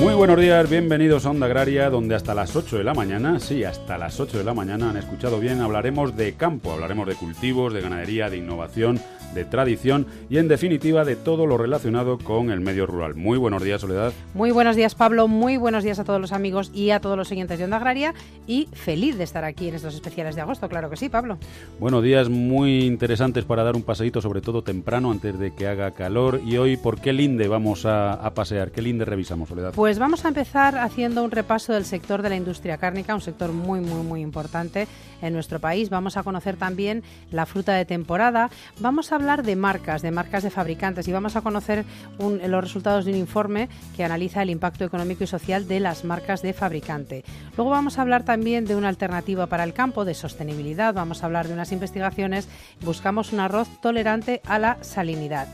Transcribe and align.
Muy 0.00 0.12
buenos 0.14 0.40
días, 0.40 0.68
bienvenidos 0.68 1.24
a 1.24 1.30
Onda 1.30 1.46
Agraria, 1.46 1.88
donde 1.88 2.14
hasta 2.14 2.34
las 2.34 2.56
8 2.56 2.78
de 2.78 2.84
la 2.84 2.94
mañana, 2.94 3.38
sí, 3.38 3.62
hasta 3.62 3.96
las 3.96 4.18
8 4.18 4.38
de 4.38 4.44
la 4.44 4.52
mañana, 4.52 4.90
han 4.90 4.96
escuchado 4.96 5.38
bien, 5.38 5.60
hablaremos 5.60 6.16
de 6.16 6.34
campo, 6.34 6.72
hablaremos 6.72 7.06
de 7.06 7.14
cultivos, 7.14 7.72
de 7.72 7.80
ganadería, 7.80 8.28
de 8.28 8.38
innovación, 8.38 9.00
de 9.34 9.44
tradición 9.44 10.06
y 10.30 10.38
en 10.38 10.48
definitiva 10.48 11.04
de 11.04 11.16
todo 11.16 11.46
lo 11.46 11.58
relacionado 11.58 12.18
con 12.18 12.50
el 12.50 12.60
medio 12.60 12.86
rural. 12.86 13.14
Muy 13.14 13.36
buenos 13.36 13.62
días, 13.62 13.80
Soledad. 13.80 14.12
Muy 14.32 14.52
buenos 14.52 14.76
días, 14.76 14.94
Pablo. 14.94 15.28
Muy 15.28 15.56
buenos 15.56 15.84
días 15.84 15.98
a 15.98 16.04
todos 16.04 16.20
los 16.20 16.32
amigos 16.32 16.70
y 16.72 16.90
a 16.90 17.00
todos 17.00 17.16
los 17.16 17.30
oyentes 17.30 17.58
de 17.58 17.64
Onda 17.64 17.76
Agraria 17.76 18.14
y 18.46 18.68
feliz 18.72 19.18
de 19.18 19.24
estar 19.24 19.44
aquí 19.44 19.68
en 19.68 19.74
estos 19.74 19.94
especiales 19.94 20.36
de 20.36 20.42
agosto, 20.42 20.68
claro 20.68 20.88
que 20.88 20.96
sí, 20.96 21.08
Pablo. 21.08 21.38
Buenos 21.80 22.02
días, 22.02 22.28
muy 22.28 22.84
interesantes 22.84 23.44
para 23.44 23.64
dar 23.64 23.74
un 23.74 23.82
paseíto, 23.82 24.22
sobre 24.22 24.40
todo 24.40 24.62
temprano, 24.62 25.10
antes 25.10 25.38
de 25.38 25.52
que 25.52 25.66
haga 25.66 25.90
calor. 25.90 26.40
Y 26.46 26.56
hoy, 26.56 26.76
¿por 26.76 27.00
qué 27.00 27.12
linde 27.12 27.48
vamos 27.48 27.84
a, 27.86 28.32
pasear? 28.34 28.70
¿Qué 28.70 28.82
linde 28.82 29.04
revisamos, 29.04 29.48
Soledad? 29.48 29.72
Pues 29.74 29.83
vamos 29.84 30.24
a 30.24 30.28
empezar 30.28 30.78
haciendo 30.78 31.22
un 31.22 31.30
repaso 31.30 31.74
del 31.74 31.84
sector 31.84 32.22
de 32.22 32.30
la 32.30 32.36
industria 32.36 32.78
cárnica, 32.78 33.14
un 33.14 33.20
sector 33.20 33.52
muy, 33.52 33.80
muy, 33.80 34.02
muy 34.02 34.22
importante 34.22 34.88
en 35.20 35.34
nuestro 35.34 35.60
país. 35.60 35.90
Vamos 35.90 36.16
a 36.16 36.22
conocer 36.22 36.56
también 36.56 37.02
la 37.30 37.44
fruta 37.44 37.74
de 37.74 37.84
temporada. 37.84 38.48
Vamos 38.80 39.12
a 39.12 39.16
hablar 39.16 39.42
de 39.42 39.56
marcas, 39.56 40.00
de 40.00 40.10
marcas 40.10 40.42
de 40.42 40.50
fabricantes 40.50 41.06
y 41.06 41.12
vamos 41.12 41.36
a 41.36 41.42
conocer 41.42 41.84
los 42.18 42.64
resultados 42.64 43.04
de 43.04 43.12
un 43.12 43.18
informe 43.18 43.68
que 43.94 44.04
analiza 44.04 44.42
el 44.42 44.50
impacto 44.50 44.84
económico 44.84 45.24
y 45.24 45.26
social 45.26 45.68
de 45.68 45.80
las 45.80 46.02
marcas 46.04 46.40
de 46.40 46.54
fabricante. 46.54 47.22
Luego 47.56 47.70
vamos 47.70 47.98
a 47.98 48.02
hablar 48.02 48.24
también 48.24 48.64
de 48.64 48.76
una 48.76 48.88
alternativa 48.88 49.48
para 49.48 49.64
el 49.64 49.74
campo, 49.74 50.06
de 50.06 50.14
sostenibilidad. 50.14 50.94
Vamos 50.94 51.22
a 51.22 51.26
hablar 51.26 51.46
de 51.46 51.52
unas 51.52 51.72
investigaciones. 51.72 52.48
Buscamos 52.80 53.34
un 53.34 53.40
arroz 53.40 53.68
tolerante 53.82 54.40
a 54.46 54.58
la 54.58 54.78
salinidad 54.80 55.46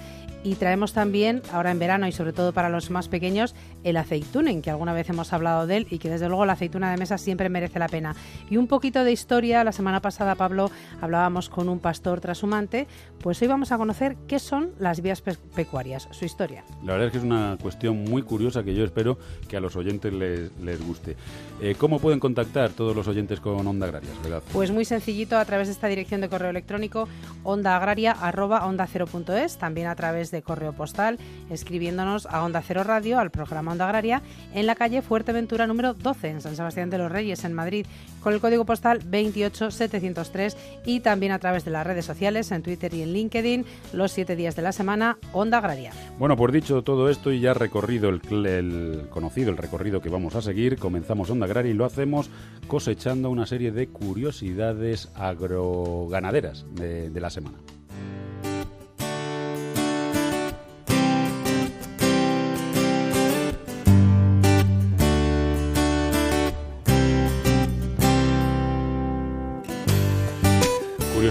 y 0.42 0.54
traemos 0.54 0.92
también, 0.92 1.42
ahora 1.52 1.70
en 1.70 1.78
verano 1.78 2.06
y 2.06 2.12
sobre 2.12 2.32
todo 2.32 2.52
para 2.52 2.68
los 2.68 2.90
más 2.90 3.08
pequeños, 3.08 3.54
el 3.84 3.96
aceitunen, 3.96 4.62
que 4.62 4.70
alguna 4.70 4.92
vez 4.92 5.08
hemos 5.08 5.32
hablado 5.32 5.66
de 5.66 5.78
él 5.78 5.86
y 5.90 5.98
que 5.98 6.10
desde 6.10 6.28
luego 6.28 6.44
la 6.44 6.54
aceituna 6.54 6.90
de 6.90 6.96
mesa 6.96 7.18
siempre 7.18 7.48
merece 7.48 7.78
la 7.78 7.88
pena. 7.88 8.14
Y 8.48 8.56
un 8.56 8.66
poquito 8.66 9.04
de 9.04 9.12
historia, 9.12 9.62
la 9.64 9.72
semana 9.72 10.00
pasada 10.00 10.34
Pablo 10.34 10.70
hablábamos 11.00 11.48
con 11.48 11.68
un 11.68 11.78
pastor 11.78 12.20
trashumante, 12.20 12.86
pues 13.22 13.40
hoy 13.42 13.48
vamos 13.48 13.72
a 13.72 13.78
conocer 13.78 14.16
qué 14.28 14.38
son 14.38 14.70
las 14.78 15.00
vías 15.00 15.22
pecuarias, 15.22 16.08
su 16.10 16.24
historia. 16.24 16.64
La 16.84 16.92
verdad 16.92 17.08
es 17.08 17.12
que 17.12 17.18
es 17.18 17.24
una 17.24 17.56
cuestión 17.60 18.04
muy 18.04 18.22
curiosa 18.22 18.62
que 18.62 18.74
yo 18.74 18.84
espero 18.84 19.18
que 19.48 19.56
a 19.56 19.60
los 19.60 19.76
oyentes 19.76 20.12
les, 20.12 20.52
les 20.60 20.86
guste. 20.86 21.16
Eh, 21.60 21.74
¿Cómo 21.76 21.98
pueden 21.98 22.20
contactar 22.20 22.70
todos 22.70 22.96
los 22.96 23.08
oyentes 23.08 23.40
con 23.40 23.66
Onda 23.66 23.86
Agraria? 23.86 24.10
¿verdad? 24.22 24.42
Pues 24.52 24.70
muy 24.70 24.84
sencillito 24.84 25.38
a 25.38 25.44
través 25.44 25.68
de 25.68 25.74
esta 25.74 25.88
dirección 25.88 26.20
de 26.20 26.28
correo 26.28 26.50
electrónico 26.50 27.08
ondaagraria.onda0.es, 27.44 29.58
también 29.58 29.86
a 29.86 29.94
través 29.94 30.30
de 30.30 30.42
correo 30.42 30.72
postal, 30.72 31.18
escribiéndonos 31.50 32.26
a 32.26 32.44
Onda 32.44 32.62
Cero 32.62 32.84
Radio, 32.84 33.18
al 33.18 33.30
programa 33.30 33.69
Onda 33.70 33.86
Agraria, 33.86 34.22
en 34.54 34.66
la 34.66 34.74
calle 34.74 35.02
Fuerteventura 35.02 35.66
número 35.66 35.94
12, 35.94 36.28
en 36.28 36.40
San 36.40 36.56
Sebastián 36.56 36.90
de 36.90 36.98
los 36.98 37.10
Reyes, 37.10 37.44
en 37.44 37.52
Madrid, 37.52 37.86
con 38.20 38.32
el 38.32 38.40
código 38.40 38.64
postal 38.64 39.00
28703 39.10 40.56
y 40.84 41.00
también 41.00 41.32
a 41.32 41.38
través 41.38 41.64
de 41.64 41.70
las 41.70 41.86
redes 41.86 42.04
sociales, 42.04 42.50
en 42.52 42.62
Twitter 42.62 42.92
y 42.94 43.02
en 43.02 43.12
LinkedIn, 43.12 43.64
los 43.92 44.12
siete 44.12 44.36
días 44.36 44.56
de 44.56 44.62
la 44.62 44.72
semana, 44.72 45.18
Onda 45.32 45.58
Agraria. 45.58 45.92
Bueno, 46.18 46.36
pues 46.36 46.52
dicho 46.52 46.82
todo 46.82 47.08
esto 47.08 47.32
y 47.32 47.40
ya 47.40 47.54
recorrido 47.54 48.08
el, 48.08 49.06
conocido, 49.10 49.50
el 49.50 49.56
recorrido 49.56 50.00
que 50.00 50.08
vamos 50.08 50.34
a 50.34 50.42
seguir, 50.42 50.78
comenzamos 50.78 51.30
Onda 51.30 51.46
Agraria 51.46 51.70
y 51.70 51.74
lo 51.74 51.84
hacemos 51.84 52.30
cosechando 52.66 53.30
una 53.30 53.46
serie 53.46 53.72
de 53.72 53.88
curiosidades 53.88 55.10
agroganaderas 55.14 56.66
de, 56.74 57.10
de 57.10 57.20
la 57.20 57.30
semana. 57.30 57.58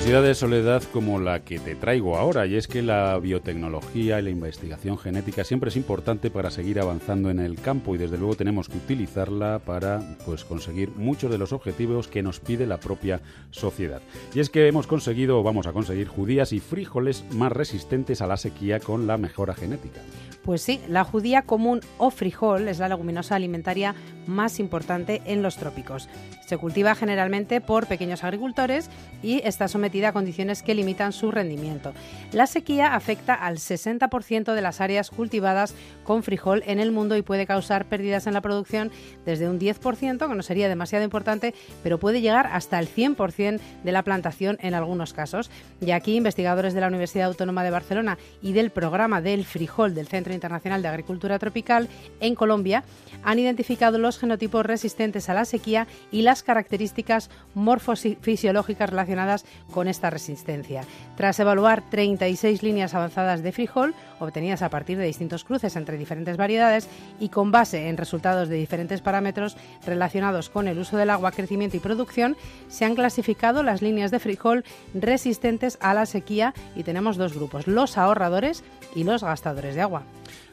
De 0.10 0.34
soledad 0.34 0.82
como 0.92 1.20
la 1.20 1.42
que 1.42 1.60
te 1.60 1.76
traigo 1.76 2.18
ahora, 2.18 2.48
y 2.48 2.56
es 2.56 2.68
que 2.68 2.82
la 2.82 3.18
biotecnología 3.20 4.20
y 4.20 4.24
la 4.24 4.32
investigación 4.32 4.98
genética 4.98 5.44
siempre 5.44 5.70
es 5.70 5.78
importante 5.78 6.32
para 6.32 6.50
seguir 6.50 6.80
avanzando 6.80 7.30
en 7.30 7.40
el 7.40 7.62
campo 7.62 7.94
y 7.94 8.00
desde 8.00 8.18
luego 8.18 8.36
tenemos 8.36 8.68
que 8.68 8.78
utilizarla 8.78 9.60
para 9.60 10.02
pues 10.26 10.44
conseguir 10.44 10.90
muchos 10.96 11.30
de 11.30 11.38
los 11.38 11.54
objetivos 11.54 12.08
que 12.08 12.24
nos 12.24 12.40
pide 12.40 12.66
la 12.66 12.80
propia 12.80 13.22
sociedad. 13.52 14.02
Y 14.34 14.40
es 14.40 14.50
que 14.50 14.68
hemos 14.68 14.88
conseguido 14.88 15.40
o 15.40 15.44
vamos 15.44 15.68
a 15.68 15.74
conseguir 15.74 16.08
judías 16.08 16.54
y 16.54 16.60
frijoles 16.60 17.24
más 17.32 17.52
resistentes 17.52 18.22
a 18.22 18.28
la 18.28 18.38
sequía 18.38 18.80
con 18.80 19.06
la 19.06 19.18
mejora 19.18 19.54
genética. 19.54 20.02
Pues 20.44 20.62
sí, 20.62 20.82
la 20.88 21.04
judía 21.04 21.44
común 21.44 21.82
o 21.98 22.10
frijol 22.10 22.68
es 22.70 22.80
la 22.80 22.90
leguminosa 22.90 23.36
alimentaria 23.36 23.94
más 24.26 24.60
importante 24.60 25.22
en 25.26 25.44
los 25.44 25.58
trópicos. 25.58 26.08
Se 26.48 26.58
cultiva 26.58 26.96
generalmente 26.96 27.62
por 27.62 27.88
pequeños 27.88 28.24
agricultores 28.24 28.90
y 29.22 29.42
está 29.46 29.68
sometida 29.68 29.99
a 30.06 30.14
condiciones 30.14 30.64
que 30.64 30.76
limitan 30.76 31.14
su 31.14 31.32
rendimiento. 31.32 31.94
La 32.32 32.48
sequía 32.48 32.96
afecta 32.96 33.34
al 33.34 33.58
60% 33.58 34.54
de 34.54 34.62
las 34.62 34.82
áreas 34.82 35.10
cultivadas 35.10 35.74
con 36.04 36.24
frijol 36.24 36.64
en 36.66 36.80
el 36.80 36.92
mundo 36.92 37.16
y 37.18 37.22
puede 37.22 37.46
causar 37.46 37.86
pérdidas 37.86 38.28
en 38.28 38.34
la 38.34 38.42
producción 38.42 38.92
desde 39.26 39.50
un 39.50 39.60
10%, 39.60 40.28
que 40.28 40.36
no 40.36 40.44
sería 40.44 40.70
demasiado 40.70 41.04
importante, 41.04 41.54
pero 41.84 42.00
puede 42.00 42.22
llegar 42.22 42.48
hasta 42.52 42.80
el 42.80 42.88
100% 42.88 43.60
de 43.84 43.92
la 43.92 44.04
plantación 44.04 44.58
en 44.62 44.74
algunos 44.74 45.14
casos. 45.14 45.50
Y 45.82 45.92
aquí 45.92 46.16
investigadores 46.16 46.74
de 46.74 46.82
la 46.82 46.88
Universidad 46.88 47.28
Autónoma 47.28 47.64
de 47.64 47.72
Barcelona 47.72 48.18
y 48.42 48.54
del 48.54 48.70
programa 48.72 49.22
del 49.22 49.46
frijol 49.46 49.94
del 49.94 50.08
Centro 50.08 50.34
Internacional 50.34 50.82
de 50.82 50.88
Agricultura 50.88 51.40
Tropical 51.40 51.90
en 52.20 52.36
Colombia 52.36 52.84
han 53.24 53.40
identificado 53.40 53.98
los 53.98 54.18
genotipos 54.18 54.66
resistentes 54.66 55.30
a 55.30 55.34
la 55.34 55.46
sequía 55.46 55.88
y 56.12 56.22
las 56.22 56.44
características 56.44 57.30
morfofisiológicas 57.54 58.90
relacionadas 58.90 59.46
con 59.72 59.88
esta 59.90 60.10
resistencia. 60.10 60.84
Tras 61.16 61.40
evaluar 61.40 61.84
36 61.90 62.64
líneas 62.64 62.94
avanzadas 62.94 63.44
de 63.44 63.52
frijol, 63.52 63.94
obtenidas 64.20 64.62
a 64.62 64.70
partir 64.70 64.98
de 64.98 65.06
distintos 65.06 65.44
cruces 65.44 65.76
entre 65.76 65.98
diferentes 65.98 66.38
variedades 66.38 66.88
y 67.20 67.30
con 67.30 67.52
base 67.52 67.90
en 67.90 67.98
resultados 67.98 68.50
de 68.50 68.56
diferentes 68.56 69.02
parámetros 69.02 69.58
relacionados 69.86 70.50
con 70.50 70.68
el 70.68 70.80
uso 70.80 70.98
del 70.98 71.10
agua, 71.10 71.32
crecimiento 71.32 71.78
y 71.78 71.80
producción, 71.80 72.38
se 72.68 72.86
han 72.86 72.96
clasificado 72.96 73.64
las 73.64 73.82
líneas 73.82 74.12
de 74.12 74.20
frijol 74.20 74.64
resistentes 74.94 75.78
a 75.82 75.94
la 75.94 76.06
sequía 76.06 76.54
y 76.76 76.84
tenemos 76.84 77.18
dos 77.18 77.34
grupos, 77.34 77.68
los 77.68 77.98
ahorradores 77.98 78.64
y 78.96 79.04
los 79.04 79.24
gastadores 79.24 79.76
de 79.76 79.82
agua. 79.82 80.04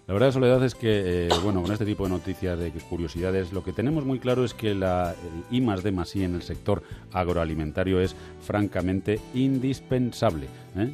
La 0.07 0.15
verdad, 0.15 0.31
Soledad, 0.31 0.63
es 0.63 0.77
que, 0.77 1.27
eh, 1.27 1.29
bueno, 1.43 1.63
con 1.63 1.73
este 1.73 1.85
tipo 1.85 2.05
de 2.05 2.11
noticias, 2.11 2.57
de 2.57 2.71
curiosidades, 2.71 3.53
lo 3.53 3.65
que 3.65 3.73
tenemos 3.73 4.05
muy 4.05 4.21
claro 4.21 4.45
es 4.45 4.55
que 4.55 4.73
la 4.73 5.17
I 5.51 5.61
más 5.61 5.83
D 5.83 5.91
más 5.91 6.15
I 6.15 6.23
en 6.23 6.37
el 6.37 6.43
sector 6.43 6.85
agroalimentario 7.13 8.01
es 8.01 8.15
francamente 8.41 9.19
indispensable. 9.35 10.47
¿Eh? 10.77 10.93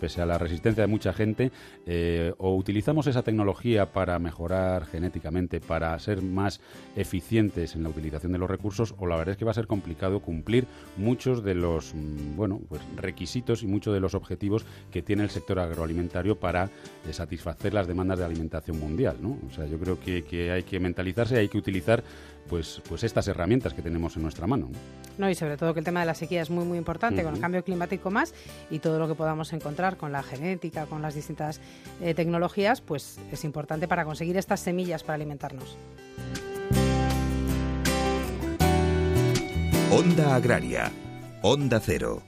Pese 0.00 0.22
a 0.22 0.26
la 0.26 0.38
resistencia 0.38 0.82
de 0.82 0.86
mucha 0.86 1.12
gente, 1.12 1.50
eh, 1.86 2.32
o 2.38 2.54
utilizamos 2.54 3.06
esa 3.06 3.22
tecnología 3.22 3.92
para 3.92 4.18
mejorar 4.18 4.86
genéticamente, 4.86 5.60
para 5.60 5.98
ser 5.98 6.22
más 6.22 6.60
eficientes 6.96 7.74
en 7.74 7.82
la 7.82 7.88
utilización 7.88 8.32
de 8.32 8.38
los 8.38 8.50
recursos, 8.50 8.94
o 8.98 9.06
la 9.06 9.16
verdad 9.16 9.32
es 9.32 9.38
que 9.38 9.44
va 9.44 9.50
a 9.50 9.54
ser 9.54 9.66
complicado 9.66 10.20
cumplir 10.20 10.66
muchos 10.96 11.42
de 11.42 11.54
los 11.54 11.94
mm, 11.94 12.36
bueno, 12.36 12.60
pues 12.68 12.82
requisitos 12.96 13.62
y 13.62 13.66
muchos 13.66 13.94
de 13.94 14.00
los 14.00 14.14
objetivos 14.14 14.64
que 14.90 15.02
tiene 15.02 15.22
el 15.22 15.30
sector 15.30 15.58
agroalimentario 15.58 16.38
para 16.38 16.70
satisfacer 17.10 17.74
las 17.74 17.86
demandas 17.86 18.18
de 18.18 18.24
alimentación 18.24 18.78
mundial. 18.78 19.16
O 19.48 19.52
sea, 19.52 19.66
yo 19.66 19.78
creo 19.78 19.98
que, 20.00 20.50
hay 20.50 20.62
que 20.62 20.80
mentalizarse 20.80 21.38
hay 21.38 21.48
que 21.48 21.58
utilizar 21.58 22.02
pues, 22.48 22.82
pues 22.88 23.04
estas 23.04 23.28
herramientas 23.28 23.74
que 23.74 23.82
tenemos 23.82 24.16
en 24.16 24.22
nuestra 24.22 24.46
mano. 24.46 24.68
No, 25.18 25.28
y 25.28 25.34
sobre 25.34 25.56
todo 25.56 25.74
que 25.74 25.80
el 25.80 25.84
tema 25.84 26.00
de 26.00 26.06
la 26.06 26.14
sequía 26.14 26.42
es 26.42 26.50
muy, 26.50 26.64
muy 26.64 26.78
importante, 26.78 27.22
con 27.22 27.34
el 27.34 27.40
cambio 27.40 27.62
climático 27.62 28.10
más 28.10 28.34
y 28.70 28.78
todo 28.78 28.98
lo 28.98 29.06
que 29.06 29.14
podamos 29.14 29.52
encontrar 29.52 29.96
con 29.96 30.12
la 30.12 30.22
genética, 30.22 30.86
con 30.86 31.02
las 31.02 31.14
distintas 31.14 31.60
eh, 32.00 32.14
tecnologías, 32.14 32.80
pues 32.80 33.18
es 33.30 33.44
importante 33.44 33.86
para 33.86 34.04
conseguir 34.04 34.36
estas 34.36 34.60
semillas 34.60 35.02
para 35.02 35.16
alimentarnos. 35.16 35.76
Onda 39.90 40.36
Agraria, 40.36 40.90
Onda 41.42 41.80
Cero. 41.80 42.22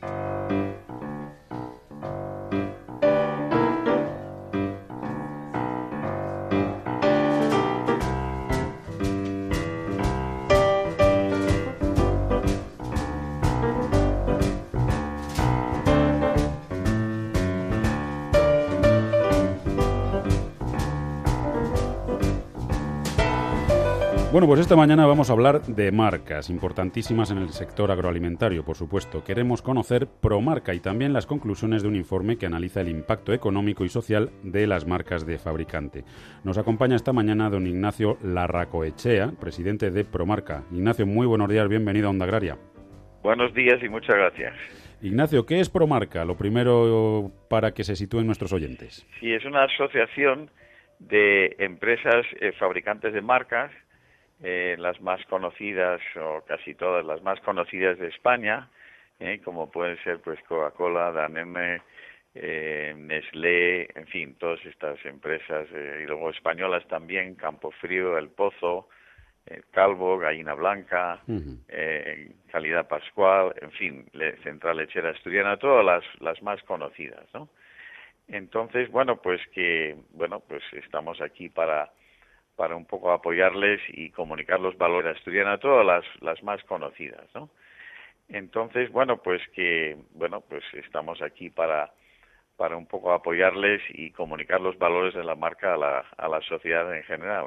Bueno, 24.32 24.46
pues 24.46 24.60
esta 24.60 24.76
mañana 24.76 25.04
vamos 25.04 25.28
a 25.28 25.34
hablar 25.34 25.60
de 25.60 25.92
marcas 25.92 26.48
importantísimas 26.48 27.30
en 27.30 27.36
el 27.36 27.50
sector 27.50 27.90
agroalimentario, 27.90 28.64
por 28.64 28.76
supuesto. 28.76 29.22
Queremos 29.22 29.60
conocer 29.60 30.06
Promarca 30.22 30.72
y 30.72 30.80
también 30.80 31.12
las 31.12 31.26
conclusiones 31.26 31.82
de 31.82 31.88
un 31.88 31.96
informe 31.96 32.38
que 32.38 32.46
analiza 32.46 32.80
el 32.80 32.88
impacto 32.88 33.34
económico 33.34 33.84
y 33.84 33.90
social 33.90 34.30
de 34.42 34.66
las 34.66 34.86
marcas 34.86 35.26
de 35.26 35.36
fabricante. 35.36 36.04
Nos 36.44 36.56
acompaña 36.56 36.96
esta 36.96 37.12
mañana 37.12 37.50
don 37.50 37.66
Ignacio 37.66 38.16
Larracoechea, 38.22 39.32
presidente 39.38 39.90
de 39.90 40.02
Promarca. 40.02 40.62
Ignacio, 40.72 41.04
muy 41.04 41.26
buenos 41.26 41.50
días, 41.50 41.68
bienvenido 41.68 42.06
a 42.06 42.10
Onda 42.12 42.24
Agraria. 42.24 42.56
Buenos 43.22 43.52
días 43.52 43.82
y 43.82 43.90
muchas 43.90 44.16
gracias. 44.16 44.54
Ignacio, 45.02 45.44
¿qué 45.44 45.60
es 45.60 45.68
Promarca? 45.68 46.24
Lo 46.24 46.38
primero 46.38 47.30
para 47.50 47.72
que 47.72 47.84
se 47.84 47.96
sitúen 47.96 48.24
nuestros 48.24 48.54
oyentes. 48.54 49.06
Sí, 49.20 49.30
es 49.30 49.44
una 49.44 49.64
asociación 49.64 50.50
de 51.00 51.54
empresas 51.58 52.24
eh, 52.40 52.52
fabricantes 52.58 53.12
de 53.12 53.20
marcas 53.20 53.70
eh, 54.42 54.76
las 54.78 55.00
más 55.00 55.24
conocidas 55.26 56.00
o 56.16 56.42
casi 56.46 56.74
todas 56.74 57.04
las 57.04 57.22
más 57.22 57.40
conocidas 57.40 57.98
de 57.98 58.08
España, 58.08 58.68
eh, 59.20 59.40
como 59.44 59.70
pueden 59.70 59.96
ser 60.02 60.20
pues 60.20 60.40
Coca-Cola, 60.48 61.12
Danone, 61.12 61.80
eh, 62.34 62.92
Nestlé, 62.96 63.88
en 63.94 64.06
fin, 64.08 64.34
todas 64.34 64.64
estas 64.64 65.04
empresas 65.04 65.68
eh, 65.72 66.00
y 66.02 66.06
luego 66.06 66.30
españolas 66.30 66.86
también, 66.88 67.36
Campofrío, 67.36 68.18
El 68.18 68.30
Pozo, 68.30 68.88
Calvo, 69.72 70.18
Gallina 70.18 70.54
Blanca, 70.54 71.20
Calidad 72.52 72.86
Pascual, 72.86 73.52
en 73.60 73.72
fin, 73.72 74.06
Central 74.44 74.76
Lechera 74.76 75.10
Asturiana, 75.10 75.56
todas 75.56 75.84
las, 75.84 76.04
las 76.20 76.40
más 76.44 76.62
conocidas, 76.62 77.26
¿no? 77.34 77.48
Entonces, 78.28 78.88
bueno, 78.90 79.20
pues 79.20 79.40
que, 79.52 79.96
bueno, 80.10 80.38
pues 80.40 80.62
estamos 80.74 81.20
aquí 81.20 81.48
para 81.48 81.90
para 82.56 82.76
un 82.76 82.84
poco 82.84 83.12
apoyarles 83.12 83.80
y 83.88 84.10
comunicar 84.10 84.60
los 84.60 84.76
valores 84.76 85.16
asturianos 85.16 85.54
a 85.54 85.58
todas 85.58 85.86
las, 85.86 86.04
las 86.20 86.42
más 86.42 86.62
conocidas, 86.64 87.26
¿no? 87.34 87.50
Entonces, 88.28 88.90
bueno, 88.90 89.18
pues 89.18 89.42
que, 89.54 89.96
bueno, 90.14 90.40
pues 90.40 90.62
estamos 90.74 91.20
aquí 91.22 91.50
para, 91.50 91.92
para 92.56 92.76
un 92.76 92.86
poco 92.86 93.12
apoyarles 93.12 93.82
y 93.90 94.10
comunicar 94.10 94.60
los 94.60 94.78
valores 94.78 95.14
de 95.14 95.24
la 95.24 95.34
marca 95.34 95.74
a 95.74 95.76
la, 95.76 96.04
a 96.16 96.28
la 96.28 96.40
sociedad 96.42 96.94
en 96.96 97.02
general. 97.02 97.46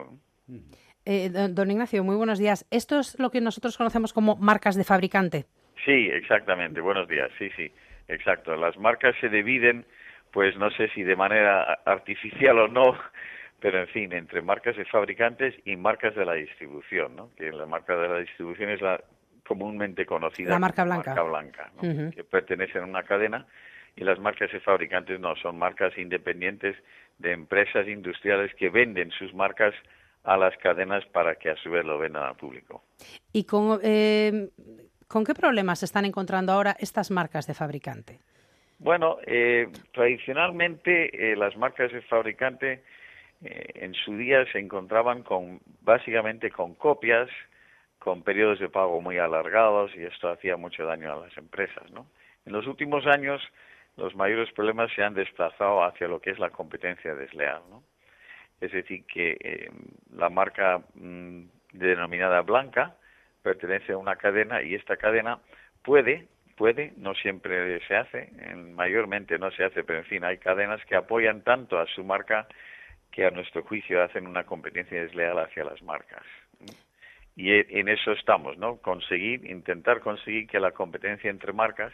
Eh, 1.05 1.29
don 1.29 1.71
Ignacio, 1.71 2.03
muy 2.03 2.15
buenos 2.15 2.39
días. 2.39 2.67
¿Esto 2.71 2.99
es 2.99 3.17
lo 3.19 3.29
que 3.31 3.41
nosotros 3.41 3.77
conocemos 3.77 4.13
como 4.13 4.35
marcas 4.35 4.75
de 4.75 4.83
fabricante? 4.83 5.45
Sí, 5.85 6.09
exactamente. 6.11 6.81
Buenos 6.81 7.07
días. 7.07 7.31
Sí, 7.37 7.49
sí, 7.55 7.71
exacto. 8.07 8.55
Las 8.55 8.77
marcas 8.77 9.15
se 9.21 9.29
dividen, 9.29 9.85
pues 10.31 10.57
no 10.57 10.69
sé 10.71 10.89
si 10.89 11.03
de 11.03 11.15
manera 11.15 11.79
artificial 11.85 12.59
o 12.59 12.67
no, 12.67 12.97
pero 13.65 13.79
en 13.79 13.87
fin, 13.87 14.13
entre 14.13 14.43
marcas 14.43 14.77
de 14.77 14.85
fabricantes 14.85 15.55
y 15.65 15.75
marcas 15.75 16.13
de 16.13 16.23
la 16.23 16.33
distribución, 16.33 17.15
¿no? 17.15 17.31
que 17.35 17.51
la 17.51 17.65
marca 17.65 17.97
de 17.97 18.07
la 18.07 18.19
distribución 18.19 18.69
es 18.69 18.79
la 18.79 19.03
comúnmente 19.43 20.05
conocida 20.05 20.51
la 20.51 20.59
marca 20.59 20.83
blanca, 20.83 21.15
marca 21.15 21.23
blanca 21.23 21.71
que 22.13 22.23
pertenecen 22.23 22.83
a 22.83 22.85
una 22.85 23.01
cadena 23.01 23.47
y 23.95 24.03
las 24.03 24.19
marcas 24.19 24.51
de 24.51 24.59
fabricantes 24.59 25.19
no, 25.19 25.35
son 25.37 25.57
marcas 25.57 25.97
independientes 25.97 26.75
de 27.17 27.31
empresas 27.31 27.87
industriales 27.87 28.53
que 28.53 28.69
venden 28.69 29.09
sus 29.09 29.33
marcas 29.33 29.73
a 30.23 30.37
las 30.37 30.55
cadenas 30.57 31.03
para 31.07 31.33
que 31.33 31.49
a 31.49 31.55
su 31.55 31.71
vez 31.71 31.83
lo 31.83 31.97
vendan 31.97 32.21
al 32.21 32.35
público. 32.35 32.83
¿Y 33.33 33.45
con, 33.45 33.79
eh, 33.81 34.47
con 35.07 35.23
qué 35.23 35.33
problemas 35.33 35.79
se 35.79 35.85
están 35.85 36.05
encontrando 36.05 36.51
ahora 36.51 36.75
estas 36.79 37.09
marcas 37.09 37.47
de 37.47 37.55
fabricante? 37.55 38.19
Bueno, 38.77 39.17
eh, 39.25 39.69
tradicionalmente 39.91 41.31
eh, 41.31 41.35
las 41.35 41.57
marcas 41.57 41.91
de 41.91 42.03
fabricante 42.03 42.83
eh, 43.43 43.71
en 43.75 43.93
su 43.93 44.15
día 44.17 44.45
se 44.51 44.59
encontraban 44.59 45.23
con 45.23 45.59
básicamente 45.81 46.51
con 46.51 46.75
copias, 46.75 47.29
con 47.99 48.23
periodos 48.23 48.59
de 48.59 48.69
pago 48.69 49.01
muy 49.01 49.17
alargados 49.17 49.91
y 49.95 50.03
esto 50.03 50.29
hacía 50.29 50.57
mucho 50.57 50.85
daño 50.85 51.11
a 51.11 51.25
las 51.25 51.37
empresas, 51.37 51.89
¿no? 51.91 52.07
En 52.45 52.53
los 52.53 52.67
últimos 52.67 53.05
años 53.07 53.41
los 53.97 54.15
mayores 54.15 54.51
problemas 54.51 54.91
se 54.93 55.03
han 55.03 55.13
desplazado 55.13 55.83
hacia 55.83 56.07
lo 56.07 56.19
que 56.19 56.31
es 56.31 56.39
la 56.39 56.49
competencia 56.49 57.15
desleal, 57.15 57.61
¿no? 57.69 57.83
Es 58.61 58.71
decir, 58.71 59.05
que 59.05 59.37
eh, 59.39 59.69
la 60.15 60.29
marca 60.29 60.81
mm, 60.93 61.43
denominada 61.73 62.41
blanca 62.41 62.95
pertenece 63.41 63.93
a 63.93 63.97
una 63.97 64.15
cadena 64.15 64.61
y 64.61 64.75
esta 64.75 64.97
cadena 64.97 65.39
puede, 65.83 66.27
puede, 66.55 66.93
no 66.97 67.13
siempre 67.15 67.79
se 67.87 67.95
hace, 67.95 68.31
mayormente 68.55 69.37
no 69.37 69.51
se 69.51 69.65
hace, 69.65 69.83
pero 69.83 69.99
en 69.99 70.05
fin, 70.05 70.23
hay 70.23 70.37
cadenas 70.37 70.83
que 70.85 70.95
apoyan 70.95 71.41
tanto 71.41 71.77
a 71.77 71.85
su 71.87 72.03
marca 72.03 72.47
que 73.15 73.25
a 73.25 73.31
nuestro 73.31 73.63
juicio 73.63 74.03
hacen 74.03 74.27
una 74.27 74.43
competencia 74.43 75.01
desleal 75.01 75.39
hacia 75.39 75.63
las 75.63 75.81
marcas. 75.81 76.23
Y 77.37 77.49
e, 77.51 77.65
en 77.69 77.87
eso 77.87 78.11
estamos, 78.11 78.57
¿no? 78.57 78.77
Conseguir, 78.77 79.49
intentar 79.49 80.01
conseguir 80.01 80.47
que 80.47 80.59
la 80.59 80.71
competencia 80.71 81.29
entre 81.29 81.53
marcas 81.53 81.93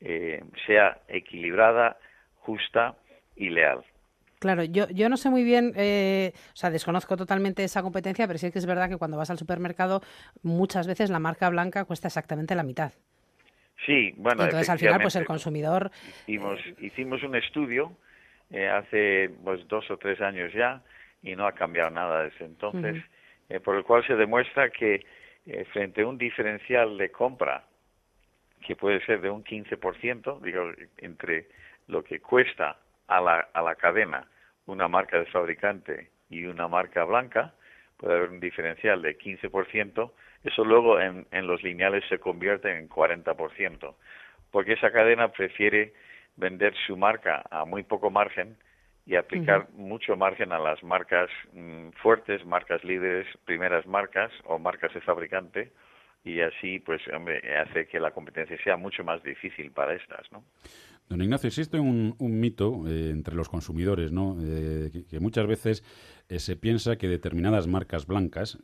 eh, 0.00 0.42
sea 0.66 1.02
equilibrada, 1.08 1.98
justa 2.36 2.96
y 3.36 3.50
leal. 3.50 3.84
Claro, 4.38 4.64
yo, 4.64 4.88
yo 4.88 5.10
no 5.10 5.18
sé 5.18 5.28
muy 5.28 5.44
bien, 5.44 5.74
eh, 5.76 6.32
o 6.54 6.56
sea, 6.56 6.70
desconozco 6.70 7.18
totalmente 7.18 7.62
esa 7.62 7.82
competencia, 7.82 8.26
pero 8.26 8.38
sí 8.38 8.46
es 8.46 8.52
que 8.54 8.58
es 8.58 8.64
verdad 8.64 8.88
que 8.88 8.96
cuando 8.96 9.18
vas 9.18 9.28
al 9.28 9.36
supermercado 9.36 10.00
muchas 10.42 10.86
veces 10.86 11.10
la 11.10 11.18
marca 11.18 11.50
blanca 11.50 11.84
cuesta 11.84 12.08
exactamente 12.08 12.54
la 12.54 12.62
mitad. 12.62 12.92
Sí, 13.84 14.14
bueno. 14.16 14.44
Entonces 14.44 14.70
al 14.70 14.78
final, 14.78 15.00
pues 15.02 15.16
el 15.16 15.26
consumidor. 15.26 15.90
Hicimos, 16.26 16.58
hicimos 16.80 17.22
un 17.22 17.36
estudio 17.36 17.92
eh, 18.50 18.68
hace 18.68 19.30
pues, 19.44 19.66
dos 19.68 19.90
o 19.90 19.96
tres 19.96 20.20
años 20.20 20.52
ya 20.52 20.82
y 21.22 21.36
no 21.36 21.46
ha 21.46 21.52
cambiado 21.52 21.90
nada 21.90 22.24
desde 22.24 22.44
entonces, 22.44 23.02
eh, 23.48 23.60
por 23.60 23.76
el 23.76 23.84
cual 23.84 24.06
se 24.06 24.16
demuestra 24.16 24.70
que 24.70 25.04
eh, 25.46 25.64
frente 25.72 26.02
a 26.02 26.06
un 26.06 26.18
diferencial 26.18 26.96
de 26.98 27.10
compra 27.10 27.64
que 28.66 28.76
puede 28.76 29.04
ser 29.06 29.20
de 29.20 29.30
un 29.30 29.42
15%, 29.42 30.40
digo, 30.40 30.70
entre 30.98 31.48
lo 31.86 32.04
que 32.04 32.20
cuesta 32.20 32.76
a 33.08 33.20
la, 33.20 33.48
a 33.52 33.62
la 33.62 33.74
cadena 33.74 34.26
una 34.66 34.88
marca 34.88 35.18
de 35.18 35.26
fabricante 35.26 36.10
y 36.28 36.44
una 36.44 36.68
marca 36.68 37.04
blanca, 37.04 37.54
puede 37.96 38.14
haber 38.14 38.30
un 38.30 38.40
diferencial 38.40 39.02
de 39.02 39.18
15%, 39.18 40.12
eso 40.44 40.64
luego 40.64 41.00
en, 41.00 41.26
en 41.32 41.46
los 41.46 41.62
lineales 41.62 42.04
se 42.08 42.18
convierte 42.18 42.76
en 42.76 42.88
40%, 42.88 43.94
porque 44.50 44.74
esa 44.74 44.90
cadena 44.92 45.28
prefiere 45.28 45.92
vender 46.36 46.74
su 46.86 46.96
marca 46.96 47.42
a 47.50 47.64
muy 47.64 47.82
poco 47.82 48.10
margen 48.10 48.56
y 49.06 49.16
aplicar 49.16 49.68
mucho 49.72 50.16
margen 50.16 50.52
a 50.52 50.58
las 50.58 50.82
marcas 50.82 51.30
mm, 51.52 51.90
fuertes, 52.02 52.44
marcas 52.46 52.84
líderes, 52.84 53.26
primeras 53.44 53.86
marcas 53.86 54.30
o 54.44 54.58
marcas 54.58 54.92
de 54.94 55.00
fabricante 55.00 55.72
y 56.24 56.40
así 56.40 56.78
pues 56.80 57.00
hombre, 57.08 57.40
hace 57.56 57.86
que 57.86 57.98
la 57.98 58.10
competencia 58.10 58.56
sea 58.62 58.76
mucho 58.76 59.02
más 59.02 59.22
difícil 59.22 59.72
para 59.72 59.94
estas, 59.94 60.30
¿no? 60.30 60.44
Don 61.10 61.22
Ignacio, 61.22 61.48
existe 61.48 61.80
un, 61.80 62.14
mito 62.20 62.84
eh, 62.86 63.10
entre 63.10 63.34
los 63.34 63.48
consumidores, 63.48 64.12
¿no? 64.12 64.36
Eh, 64.40 65.06
que, 65.10 65.18
muchas 65.18 65.44
veces 65.44 65.82
eh, 66.28 66.38
se 66.38 66.54
piensa 66.54 66.94
que 66.94 67.08
determinadas 67.08 67.66
marcas 67.66 68.06
blancas 68.06 68.58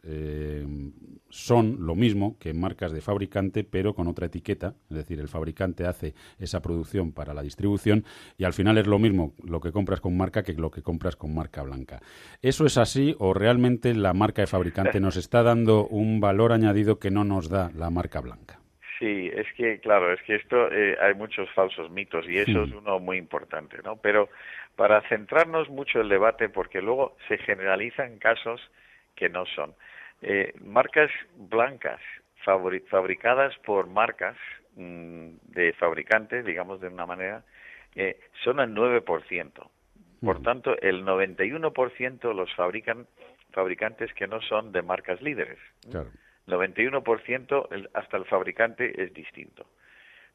son 1.29 1.79
lo 1.81 1.97
mismo 1.97 2.39
que 2.39 2.55
marcas 2.55 2.93
de 2.93 3.01
fabricante, 3.01 3.65
pero 3.65 3.97
con 3.97 4.07
otra 4.07 4.27
etiqueta. 4.27 4.77
Es 4.91 4.97
decir, 4.97 5.19
el 5.19 5.27
fabricante 5.27 5.87
hace 5.87 6.15
esa 6.39 6.63
producción 6.63 7.11
para 7.11 7.35
la 7.35 7.43
distribución 7.43 8.05
y 8.39 8.45
al 8.45 8.53
final 8.53 8.79
es 8.79 8.87
lo 8.87 9.01
mismo 9.01 9.35
lo 9.43 9.61
que 9.61 9.73
compras 9.73 10.01
con 10.01 10.17
marca 10.17 10.45
que 10.45 10.53
lo 10.53 10.71
que 10.71 10.83
compras 10.83 11.17
con 11.17 11.35
marca 11.35 11.65
blanca. 11.65 12.01
¿Eso 12.43 12.65
es 12.65 12.79
así 12.79 13.17
o 13.19 13.35
realmente 13.35 13.93
la 13.93 14.15
marca 14.15 14.43
de 14.43 14.47
fabricante 14.47 15.01
nos 15.01 15.17
está 15.17 15.43
dando 15.43 15.89
un 15.89 16.21
valor 16.21 16.53
añadido 16.53 17.01
que 17.01 17.11
no 17.11 17.25
nos 17.25 17.49
da 17.49 17.73
la 17.75 17.91
marca 17.91 18.21
blanca? 18.21 18.61
Sí, 18.99 19.31
es 19.35 19.47
que, 19.55 19.79
claro, 19.81 20.13
es 20.13 20.23
que 20.23 20.37
esto 20.37 20.73
eh, 20.73 20.97
hay 21.01 21.15
muchos 21.15 21.51
falsos 21.51 21.91
mitos 21.91 22.27
y 22.29 22.39
eso 22.39 22.63
es 22.63 22.73
uno 22.73 22.99
muy 22.99 23.19
importante, 23.19 23.79
¿no? 23.85 23.97
Pero 23.97 24.31
para 24.75 25.03
centrarnos 25.09 25.69
mucho 25.69 26.01
el 26.01 26.09
debate, 26.09 26.49
porque 26.49 26.81
luego 26.81 27.17
se 27.29 27.37
generalizan 27.39 28.19
casos 28.19 28.61
que 29.15 29.29
no 29.29 29.45
son. 29.47 29.75
Eh, 30.23 30.55
marcas 30.65 31.11
blancas 31.37 32.01
fabricadas 32.89 33.55
por 33.65 33.89
marcas 33.89 34.37
mm, 34.77 35.29
de 35.49 35.73
fabricantes, 35.75 36.45
digamos 36.45 36.81
de 36.81 36.89
una 36.89 37.05
manera, 37.05 37.45
eh, 37.95 38.19
son 38.45 38.61
el 38.61 38.75
9%. 38.75 39.69
Por 40.23 40.43
tanto, 40.43 40.81
el 40.81 41.05
91% 41.05 42.35
los 42.35 42.55
fabrican 42.55 43.07
fabricantes 43.53 44.13
que 44.15 44.27
no 44.27 44.41
son 44.41 44.73
de 44.73 44.83
marcas 44.83 45.21
líderes. 45.21 45.59
Claro. 45.91 46.11
91% 46.47 47.89
hasta 47.95 48.17
el 48.17 48.25
fabricante 48.25 49.03
es 49.03 49.13
distinto. 49.13 49.67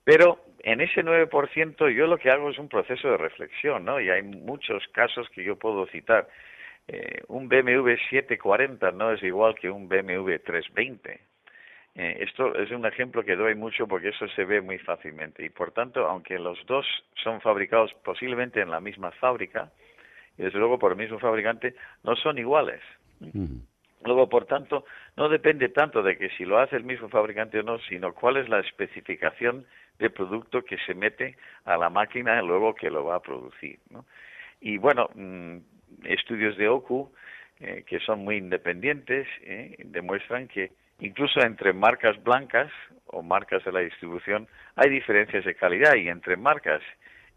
Pero 0.04 0.40
en 0.64 0.82
ese 0.82 1.04
9% 1.04 1.96
yo 1.96 2.08
lo 2.08 2.18
que 2.18 2.32
hago 2.32 2.50
es 2.50 2.58
un 2.58 2.68
proceso 2.68 3.10
de 3.10 3.18
reflexión, 3.18 3.86
¿no? 3.86 4.00
Y 4.00 4.10
hay 4.10 4.24
muchos 4.24 4.84
casos 4.92 5.30
que 5.30 5.44
yo 5.44 5.58
puedo 5.58 5.86
citar. 5.88 6.28
Eh, 6.88 7.22
un 7.28 7.48
BMW 7.48 7.96
740 8.10 8.92
no 8.92 9.12
es 9.12 9.22
igual 9.22 9.56
que 9.56 9.70
un 9.70 9.88
BMW 9.88 10.38
320. 10.44 11.20
Eh, 11.94 12.18
esto 12.22 12.56
es 12.56 12.72
un 12.72 12.86
ejemplo 12.86 13.24
que 13.24 13.36
doy 13.36 13.54
mucho 13.54 13.88
porque 13.88 14.10
eso 14.10 14.28
se 14.30 14.46
ve 14.46 14.62
muy 14.62 14.80
fácilmente. 14.80 15.46
Y 15.46 15.50
por 15.50 15.72
tanto, 15.72 16.08
aunque 16.08 16.40
los 16.40 16.58
dos 16.66 16.86
son 17.24 17.42
fabricados 17.42 17.94
posiblemente 18.04 18.62
en 18.62 18.72
la 18.72 18.80
misma 18.80 19.12
fábrica, 19.12 19.72
y 20.38 20.44
desde 20.44 20.58
luego 20.58 20.80
por 20.80 20.94
el 20.94 20.98
mismo 20.98 21.20
fabricante, 21.20 21.76
no 22.04 22.16
son 22.16 22.38
iguales. 22.38 22.82
Luego, 24.04 24.28
por 24.30 24.46
tanto, 24.46 24.86
no 25.16 25.30
depende 25.30 25.70
tanto 25.70 26.02
de 26.02 26.18
que 26.18 26.30
si 26.32 26.46
lo 26.46 26.60
hace 26.60 26.76
el 26.76 26.84
mismo 26.84 27.10
fabricante 27.10 27.60
o 27.60 27.64
no, 27.64 27.80
sino 27.80 28.14
cuál 28.14 28.38
es 28.38 28.50
la 28.50 28.60
especificación 28.60 29.66
de 30.00 30.10
producto 30.10 30.64
que 30.64 30.78
se 30.86 30.96
mete 30.96 31.38
a 31.66 31.78
la 31.78 31.90
máquina 31.90 32.42
luego 32.42 32.74
que 32.74 32.90
lo 32.90 33.06
va 33.06 33.16
a 33.16 33.22
producir. 33.22 33.80
¿no? 33.90 34.06
Y 34.60 34.78
bueno, 34.78 35.10
mm, 35.14 35.58
estudios 36.06 36.58
de 36.58 36.68
OCU, 36.68 37.12
eh, 37.60 37.84
que 37.86 38.00
son 38.00 38.24
muy 38.24 38.38
independientes, 38.38 39.28
eh, 39.44 39.76
demuestran 39.86 40.48
que 40.48 40.72
incluso 41.00 41.42
entre 41.42 41.74
marcas 41.74 42.22
blancas 42.24 42.72
o 43.08 43.22
marcas 43.22 43.64
de 43.64 43.72
la 43.72 43.82
distribución 43.82 44.48
hay 44.76 44.90
diferencias 44.90 45.46
de 45.46 45.56
calidad 45.56 45.96
y 45.96 46.10
entre 46.10 46.38
marcas 46.38 46.82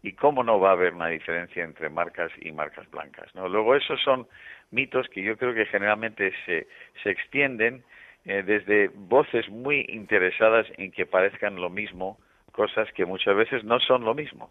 y 0.01 0.13
cómo 0.13 0.43
no 0.43 0.59
va 0.59 0.69
a 0.69 0.73
haber 0.73 0.93
una 0.93 1.07
diferencia 1.07 1.63
entre 1.63 1.89
marcas 1.89 2.31
y 2.39 2.51
marcas 2.51 2.89
blancas. 2.91 3.33
¿no? 3.33 3.47
Luego 3.49 3.75
esos 3.75 3.99
son 4.01 4.27
mitos 4.71 5.07
que 5.09 5.23
yo 5.23 5.37
creo 5.37 5.53
que 5.53 5.65
generalmente 5.65 6.33
se, 6.45 6.67
se 7.03 7.09
extienden 7.09 7.83
eh, 8.25 8.43
desde 8.43 8.87
voces 8.89 9.49
muy 9.49 9.85
interesadas 9.87 10.65
en 10.77 10.91
que 10.91 11.05
parezcan 11.05 11.55
lo 11.55 11.69
mismo, 11.69 12.17
cosas 12.51 12.91
que 12.93 13.05
muchas 13.05 13.35
veces 13.35 13.63
no 13.63 13.79
son 13.79 14.03
lo 14.03 14.15
mismo. 14.15 14.49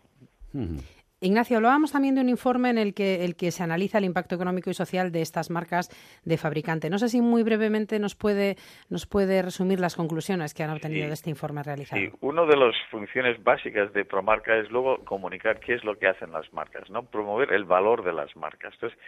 Ignacio, 1.25 1.57
hablábamos 1.57 1.91
también 1.91 2.15
de 2.15 2.21
un 2.21 2.29
informe 2.29 2.69
en 2.69 2.77
el 2.77 2.93
que, 2.93 3.25
el 3.25 3.35
que 3.35 3.51
se 3.51 3.63
analiza 3.63 3.97
el 3.97 4.05
impacto 4.05 4.35
económico 4.35 4.69
y 4.69 4.75
social 4.75 5.11
de 5.11 5.23
estas 5.23 5.49
marcas 5.49 5.89
de 6.23 6.37
fabricante. 6.37 6.91
No 6.91 6.99
sé 6.99 7.09
si 7.09 7.23
muy 7.23 7.43
brevemente 7.43 7.99
nos 7.99 8.15
puede, 8.15 8.57
nos 8.91 9.07
puede 9.07 9.41
resumir 9.41 9.81
las 9.81 9.97
conclusiones 9.97 10.53
que 10.53 10.65
han 10.65 10.71
obtenido 10.71 11.07
de 11.07 11.15
este 11.15 11.31
informe 11.31 11.63
realizado. 11.63 11.99
Sí, 11.99 12.11
una 12.21 12.45
de 12.45 12.59
las 12.59 12.75
funciones 12.91 13.43
básicas 13.43 13.91
de 13.95 14.05
Promarca 14.05 14.55
es 14.59 14.71
luego 14.71 15.03
comunicar 15.07 15.61
qué 15.61 15.73
es 15.73 15.83
lo 15.83 15.99
que 15.99 16.09
hacen 16.09 16.31
las 16.31 16.53
marcas, 16.53 16.91
¿no? 16.91 17.05
Promover 17.05 17.55
el 17.55 17.65
valor 17.65 18.05
de 18.05 18.13
las 18.13 18.37
marcas. 18.37 18.75
Entonces, 18.75 18.99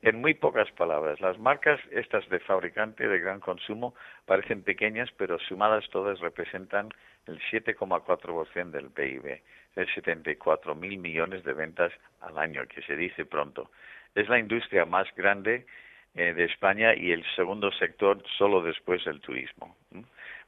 en 0.00 0.18
muy 0.18 0.32
pocas 0.32 0.70
palabras, 0.72 1.20
las 1.20 1.38
marcas 1.38 1.78
estas 1.90 2.26
de 2.30 2.40
fabricante 2.40 3.06
de 3.06 3.18
gran 3.18 3.40
consumo 3.40 3.94
parecen 4.24 4.62
pequeñas, 4.62 5.10
pero 5.18 5.38
sumadas 5.40 5.84
todas 5.90 6.20
representan 6.20 6.88
el 7.26 7.38
7,4% 7.50 8.70
del 8.70 8.88
PIB 8.88 9.42
de 9.76 9.86
74 9.86 10.74
mil 10.74 10.98
millones 10.98 11.44
de 11.44 11.52
ventas 11.52 11.92
al 12.20 12.38
año, 12.38 12.66
que 12.66 12.82
se 12.82 12.96
dice 12.96 13.24
pronto. 13.24 13.70
Es 14.14 14.28
la 14.28 14.38
industria 14.38 14.86
más 14.86 15.06
grande 15.14 15.66
eh, 16.14 16.32
de 16.32 16.44
España 16.44 16.94
y 16.94 17.12
el 17.12 17.24
segundo 17.36 17.70
sector 17.72 18.22
solo 18.38 18.62
después 18.62 19.04
del 19.04 19.20
turismo, 19.20 19.76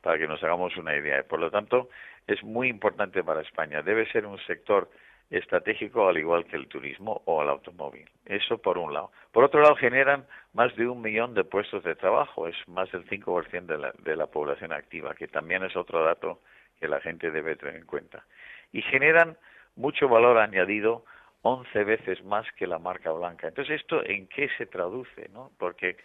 para 0.00 0.18
que 0.18 0.26
nos 0.26 0.42
hagamos 0.42 0.76
una 0.78 0.96
idea. 0.96 1.22
Por 1.24 1.40
lo 1.40 1.50
tanto, 1.50 1.90
es 2.26 2.42
muy 2.42 2.68
importante 2.68 3.22
para 3.22 3.42
España. 3.42 3.82
Debe 3.82 4.10
ser 4.10 4.24
un 4.24 4.38
sector 4.46 4.90
estratégico 5.30 6.08
al 6.08 6.16
igual 6.16 6.46
que 6.46 6.56
el 6.56 6.66
turismo 6.68 7.20
o 7.26 7.42
el 7.42 7.50
automóvil. 7.50 8.08
Eso 8.24 8.56
por 8.56 8.78
un 8.78 8.94
lado. 8.94 9.12
Por 9.30 9.44
otro 9.44 9.60
lado, 9.60 9.76
generan 9.76 10.26
más 10.54 10.74
de 10.74 10.88
un 10.88 11.02
millón 11.02 11.34
de 11.34 11.44
puestos 11.44 11.84
de 11.84 11.94
trabajo, 11.94 12.48
es 12.48 12.56
más 12.66 12.90
del 12.92 13.04
5% 13.04 13.66
de 13.66 13.76
la, 13.76 13.92
de 13.98 14.16
la 14.16 14.26
población 14.26 14.72
activa, 14.72 15.14
que 15.14 15.28
también 15.28 15.62
es 15.64 15.76
otro 15.76 16.02
dato 16.02 16.40
que 16.80 16.88
la 16.88 17.00
gente 17.00 17.30
debe 17.30 17.56
tener 17.56 17.76
en 17.76 17.84
cuenta 17.84 18.24
y 18.72 18.82
generan 18.82 19.36
mucho 19.76 20.08
valor 20.08 20.38
añadido 20.38 21.04
11 21.42 21.84
veces 21.84 22.24
más 22.24 22.46
que 22.52 22.66
la 22.66 22.78
marca 22.78 23.12
blanca. 23.12 23.48
Entonces, 23.48 23.80
¿esto 23.80 24.04
en 24.04 24.26
qué 24.28 24.48
se 24.58 24.66
traduce? 24.66 25.28
¿no? 25.32 25.50
Porque 25.58 25.96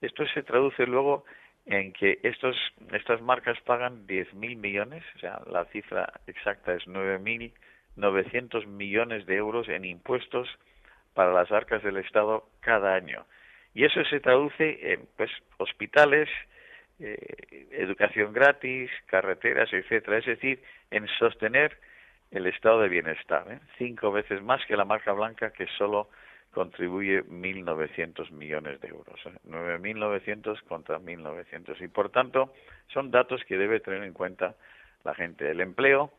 esto 0.00 0.26
se 0.28 0.42
traduce 0.42 0.86
luego 0.86 1.24
en 1.66 1.92
que 1.92 2.18
estos, 2.22 2.56
estas 2.92 3.20
marcas 3.20 3.60
pagan 3.60 4.06
10.000 4.06 4.56
millones, 4.56 5.04
o 5.16 5.18
sea, 5.18 5.40
la 5.50 5.66
cifra 5.66 6.10
exacta 6.26 6.72
es 6.72 6.86
9.900 6.86 8.66
millones 8.66 9.26
de 9.26 9.36
euros 9.36 9.68
en 9.68 9.84
impuestos 9.84 10.48
para 11.12 11.32
las 11.32 11.52
arcas 11.52 11.82
del 11.82 11.98
Estado 11.98 12.48
cada 12.60 12.94
año. 12.94 13.26
Y 13.74 13.84
eso 13.84 14.02
se 14.04 14.20
traduce 14.20 14.92
en 14.92 15.06
pues, 15.16 15.30
hospitales, 15.58 16.28
eh, 17.00 17.68
educación 17.72 18.32
gratis, 18.32 18.90
carreteras, 19.06 19.70
etcétera. 19.72 20.18
Es 20.18 20.26
decir, 20.26 20.62
en 20.90 21.06
sostener 21.18 21.76
el 22.30 22.46
estado 22.46 22.80
de 22.80 22.88
bienestar, 22.88 23.50
¿eh? 23.50 23.60
cinco 23.78 24.12
veces 24.12 24.42
más 24.42 24.64
que 24.66 24.76
la 24.76 24.84
marca 24.84 25.12
blanca 25.12 25.50
que 25.50 25.66
solo 25.78 26.08
contribuye 26.52 27.24
1.900 27.24 28.30
millones 28.30 28.80
de 28.80 28.88
euros, 28.88 29.20
¿eh? 29.26 29.32
9.900 29.48 30.62
contra 30.64 30.98
1.900 30.98 31.80
y 31.80 31.88
por 31.88 32.10
tanto 32.10 32.52
son 32.88 33.10
datos 33.10 33.42
que 33.44 33.56
debe 33.56 33.80
tener 33.80 34.02
en 34.02 34.12
cuenta 34.12 34.56
la 35.04 35.14
gente, 35.14 35.50
el 35.50 35.60
empleo 35.60 36.10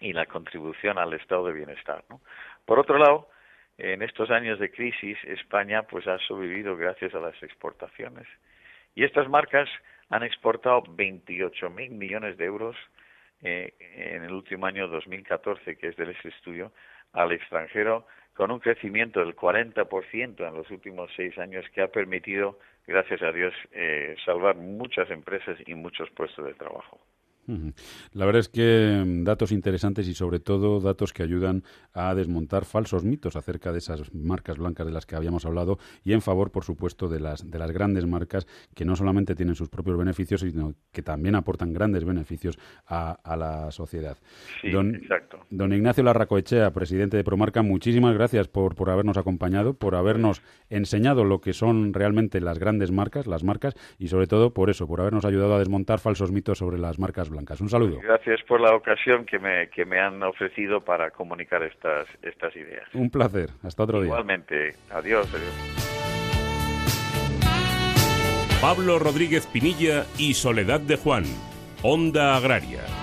y 0.00 0.12
la 0.12 0.26
contribución 0.26 0.98
al 0.98 1.12
estado 1.14 1.46
de 1.46 1.52
bienestar. 1.52 2.04
¿no? 2.10 2.20
Por 2.64 2.78
otro 2.78 2.98
lado, 2.98 3.28
en 3.78 4.02
estos 4.02 4.30
años 4.30 4.58
de 4.58 4.70
crisis 4.70 5.16
España 5.24 5.82
pues 5.84 6.06
ha 6.06 6.18
sobrevivido 6.18 6.76
gracias 6.76 7.14
a 7.14 7.20
las 7.20 7.40
exportaciones 7.42 8.26
y 8.94 9.04
estas 9.04 9.28
marcas 9.28 9.68
han 10.10 10.22
exportado 10.22 10.82
28.000 10.82 11.90
millones 11.90 12.36
de 12.36 12.44
euros 12.44 12.76
eh, 13.42 13.74
en 13.78 14.24
el 14.24 14.32
último 14.32 14.66
año 14.66 14.88
2014, 14.88 15.76
que 15.76 15.88
es 15.88 15.96
del 15.96 16.10
ese 16.10 16.28
estudio, 16.28 16.72
al 17.12 17.32
extranjero 17.32 18.06
con 18.34 18.50
un 18.50 18.60
crecimiento 18.60 19.20
del 19.20 19.36
40% 19.36 20.48
en 20.48 20.54
los 20.54 20.70
últimos 20.70 21.10
seis 21.16 21.36
años 21.38 21.64
que 21.74 21.82
ha 21.82 21.88
permitido, 21.88 22.58
gracias 22.86 23.22
a 23.22 23.30
Dios, 23.30 23.52
eh, 23.72 24.16
salvar 24.24 24.56
muchas 24.56 25.10
empresas 25.10 25.58
y 25.66 25.74
muchos 25.74 26.08
puestos 26.10 26.46
de 26.46 26.54
trabajo. 26.54 26.98
La 28.12 28.24
verdad 28.24 28.40
es 28.40 28.48
que 28.48 29.02
mm, 29.04 29.24
datos 29.24 29.50
interesantes 29.50 30.06
y 30.06 30.14
sobre 30.14 30.38
todo 30.38 30.80
datos 30.80 31.12
que 31.12 31.22
ayudan 31.22 31.64
a 31.92 32.14
desmontar 32.14 32.64
falsos 32.64 33.04
mitos 33.04 33.34
acerca 33.34 33.72
de 33.72 33.78
esas 33.78 34.14
marcas 34.14 34.58
blancas 34.58 34.86
de 34.86 34.92
las 34.92 35.06
que 35.06 35.16
habíamos 35.16 35.44
hablado 35.44 35.78
y 36.04 36.12
en 36.12 36.22
favor, 36.22 36.50
por 36.50 36.64
supuesto, 36.64 37.08
de 37.08 37.20
las, 37.20 37.50
de 37.50 37.58
las 37.58 37.72
grandes 37.72 38.06
marcas 38.06 38.46
que 38.74 38.84
no 38.84 38.94
solamente 38.94 39.34
tienen 39.34 39.56
sus 39.56 39.68
propios 39.68 39.98
beneficios, 39.98 40.42
sino 40.42 40.74
que 40.92 41.02
también 41.02 41.34
aportan 41.34 41.72
grandes 41.72 42.04
beneficios 42.04 42.58
a, 42.86 43.18
la 43.36 43.70
sociedad. 43.70 44.18
don, 44.70 44.94
exacto. 44.94 45.40
Don 45.50 45.72
Ignacio 45.72 46.04
Larracoechea, 46.04 46.70
presidente 46.72 47.16
de 47.16 47.24
Promarca, 47.24 47.62
muchísimas 47.62 48.14
gracias 48.14 48.46
por, 48.46 48.74
por 48.74 48.90
habernos 48.90 49.16
acompañado, 49.16 49.74
por 49.74 49.94
habernos 49.94 50.42
enseñado 50.70 51.24
lo 51.24 51.40
que 51.40 51.54
son 51.54 51.92
realmente 51.92 52.40
las 52.40 52.58
grandes 52.58 52.92
marcas, 52.92 53.26
las 53.26 53.42
marcas, 53.42 53.74
y 53.98 54.08
sobre 54.08 54.26
todo 54.26 54.52
por 54.54 54.70
eso, 54.70 54.86
por 54.86 55.00
habernos 55.00 55.24
ayudado 55.24 55.54
a 55.54 55.58
desmontar 55.58 55.98
falsos 55.98 56.30
mitos 56.30 56.58
sobre 56.58 56.78
las 56.78 56.98
marcas 56.98 57.31
blancas. 57.32 57.60
Un 57.60 57.68
saludo. 57.68 57.98
Gracias 58.00 58.40
por 58.42 58.60
la 58.60 58.74
ocasión 58.74 59.24
que 59.24 59.38
me, 59.38 59.68
que 59.68 59.84
me 59.84 59.98
han 59.98 60.22
ofrecido 60.22 60.80
para 60.80 61.10
comunicar 61.10 61.62
estas, 61.62 62.06
estas 62.22 62.54
ideas. 62.54 62.88
Un 62.94 63.10
placer. 63.10 63.50
Hasta 63.62 63.82
otro 63.82 64.00
día. 64.00 64.10
Igualmente. 64.10 64.76
Adiós. 64.90 65.28
adiós. 65.34 65.82
Pablo 68.60 69.00
Rodríguez 69.00 69.46
Pinilla 69.46 70.06
y 70.18 70.34
Soledad 70.34 70.78
de 70.78 70.96
Juan. 70.96 71.24
Onda 71.82 72.36
Agraria. 72.36 73.01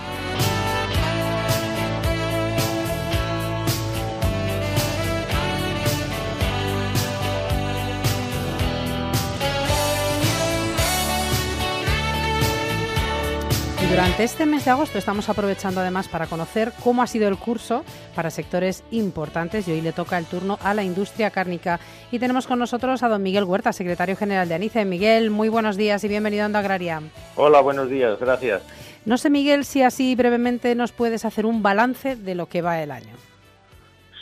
Durante 13.89 14.23
este 14.23 14.45
mes 14.45 14.65
de 14.65 14.71
agosto 14.71 14.99
estamos 14.99 15.29
aprovechando 15.29 15.81
además 15.81 16.07
para 16.07 16.27
conocer 16.27 16.71
cómo 16.83 17.01
ha 17.01 17.07
sido 17.07 17.27
el 17.27 17.37
curso 17.37 17.83
para 18.13 18.29
sectores 18.29 18.83
importantes 18.91 19.67
y 19.67 19.71
hoy 19.71 19.81
le 19.81 19.93
toca 19.93 20.19
el 20.19 20.25
turno 20.25 20.59
a 20.61 20.75
la 20.75 20.83
industria 20.83 21.31
cárnica. 21.31 21.79
Y 22.11 22.19
tenemos 22.19 22.45
con 22.45 22.59
nosotros 22.59 23.01
a 23.01 23.07
don 23.07 23.23
Miguel 23.23 23.45
Huerta, 23.45 23.73
secretario 23.73 24.15
general 24.15 24.47
de 24.47 24.53
ANICE. 24.53 24.85
Miguel, 24.85 25.31
muy 25.31 25.49
buenos 25.49 25.75
días 25.75 26.03
y 26.03 26.07
bienvenido 26.07 26.43
a 26.43 26.45
Onda 26.45 26.59
Agraria. 26.59 27.01
Hola, 27.35 27.61
buenos 27.61 27.89
días, 27.89 28.19
gracias. 28.19 28.61
No 29.05 29.17
sé, 29.17 29.31
Miguel, 29.31 29.65
si 29.65 29.81
así 29.81 30.15
brevemente 30.15 30.75
nos 30.75 30.91
puedes 30.91 31.25
hacer 31.25 31.47
un 31.47 31.63
balance 31.63 32.15
de 32.15 32.35
lo 32.35 32.45
que 32.45 32.61
va 32.61 32.83
el 32.83 32.91
año. 32.91 33.15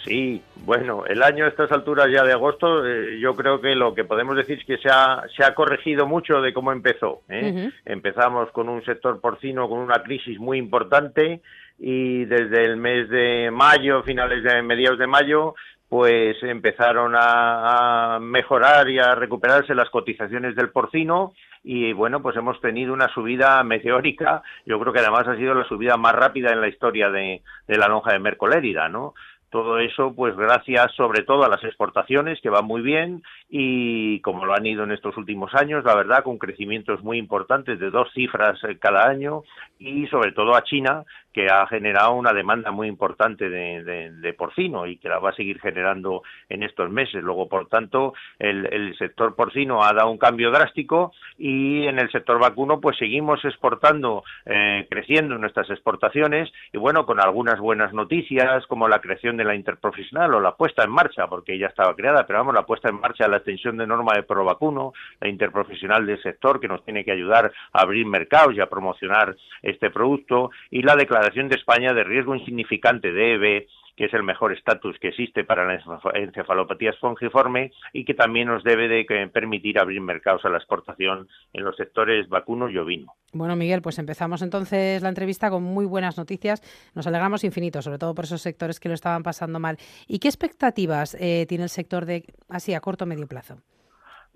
Sí, 0.08 0.42
bueno, 0.64 1.06
el 1.06 1.22
año 1.22 1.44
a 1.44 1.50
estas 1.50 1.70
alturas 1.70 2.08
ya 2.10 2.24
de 2.24 2.32
agosto, 2.32 2.86
eh, 2.86 3.20
yo 3.20 3.36
creo 3.36 3.60
que 3.60 3.76
lo 3.76 3.94
que 3.94 4.06
podemos 4.06 4.38
decir 4.38 4.58
es 4.60 4.66
que 4.66 4.78
se 4.78 4.90
ha, 4.90 5.24
se 5.36 5.44
ha 5.44 5.54
corregido 5.54 6.08
mucho 6.08 6.42
de 6.42 6.54
cómo 6.54 6.72
empezó. 6.72 7.24
¿eh? 7.28 7.72
Empezamos 7.86 8.50
con 8.52 8.70
un 8.70 8.84
sector 8.86 9.20
porcino 9.20 9.68
con 9.68 9.80
una 9.80 10.02
crisis 10.04 10.40
muy 10.40 10.60
importante 10.60 11.42
y 11.78 12.24
desde 12.24 12.64
el 12.64 12.78
mes 12.78 13.10
de 13.10 13.52
mayo, 13.52 14.02
finales 14.04 14.44
de 14.44 14.62
mediados 14.62 14.98
de 14.98 15.08
mayo, 15.08 15.56
pues 15.90 16.42
empezaron 16.42 17.14
a, 17.14 18.16
a, 18.16 18.20
mejorar 18.20 18.90
y 18.90 19.00
a 19.00 19.14
recuperarse 19.14 19.76
las 19.76 19.90
cotizaciones 19.90 20.56
del 20.56 20.70
porcino 20.70 21.34
y 21.64 21.92
bueno, 21.92 22.22
pues 22.22 22.36
hemos 22.38 22.60
tenido 22.62 22.94
una 22.94 23.10
subida 23.14 23.62
meteórica, 23.64 24.42
yo 24.66 24.80
creo 24.80 24.94
que 24.94 25.00
además 25.00 25.28
ha 25.28 25.36
sido 25.36 25.54
la 25.54 25.68
subida 25.68 25.98
más 25.98 26.14
rápida 26.14 26.52
en 26.52 26.62
la 26.62 26.70
historia 26.70 27.10
de, 27.10 27.42
de 27.68 27.78
la 27.78 27.90
lonja 27.90 28.14
de 28.14 28.20
Mercolérida, 28.20 28.88
¿no? 28.88 29.14
Todo 29.50 29.80
eso, 29.80 30.14
pues 30.14 30.36
gracias 30.36 30.94
sobre 30.96 31.24
todo 31.24 31.44
a 31.44 31.50
las 31.50 31.64
exportaciones, 31.64 32.42
que 32.42 32.50
van 32.50 32.66
muy 32.66 32.82
bien, 32.82 33.24
y 33.50 34.20
como 34.20 34.46
lo 34.46 34.54
han 34.54 34.66
ido 34.66 34.84
en 34.84 34.92
estos 34.92 35.16
últimos 35.16 35.54
años, 35.56 35.86
la 35.86 35.96
verdad, 35.96 36.24
con 36.24 36.38
crecimientos 36.38 37.02
muy 37.02 37.18
importantes 37.18 37.80
de 37.80 37.90
dos 37.90 38.10
cifras 38.14 38.62
eh, 38.66 38.78
cada 38.78 39.08
año 39.08 39.44
y 39.80 40.06
sobre 40.08 40.34
todo 40.34 40.54
a 40.56 40.64
China, 40.64 41.06
que 41.38 41.52
ha 41.52 41.68
generado 41.68 42.14
una 42.14 42.34
demanda 42.34 42.72
muy 42.72 42.88
importante 42.88 43.48
de, 43.48 44.34
porcino 44.36 44.88
y 44.88 44.98
que 44.98 45.08
la 45.08 45.20
va 45.20 45.30
a 45.30 45.36
seguir 45.36 45.60
generando 45.60 46.24
en 46.50 46.64
estos 46.64 46.90
meses. 46.90 47.24
Luego, 47.24 47.48
por 47.48 47.68
tanto, 47.68 48.16
el, 48.40 48.96
sector 48.98 49.36
porcino 49.36 49.84
ha 49.84 49.94
dado 49.94 50.10
un 50.10 50.18
cambio 50.18 50.50
drástico 50.50 51.14
y 51.38 51.86
en 51.86 52.00
el 52.00 52.12
sector 52.12 52.40
vacuno, 52.40 52.82
pues 52.82 52.98
seguimos 52.98 53.46
exportando, 53.46 54.24
eh, 54.48 54.88
creciendo 54.90 55.38
nuestras 55.38 55.70
exportaciones 55.70 56.52
y 56.74 56.80
bueno, 56.80 57.06
con 57.06 57.20
algunas 57.20 57.60
buenas 57.60 57.94
noticias 57.94 58.66
como 58.66 58.88
la 58.88 59.00
creación 59.00 59.38
de 59.38 59.44
la 59.44 59.54
interprofesional 59.54 60.34
o 60.34 60.40
la 60.40 60.56
puesta 60.56 60.86
en 60.86 60.90
marcha, 60.90 61.28
porque 61.28 61.60
ya 61.60 61.68
estaba 61.68 61.96
creada, 61.96 62.26
pero 62.26 62.40
vamos, 62.40 62.56
la 62.56 62.66
puesta 62.66 62.90
en 62.90 63.00
marcha 63.00 63.26
de 63.26 63.30
la 63.30 63.38
extensión 63.38 63.78
de 63.78 63.86
norma 63.86 64.14
de 64.16 64.24
provacuno, 64.24 64.94
la 65.22 65.28
interprofesional 65.28 66.04
del 66.04 66.20
sector 66.24 66.60
que 66.60 66.68
nos 66.68 66.84
tiene 66.84 67.06
que 67.06 67.12
ayudar 67.12 67.52
a 67.74 67.82
abrir 67.82 68.08
mercados 68.08 68.56
y 68.56 68.60
a 68.60 68.70
promocionar 68.70 69.36
este 69.62 69.92
producto 69.92 70.50
y 70.72 70.82
la 70.82 70.96
declaración 70.96 71.27
de 71.36 71.56
España 71.56 71.94
de 71.94 72.04
riesgo 72.04 72.36
insignificante 72.36 73.12
de 73.12 73.34
EB, 73.34 73.68
que 73.96 74.06
es 74.06 74.14
el 74.14 74.24
mejor 74.24 74.54
estatus 74.54 74.98
que 75.00 75.10
existe 75.10 75.44
para 75.44 75.66
la 75.66 75.82
encefalopatía 76.16 76.92
espongiforme 76.92 77.72
y 77.92 78.06
que 78.06 78.14
también 78.14 78.48
nos 78.48 78.64
debe 78.64 78.88
de 78.88 79.28
permitir 79.28 79.80
abrir 79.80 80.00
mercados 80.02 80.46
a 80.46 80.50
la 80.50 80.58
exportación 80.58 81.28
en 81.54 81.64
los 81.64 81.76
sectores 81.76 82.30
vacuno 82.30 82.70
y 82.70 82.78
ovino. 82.78 83.14
Bueno, 83.34 83.56
Miguel, 83.56 83.82
pues 83.82 84.00
empezamos 84.00 84.42
entonces 84.42 85.02
la 85.02 85.10
entrevista 85.10 85.50
con 85.50 85.64
muy 85.64 85.86
buenas 85.86 86.18
noticias. 86.18 86.62
Nos 86.96 87.08
alegramos 87.08 87.44
infinito, 87.44 87.82
sobre 87.82 87.98
todo 87.98 88.16
por 88.16 88.26
esos 88.26 88.42
sectores 88.42 88.80
que 88.80 88.88
lo 88.88 88.96
estaban 88.96 89.24
pasando 89.24 89.60
mal. 89.60 89.78
¿Y 90.08 90.20
qué 90.20 90.28
expectativas 90.28 91.16
eh, 91.20 91.46
tiene 91.48 91.66
el 91.66 91.70
sector 91.70 92.06
de 92.06 92.24
así 92.50 92.74
a 92.74 92.80
corto 92.80 93.06
o 93.06 93.08
medio 93.08 93.28
plazo? 93.28 93.58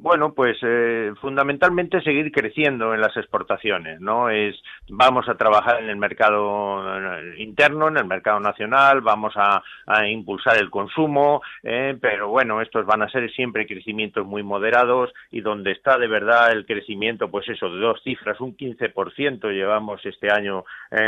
Bueno, 0.01 0.34
pues 0.34 0.58
eh, 0.63 1.13
fundamentalmente 1.22 2.01
seguir 2.01 2.31
creciendo 2.31 2.96
en 2.96 3.01
las 3.01 3.15
exportaciones, 3.15 4.01
¿no? 4.01 4.31
Es 4.31 4.55
vamos 4.89 5.29
a 5.29 5.36
trabajar 5.36 5.84
en 5.84 5.89
el 5.89 5.96
mercado 5.96 6.81
eh, 7.20 7.36
interno, 7.38 7.88
en 7.88 7.98
el 7.98 8.05
mercado 8.05 8.39
nacional, 8.39 9.01
vamos 9.01 9.34
a, 9.36 9.62
impulsar 10.08 10.58
el 10.58 10.72
consumo, 10.72 11.43
eh, 11.62 11.96
pero 12.01 12.29
bueno, 12.29 12.62
estos 12.62 12.84
van 12.88 13.03
a 13.03 13.10
ser 13.10 13.29
siempre 13.31 13.67
crecimientos 13.67 14.25
muy 14.25 14.41
moderados 14.41 15.13
y 15.29 15.41
donde 15.41 15.74
está 15.74 16.00
de 16.00 16.08
verdad 16.08 16.51
el 16.51 16.65
crecimiento, 16.65 17.29
pues 17.29 17.48
eso, 17.50 17.70
de 17.70 17.79
dos 17.79 18.01
cifras, 18.03 18.41
un 18.41 18.58
15% 18.58 19.51
llevamos 19.51 20.03
este 20.05 20.31
año 20.31 20.65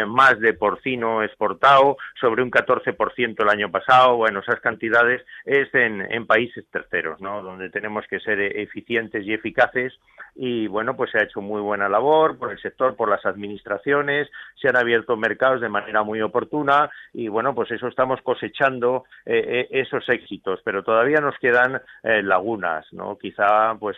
más 0.08 0.40
de 0.40 0.54
porcino 0.54 1.24
exportado, 1.24 1.98
sobre 2.20 2.44
un 2.44 2.52
14% 2.52 3.42
el 3.42 3.50
año 3.50 3.72
pasado, 3.72 4.18
bueno, 4.18 4.42
esas 4.42 4.60
cantidades 4.60 5.26
es 5.46 5.74
en 5.74 6.28
países 6.28 6.66
terceros, 6.70 7.20
¿no? 7.22 7.42
Donde 7.42 7.70
tenemos 7.70 8.06
que 8.08 8.20
ser 8.20 8.40
eficientes 8.40 8.83
eficientes 8.84 9.26
y 9.26 9.34
eficaces 9.34 9.94
y 10.36 10.68
bueno, 10.68 10.96
pues 10.96 11.12
se 11.12 11.20
ha 11.20 11.24
hecho 11.24 11.42
muy 11.42 11.62
buena 11.62 11.88
labor 11.88 12.38
por 12.38 12.52
el 12.52 12.60
sector, 12.60 12.96
por 12.96 13.10
las 13.10 13.26
administraciones, 13.26 14.30
se 14.60 14.68
han 14.68 14.76
abierto 14.76 15.16
mercados 15.16 15.62
de 15.62 15.70
manera 15.70 16.04
muy 16.04 16.22
oportuna 16.22 16.90
y 17.14 17.28
bueno, 17.28 17.54
pues 17.54 17.70
eso 17.72 17.88
estamos 17.88 18.20
cosechando 18.22 19.06
eh, 19.26 19.68
eh, 19.72 19.82
esos 19.82 20.08
éxitos, 20.10 20.60
pero 20.64 20.84
todavía 20.84 21.20
nos 21.20 21.38
quedan 21.38 21.82
eh, 22.02 22.24
lagunas, 22.24 22.86
¿no? 22.94 23.18
Quizá, 23.18 23.76
pues, 23.80 23.98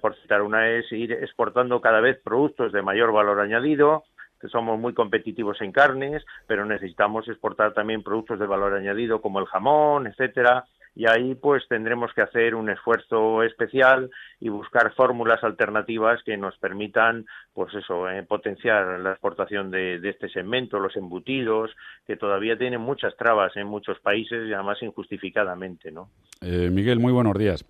por 0.00 0.16
citar 0.16 0.42
una 0.42 0.68
es 0.68 0.90
ir 0.90 1.12
exportando 1.12 1.80
cada 1.80 2.00
vez 2.00 2.18
productos 2.22 2.72
de 2.72 2.82
mayor 2.82 3.12
valor 3.12 3.38
añadido, 3.38 4.04
que 4.40 4.48
somos 4.48 4.78
muy 4.78 4.92
competitivos 4.92 5.60
en 5.60 5.70
carnes, 5.70 6.24
pero 6.48 6.64
necesitamos 6.64 7.28
exportar 7.28 7.74
también 7.74 8.02
productos 8.02 8.40
de 8.40 8.46
valor 8.46 8.74
añadido 8.74 9.20
como 9.20 9.38
el 9.38 9.46
jamón, 9.46 10.08
etcétera, 10.08 10.64
y 10.98 11.06
ahí 11.06 11.36
pues 11.36 11.62
tendremos 11.68 12.12
que 12.12 12.22
hacer 12.22 12.56
un 12.56 12.68
esfuerzo 12.70 13.44
especial 13.44 14.10
y 14.40 14.48
buscar 14.48 14.92
fórmulas 14.96 15.44
alternativas 15.44 16.20
que 16.24 16.36
nos 16.36 16.58
permitan 16.58 17.24
pues 17.54 17.72
eso 17.72 18.10
eh, 18.10 18.24
potenciar 18.24 18.98
la 18.98 19.12
exportación 19.12 19.70
de, 19.70 20.00
este 20.02 20.28
segmento 20.28 20.80
los 20.80 20.96
embutidos 20.96 21.70
que 22.04 22.16
todavía 22.16 22.58
tienen 22.58 22.80
muchas 22.80 23.16
trabas 23.16 23.56
en 23.56 23.68
muchos 23.68 24.00
países 24.00 24.48
y 24.48 24.52
además 24.52 24.82
injustificadamente 24.82 25.92
no 25.92 26.10
eh, 26.40 26.68
Miguel 26.72 26.98
muy 26.98 27.12
buenos 27.12 27.38
días. 27.38 27.64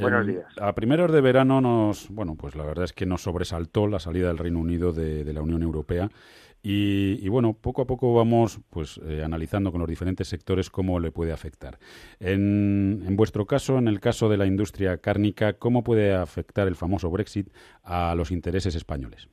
Buenos 0.00 0.28
días. 0.28 0.46
A 0.60 0.74
primeros 0.76 1.10
de 1.10 1.20
verano 1.20 1.60
nos, 1.60 2.08
bueno, 2.08 2.36
pues 2.38 2.54
la 2.54 2.64
verdad 2.64 2.84
es 2.84 2.92
que 2.92 3.04
nos 3.04 3.22
sobresaltó 3.22 3.88
la 3.88 3.98
salida 3.98 4.28
del 4.28 4.38
Reino 4.38 4.60
Unido 4.60 4.92
de, 4.92 5.24
de 5.24 5.32
la 5.32 5.42
Unión 5.42 5.62
Europea 5.62 6.08
y, 6.62 7.28
bueno, 7.28 7.54
poco 7.54 7.82
a 7.82 7.86
poco 7.86 8.14
vamos 8.14 8.60
pues 8.70 9.00
eh, 9.06 9.22
analizando 9.24 9.70
con 9.70 9.80
los 9.80 9.88
diferentes 9.88 10.28
sectores 10.28 10.70
cómo 10.70 10.98
le 11.00 11.12
puede 11.12 11.32
afectar. 11.32 11.78
En, 12.20 13.02
en 13.06 13.16
vuestro 13.16 13.46
caso, 13.46 13.78
en 13.78 13.88
el 13.88 14.00
caso 14.00 14.28
de 14.28 14.36
la 14.36 14.46
industria 14.46 14.98
cárnica, 14.98 15.54
¿cómo 15.54 15.84
puede 15.84 16.14
afectar 16.14 16.66
el 16.68 16.76
famoso 16.76 17.10
Brexit 17.10 17.48
a 17.82 18.14
los 18.14 18.30
intereses 18.30 18.74
españoles? 18.74 19.28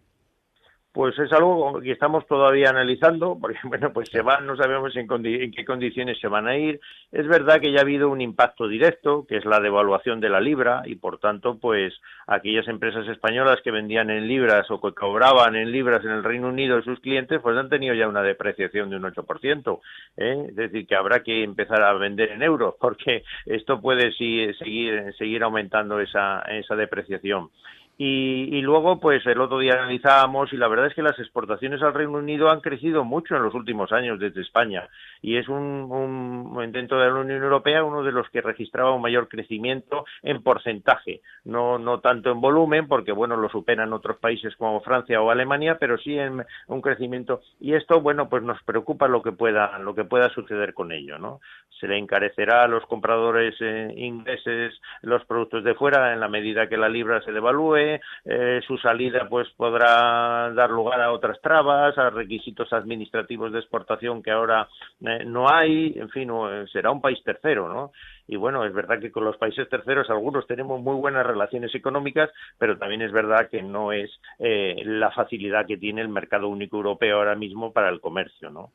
Pues 0.96 1.20
es 1.20 1.30
algo 1.34 1.82
que 1.82 1.92
estamos 1.92 2.26
todavía 2.26 2.70
analizando, 2.70 3.38
porque 3.38 3.60
bueno, 3.66 3.92
pues 3.92 4.08
se 4.10 4.22
van, 4.22 4.48
no 4.48 4.56
sabemos 4.56 4.96
en, 4.96 5.10
qué 5.52 5.66
condiciones 5.66 6.18
se 6.22 6.30
van 6.30 6.48
a 6.48 6.56
ir. 6.56 6.80
Es 7.12 7.28
verdad 7.28 7.60
que 7.60 7.74
ya 7.74 7.80
ha 7.80 7.82
habido 7.82 8.10
un 8.10 8.22
impacto 8.22 8.66
directo, 8.66 9.26
que 9.28 9.36
es 9.36 9.44
la 9.44 9.60
devaluación 9.60 10.22
de 10.22 10.30
la 10.30 10.40
libra, 10.40 10.84
y 10.86 10.96
por 10.96 11.20
tanto, 11.20 11.58
pues 11.60 11.94
aquellas 12.28 12.70
empresas 12.70 13.06
españolas 13.10 13.60
que 13.62 13.72
vendían 13.72 14.10
en 14.10 14.26
libras 14.26 14.72
o 14.72 14.80
que 14.80 14.94
cobraban 14.94 15.58
en 15.58 15.70
libras 15.70 16.02
en 16.06 16.12
el 16.12 16.24
Reino 16.24 16.48
Unido 16.48 16.82
sus 16.82 17.02
clientes, 17.02 17.42
pues 17.42 17.58
han 17.58 17.68
tenido 17.68 17.94
ya 17.94 18.08
una 18.08 18.22
depreciación 18.22 18.90
de 18.90 18.96
un 18.96 19.04
8%. 19.04 19.82
¿eh? 20.16 20.46
Es 20.48 20.56
decir, 20.56 20.88
que 20.88 20.96
habrá 20.96 21.24
que 21.24 21.44
empezar 21.44 21.84
a 21.84 21.92
vender 21.96 22.32
en 22.32 22.42
euros, 22.42 22.76
porque 22.80 23.26
esto 23.46 23.82
puede 23.82 24.14
seguir, 24.14 25.14
seguir 25.18 25.44
aumentando 25.44 26.00
esa, 26.00 26.40
esa 26.44 26.78
depreciación. 26.78 27.50
Y, 27.98 28.62
luego, 28.62 29.00
pues 29.00 29.26
el 29.26 29.40
otro 29.40 29.60
día 29.60 29.76
analizábamos 29.76 30.52
y 30.52 30.58
la 30.58 30.68
verdad 30.68 30.88
es 30.88 30.94
que 30.94 31.02
las 31.02 31.18
exportaciones 31.18 31.82
al 31.82 31.94
Reino 31.94 32.18
Unido 32.18 32.50
han 32.50 32.60
crecido 32.60 33.06
mucho 33.06 33.38
en 33.38 33.44
los 33.44 33.54
últimos 33.54 33.94
años 33.94 34.20
desde 34.20 34.42
España 34.42 34.90
y 35.22 35.38
es 35.38 35.48
un, 35.48 35.58
un 35.90 36.72
dentro 36.74 37.00
de 37.00 37.08
la 37.08 37.16
Unión 37.16 37.42
Europea 37.42 37.86
uno 37.86 38.04
de 38.04 38.12
los 38.12 38.30
que 38.30 38.42
registraba 38.42 38.94
un 38.94 39.02
mayor 39.02 39.30
crecimiento 39.30 40.06
en 40.24 40.44
porcentaje, 40.44 41.22
no 41.46 41.80
no 41.80 42.02
tanto 42.02 42.32
en 42.32 42.42
volumen 42.42 42.88
porque 42.88 43.14
bueno 43.14 43.38
lo 43.38 43.48
superan 43.50 43.94
otros 43.94 44.18
países 44.18 44.56
como 44.58 44.82
Francia 44.82 45.22
o 45.22 45.32
Alemania, 45.32 45.78
pero 45.80 45.98
sí 45.98 46.18
en 46.18 46.44
un 46.68 46.82
crecimiento 46.82 47.42
y 47.62 47.76
esto 47.76 48.02
bueno 48.02 48.28
pues 48.28 48.44
nos 48.44 48.62
preocupa 48.64 49.08
lo 49.08 49.22
que 49.22 49.32
pueda 49.32 49.80
lo 49.80 49.96
que 49.96 50.04
pueda 50.04 50.30
suceder 50.30 50.74
con 50.74 50.92
ello, 50.92 51.18
¿no? 51.18 51.40
Se 51.80 51.88
le 51.88 51.98
encarecerá 51.98 52.64
a 52.64 52.68
los 52.68 52.86
compradores 52.86 53.56
eh, 53.62 53.94
ingleses 53.96 54.74
los 55.02 55.24
productos 55.26 55.64
de 55.64 55.76
fuera 55.76 56.14
en 56.14 56.20
la 56.20 56.28
medida 56.28 56.68
que 56.68 56.78
la 56.78 56.90
libra 56.90 57.22
se 57.22 57.32
devalúe 57.32 57.85
eh, 58.26 58.62
su 58.68 58.78
salida 58.78 59.28
pues 59.30 59.48
podrá 59.56 60.52
dar 60.54 60.70
lugar 60.70 61.02
a 61.02 61.12
otras 61.12 61.40
trabas, 61.42 61.98
a 61.98 62.10
requisitos 62.10 62.72
administrativos 62.74 63.52
de 63.52 63.60
exportación 63.60 64.22
que 64.22 64.32
ahora 64.32 64.68
eh, 65.02 65.24
no 65.26 65.50
hay, 65.50 65.94
en 65.98 66.10
fin, 66.10 66.30
eh, 66.30 66.66
será 66.72 66.92
un 66.92 67.02
país 67.02 67.22
tercero, 67.24 67.70
¿no? 67.70 67.92
Y 68.28 68.36
bueno, 68.38 68.66
es 68.66 68.74
verdad 68.74 69.00
que 69.00 69.12
con 69.12 69.24
los 69.24 69.38
países 69.38 69.70
terceros 69.70 70.10
algunos 70.10 70.48
tenemos 70.48 70.82
muy 70.82 70.96
buenas 70.96 71.26
relaciones 71.26 71.74
económicas, 71.76 72.30
pero 72.58 72.78
también 72.78 73.04
es 73.04 73.12
verdad 73.12 73.50
que 73.50 73.62
no 73.62 73.92
es 73.92 74.10
la 74.40 75.12
facilidad 75.12 75.68
que 75.68 75.78
tiene 75.78 76.02
el 76.02 76.10
mercado 76.10 76.48
único 76.48 76.78
europeo 76.78 77.18
ahora 77.18 77.36
mismo 77.36 77.72
para 77.72 77.90
el 77.90 78.02
comercio, 78.02 78.50
¿no? 78.50 78.72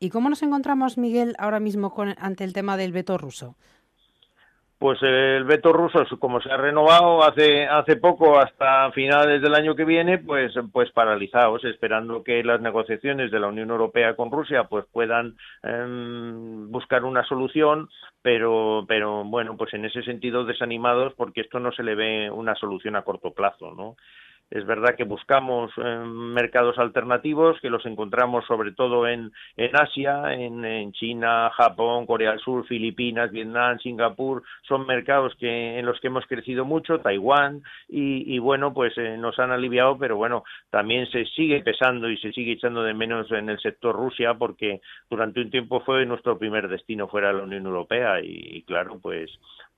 ¿Y, 0.00 0.10
cómo 0.10 0.28
nos 0.28 0.42
encontramos, 0.42 0.98
Miguel, 0.98 1.34
ahora 1.38 1.60
mismo 1.60 1.90
con, 1.90 2.14
ante 2.18 2.44
el 2.44 2.52
tema 2.52 2.76
del 2.76 2.92
veto 2.92 3.18
ruso? 3.18 3.56
Pues 4.82 5.00
el 5.02 5.44
veto 5.44 5.72
ruso, 5.72 6.04
como 6.18 6.40
se 6.40 6.50
ha 6.50 6.56
renovado 6.56 7.22
hace 7.22 7.68
hace 7.68 7.94
poco 7.94 8.40
hasta 8.40 8.90
finales 8.90 9.40
del 9.40 9.54
año 9.54 9.76
que 9.76 9.84
viene, 9.84 10.18
pues 10.18 10.52
pues 10.72 10.90
paralizados, 10.90 11.64
esperando 11.64 12.24
que 12.24 12.42
las 12.42 12.60
negociaciones 12.60 13.30
de 13.30 13.38
la 13.38 13.46
Unión 13.46 13.70
Europea 13.70 14.16
con 14.16 14.32
Rusia 14.32 14.64
pues 14.64 14.84
puedan 14.92 15.36
em, 15.62 16.68
buscar 16.72 17.04
una 17.04 17.22
solución, 17.26 17.90
pero 18.22 18.84
pero 18.88 19.22
bueno, 19.22 19.56
pues 19.56 19.72
en 19.72 19.84
ese 19.84 20.02
sentido 20.02 20.44
desanimados 20.44 21.14
porque 21.14 21.42
esto 21.42 21.60
no 21.60 21.70
se 21.70 21.84
le 21.84 21.94
ve 21.94 22.28
una 22.28 22.56
solución 22.56 22.96
a 22.96 23.02
corto 23.02 23.30
plazo, 23.30 23.70
¿no? 23.76 23.94
Es 24.52 24.66
verdad 24.66 24.96
que 24.96 25.04
buscamos 25.04 25.72
eh, 25.78 26.04
mercados 26.04 26.76
alternativos, 26.76 27.58
que 27.62 27.70
los 27.70 27.86
encontramos 27.86 28.44
sobre 28.44 28.72
todo 28.72 29.08
en, 29.08 29.32
Asia, 29.72 30.34
en, 30.34 30.92
China, 30.92 31.50
Japón, 31.56 32.04
Corea 32.04 32.32
del 32.32 32.40
Sur, 32.40 32.66
Filipinas, 32.66 33.30
Vietnam, 33.30 33.78
Singapur. 33.78 34.42
Son 34.68 34.86
mercados 34.86 35.34
que, 35.36 35.78
en 35.78 35.86
los 35.86 35.98
que 36.00 36.08
hemos 36.08 36.26
crecido 36.26 36.66
mucho, 36.66 37.00
Taiwán, 37.00 37.62
y, 37.88 38.38
bueno, 38.40 38.74
pues 38.74 38.92
eh, 38.98 39.16
nos 39.16 39.38
han 39.38 39.52
aliviado, 39.52 39.96
pero 39.96 40.18
bueno, 40.18 40.44
también 40.68 41.06
se 41.06 41.24
sigue 41.24 41.62
pesando 41.62 42.10
y 42.10 42.18
se 42.18 42.30
sigue 42.32 42.52
echando 42.52 42.82
de 42.82 42.92
menos 42.92 43.32
en 43.32 43.48
el 43.48 43.58
sector 43.58 43.96
Rusia, 43.96 44.34
porque 44.34 44.82
durante 45.08 45.40
un 45.40 45.50
tiempo 45.50 45.80
fue 45.80 46.04
nuestro 46.04 46.38
primer 46.38 46.68
destino 46.68 47.08
fuera 47.08 47.28
de 47.28 47.38
la 47.38 47.44
Unión 47.44 47.64
Europea, 47.64 48.20
y 48.22 48.62
claro, 48.64 48.98
pues 49.00 49.30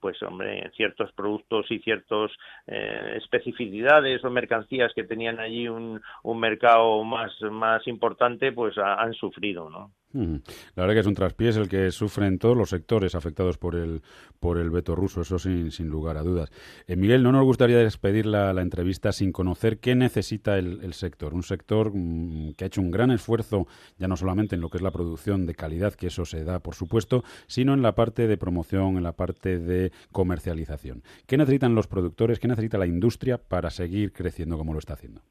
pues 0.04 0.22
hombre, 0.22 0.70
ciertos 0.76 1.10
productos 1.12 1.64
y 1.70 1.78
ciertas 1.78 2.30
eh, 2.66 3.14
especificidades 3.16 4.22
o 4.22 4.28
mercancías 4.28 4.92
que 4.94 5.04
tenían 5.04 5.40
allí 5.40 5.66
un, 5.66 5.98
un 6.22 6.38
mercado 6.38 7.02
más, 7.04 7.32
más 7.50 7.86
importante, 7.86 8.52
pues 8.52 8.76
han 8.76 9.14
sufrido, 9.14 9.70
¿no? 9.70 9.92
La 10.14 10.82
verdad 10.82 10.94
que 10.94 11.00
es 11.00 11.06
un 11.06 11.14
traspiés 11.14 11.56
el 11.56 11.68
que 11.68 11.90
sufren 11.90 12.38
todos 12.38 12.56
los 12.56 12.70
sectores 12.70 13.16
afectados 13.16 13.58
por 13.58 13.74
el, 13.74 14.02
por 14.38 14.58
el 14.58 14.70
veto 14.70 14.94
ruso, 14.94 15.22
eso 15.22 15.40
sin, 15.40 15.72
sin 15.72 15.88
lugar 15.88 16.16
a 16.16 16.22
dudas. 16.22 16.50
Eh, 16.86 16.94
Miguel, 16.94 17.24
no 17.24 17.32
nos 17.32 17.44
gustaría 17.44 17.78
despedir 17.78 18.26
la, 18.26 18.50
entrevista 18.62 19.12
sin 19.12 19.32
conocer 19.32 19.78
qué 19.78 19.94
necesita 19.96 20.56
el, 20.56 20.94
sector. 20.94 21.34
Un 21.34 21.42
sector 21.42 21.90
mm, 21.92 22.52
que 22.52 22.64
ha 22.64 22.66
hecho 22.68 22.80
un 22.80 22.92
gran 22.92 23.10
esfuerzo, 23.10 23.66
ya 23.98 24.06
no 24.06 24.16
solamente 24.16 24.54
en 24.54 24.60
lo 24.60 24.70
que 24.70 24.78
es 24.78 24.82
la 24.82 24.92
producción 24.92 25.46
de 25.46 25.54
calidad, 25.54 25.94
que 25.94 26.06
eso 26.06 26.24
se 26.24 26.44
da, 26.44 26.60
por 26.60 26.76
supuesto, 26.76 27.24
sino 27.48 27.74
en 27.74 27.82
la 27.82 27.94
parte 27.94 28.28
de 28.28 28.36
promoción, 28.36 28.96
en 28.96 29.02
la 29.02 29.16
parte 29.16 29.58
de 29.58 29.90
comercialización. 30.12 31.02
¿Qué 31.26 31.36
necesitan 31.36 31.74
los 31.74 31.88
productores, 31.88 32.38
qué 32.38 32.46
necesita 32.46 32.78
la 32.78 32.86
industria 32.86 33.38
para 33.38 33.70
seguir 33.70 34.12
creciendo 34.12 34.56
como 34.56 34.72
lo 34.72 34.78
está 34.78 34.94
haciendo? 34.94 35.22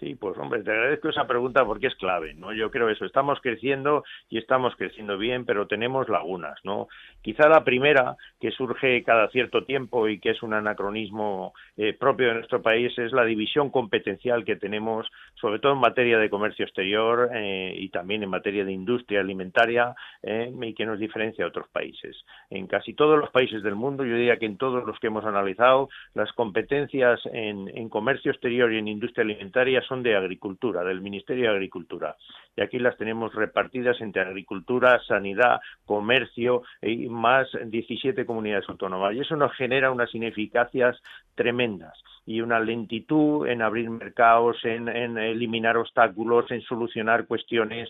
Sí, 0.00 0.14
pues 0.14 0.36
hombre, 0.38 0.62
te 0.62 0.70
agradezco 0.70 1.10
esa 1.10 1.26
pregunta 1.26 1.62
porque 1.66 1.88
es 1.88 1.94
clave, 1.96 2.32
¿no? 2.32 2.54
Yo 2.54 2.70
creo 2.70 2.88
eso, 2.88 3.04
estamos 3.04 3.38
creciendo 3.42 4.02
y 4.30 4.38
estamos 4.38 4.74
creciendo 4.76 5.18
bien, 5.18 5.44
pero 5.44 5.66
tenemos 5.66 6.08
lagunas, 6.08 6.58
¿no? 6.64 6.88
Quizá 7.20 7.50
la 7.50 7.64
primera, 7.64 8.16
que 8.40 8.50
surge 8.50 9.02
cada 9.04 9.28
cierto 9.28 9.64
tiempo 9.66 10.08
y 10.08 10.18
que 10.18 10.30
es 10.30 10.42
un 10.42 10.54
anacronismo 10.54 11.52
eh, 11.76 11.92
propio 11.92 12.28
de 12.28 12.34
nuestro 12.36 12.62
país, 12.62 12.98
es 12.98 13.12
la 13.12 13.26
división 13.26 13.68
competencial 13.68 14.46
que 14.46 14.56
tenemos, 14.56 15.06
sobre 15.34 15.58
todo 15.58 15.74
en 15.74 15.80
materia 15.80 16.16
de 16.16 16.30
comercio 16.30 16.64
exterior 16.64 17.28
eh, 17.34 17.74
y 17.76 17.90
también 17.90 18.22
en 18.22 18.30
materia 18.30 18.64
de 18.64 18.72
industria 18.72 19.20
alimentaria, 19.20 19.94
eh, 20.22 20.50
y 20.62 20.72
que 20.72 20.86
nos 20.86 20.98
diferencia 20.98 21.44
de 21.44 21.48
otros 21.50 21.68
países. 21.68 22.16
En 22.48 22.66
casi 22.68 22.94
todos 22.94 23.18
los 23.18 23.28
países 23.30 23.62
del 23.62 23.74
mundo, 23.74 24.06
yo 24.06 24.14
diría 24.14 24.38
que 24.38 24.46
en 24.46 24.56
todos 24.56 24.82
los 24.86 24.98
que 24.98 25.08
hemos 25.08 25.26
analizado, 25.26 25.90
las 26.14 26.32
competencias 26.32 27.20
en, 27.34 27.68
en 27.76 27.90
comercio 27.90 28.32
exterior 28.32 28.72
y 28.72 28.78
en 28.78 28.88
industria 28.88 29.24
alimentaria 29.24 29.82
son 29.90 30.04
de 30.04 30.16
Agricultura, 30.16 30.84
del 30.84 31.00
Ministerio 31.00 31.50
de 31.50 31.56
Agricultura. 31.56 32.16
Y 32.56 32.62
aquí 32.62 32.78
las 32.78 32.96
tenemos 32.96 33.34
repartidas 33.34 34.00
entre 34.00 34.22
Agricultura, 34.22 35.00
Sanidad, 35.02 35.60
Comercio 35.84 36.62
y 36.80 37.08
más 37.08 37.48
17 37.64 38.24
comunidades 38.24 38.68
autónomas. 38.68 39.14
Y 39.14 39.20
eso 39.20 39.34
nos 39.34 39.52
genera 39.56 39.90
unas 39.90 40.14
ineficacias 40.14 40.96
tremendas 41.34 42.00
y 42.24 42.40
una 42.40 42.60
lentitud 42.60 43.48
en 43.48 43.62
abrir 43.62 43.90
mercados, 43.90 44.64
en, 44.64 44.88
en 44.88 45.18
eliminar 45.18 45.76
obstáculos, 45.76 46.48
en 46.52 46.60
solucionar 46.62 47.26
cuestiones 47.26 47.88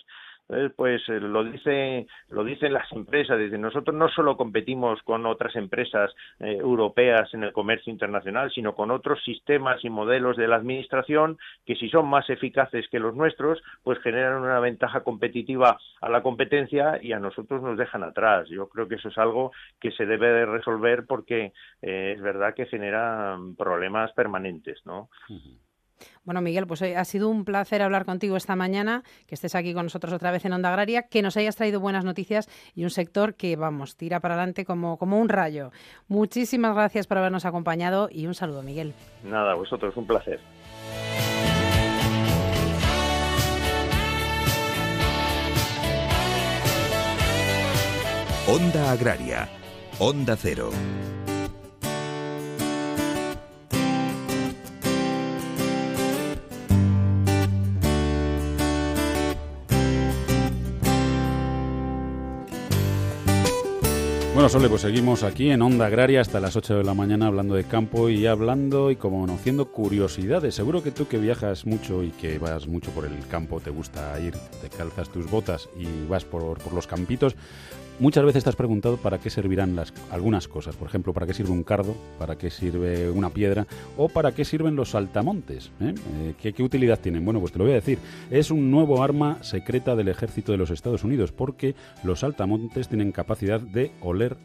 pues 0.76 1.02
eh, 1.08 1.20
lo 1.20 1.44
dice 1.44 2.06
lo 2.28 2.44
dicen 2.44 2.72
las 2.72 2.90
empresas 2.92 3.38
nosotros 3.52 3.96
no 3.96 4.08
solo 4.08 4.36
competimos 4.36 5.02
con 5.02 5.26
otras 5.26 5.54
empresas 5.56 6.10
eh, 6.40 6.56
europeas 6.60 7.32
en 7.34 7.44
el 7.44 7.52
comercio 7.52 7.92
internacional 7.92 8.50
sino 8.52 8.74
con 8.74 8.90
otros 8.90 9.22
sistemas 9.24 9.84
y 9.84 9.90
modelos 9.90 10.36
de 10.36 10.48
la 10.48 10.56
administración 10.56 11.38
que 11.64 11.76
si 11.76 11.88
son 11.88 12.08
más 12.08 12.28
eficaces 12.30 12.88
que 12.88 12.98
los 12.98 13.14
nuestros 13.14 13.62
pues 13.82 13.98
generan 14.00 14.42
una 14.42 14.60
ventaja 14.60 15.02
competitiva 15.02 15.78
a 16.00 16.08
la 16.08 16.22
competencia 16.22 16.98
y 17.02 17.12
a 17.12 17.18
nosotros 17.18 17.62
nos 17.62 17.78
dejan 17.78 18.02
atrás. 18.02 18.48
Yo 18.48 18.68
creo 18.68 18.88
que 18.88 18.96
eso 18.96 19.08
es 19.08 19.18
algo 19.18 19.52
que 19.80 19.90
se 19.92 20.06
debe 20.06 20.28
de 20.28 20.46
resolver 20.46 21.06
porque 21.06 21.52
eh, 21.82 22.14
es 22.16 22.22
verdad 22.22 22.54
que 22.54 22.66
genera 22.66 23.38
problemas 23.56 24.12
permanentes 24.12 24.80
no 24.84 25.08
bueno, 26.24 26.40
Miguel, 26.40 26.66
pues 26.66 26.82
ha 26.82 27.04
sido 27.04 27.28
un 27.28 27.44
placer 27.44 27.82
hablar 27.82 28.04
contigo 28.04 28.36
esta 28.36 28.56
mañana, 28.56 29.02
que 29.26 29.34
estés 29.34 29.54
aquí 29.54 29.74
con 29.74 29.86
nosotros 29.86 30.12
otra 30.12 30.30
vez 30.30 30.44
en 30.44 30.52
Onda 30.52 30.68
Agraria, 30.68 31.02
que 31.02 31.22
nos 31.22 31.36
hayas 31.36 31.56
traído 31.56 31.80
buenas 31.80 32.04
noticias 32.04 32.48
y 32.74 32.84
un 32.84 32.90
sector 32.90 33.34
que, 33.34 33.56
vamos, 33.56 33.96
tira 33.96 34.20
para 34.20 34.34
adelante 34.34 34.64
como, 34.64 34.96
como 34.98 35.18
un 35.18 35.28
rayo. 35.28 35.70
Muchísimas 36.08 36.74
gracias 36.74 37.06
por 37.06 37.18
habernos 37.18 37.44
acompañado 37.44 38.08
y 38.10 38.26
un 38.26 38.34
saludo, 38.34 38.62
Miguel. 38.62 38.94
Nada, 39.24 39.54
vosotros, 39.54 39.96
un 39.96 40.06
placer. 40.06 40.40
Onda 48.46 48.90
Agraria, 48.90 49.48
Onda 50.00 50.34
Cero. 50.34 50.70
Bueno, 64.40 64.48
Sole, 64.48 64.70
pues 64.70 64.80
seguimos 64.80 65.22
aquí 65.22 65.50
en 65.50 65.60
Onda 65.60 65.84
Agraria 65.84 66.22
hasta 66.22 66.40
las 66.40 66.56
8 66.56 66.78
de 66.78 66.84
la 66.84 66.94
mañana 66.94 67.26
hablando 67.26 67.56
de 67.56 67.64
campo 67.64 68.08
y 68.08 68.26
hablando 68.26 68.90
y 68.90 68.96
como 68.96 69.20
conociendo 69.20 69.70
curiosidades. 69.70 70.54
Seguro 70.54 70.82
que 70.82 70.92
tú 70.92 71.06
que 71.06 71.18
viajas 71.18 71.66
mucho 71.66 72.02
y 72.02 72.08
que 72.08 72.38
vas 72.38 72.66
mucho 72.66 72.90
por 72.92 73.04
el 73.04 73.26
campo, 73.26 73.60
te 73.60 73.68
gusta 73.68 74.18
ir, 74.18 74.32
te 74.62 74.70
calzas 74.70 75.10
tus 75.10 75.30
botas 75.30 75.68
y 75.78 76.06
vas 76.06 76.24
por, 76.24 76.56
por 76.56 76.72
los 76.72 76.86
campitos, 76.86 77.36
Muchas 78.00 78.24
veces 78.24 78.44
te 78.44 78.48
has 78.48 78.56
preguntado 78.56 78.96
para 78.96 79.18
qué 79.18 79.28
servirán 79.28 79.76
las, 79.76 79.92
algunas 80.10 80.48
cosas. 80.48 80.74
Por 80.74 80.88
ejemplo, 80.88 81.12
para 81.12 81.26
qué 81.26 81.34
sirve 81.34 81.50
un 81.50 81.62
cardo, 81.62 81.94
para 82.18 82.38
qué 82.38 82.48
sirve 82.48 83.10
una 83.10 83.28
piedra 83.28 83.66
o 83.98 84.08
para 84.08 84.32
qué 84.32 84.46
sirven 84.46 84.74
los 84.74 84.92
saltamontes. 84.92 85.70
¿eh? 85.82 85.94
Eh, 86.14 86.34
¿qué, 86.40 86.54
¿Qué 86.54 86.62
utilidad 86.62 86.98
tienen? 86.98 87.26
Bueno, 87.26 87.40
pues 87.40 87.52
te 87.52 87.58
lo 87.58 87.64
voy 87.64 87.72
a 87.72 87.76
decir. 87.76 87.98
Es 88.30 88.50
un 88.50 88.70
nuevo 88.70 89.02
arma 89.02 89.42
secreta 89.42 89.94
del 89.96 90.08
ejército 90.08 90.50
de 90.50 90.56
los 90.56 90.70
Estados 90.70 91.04
Unidos 91.04 91.30
porque 91.30 91.74
los 92.02 92.20
saltamontes 92.20 92.88
tienen 92.88 93.12
capacidad 93.12 93.60
de 93.60 93.92
oler 94.00 94.38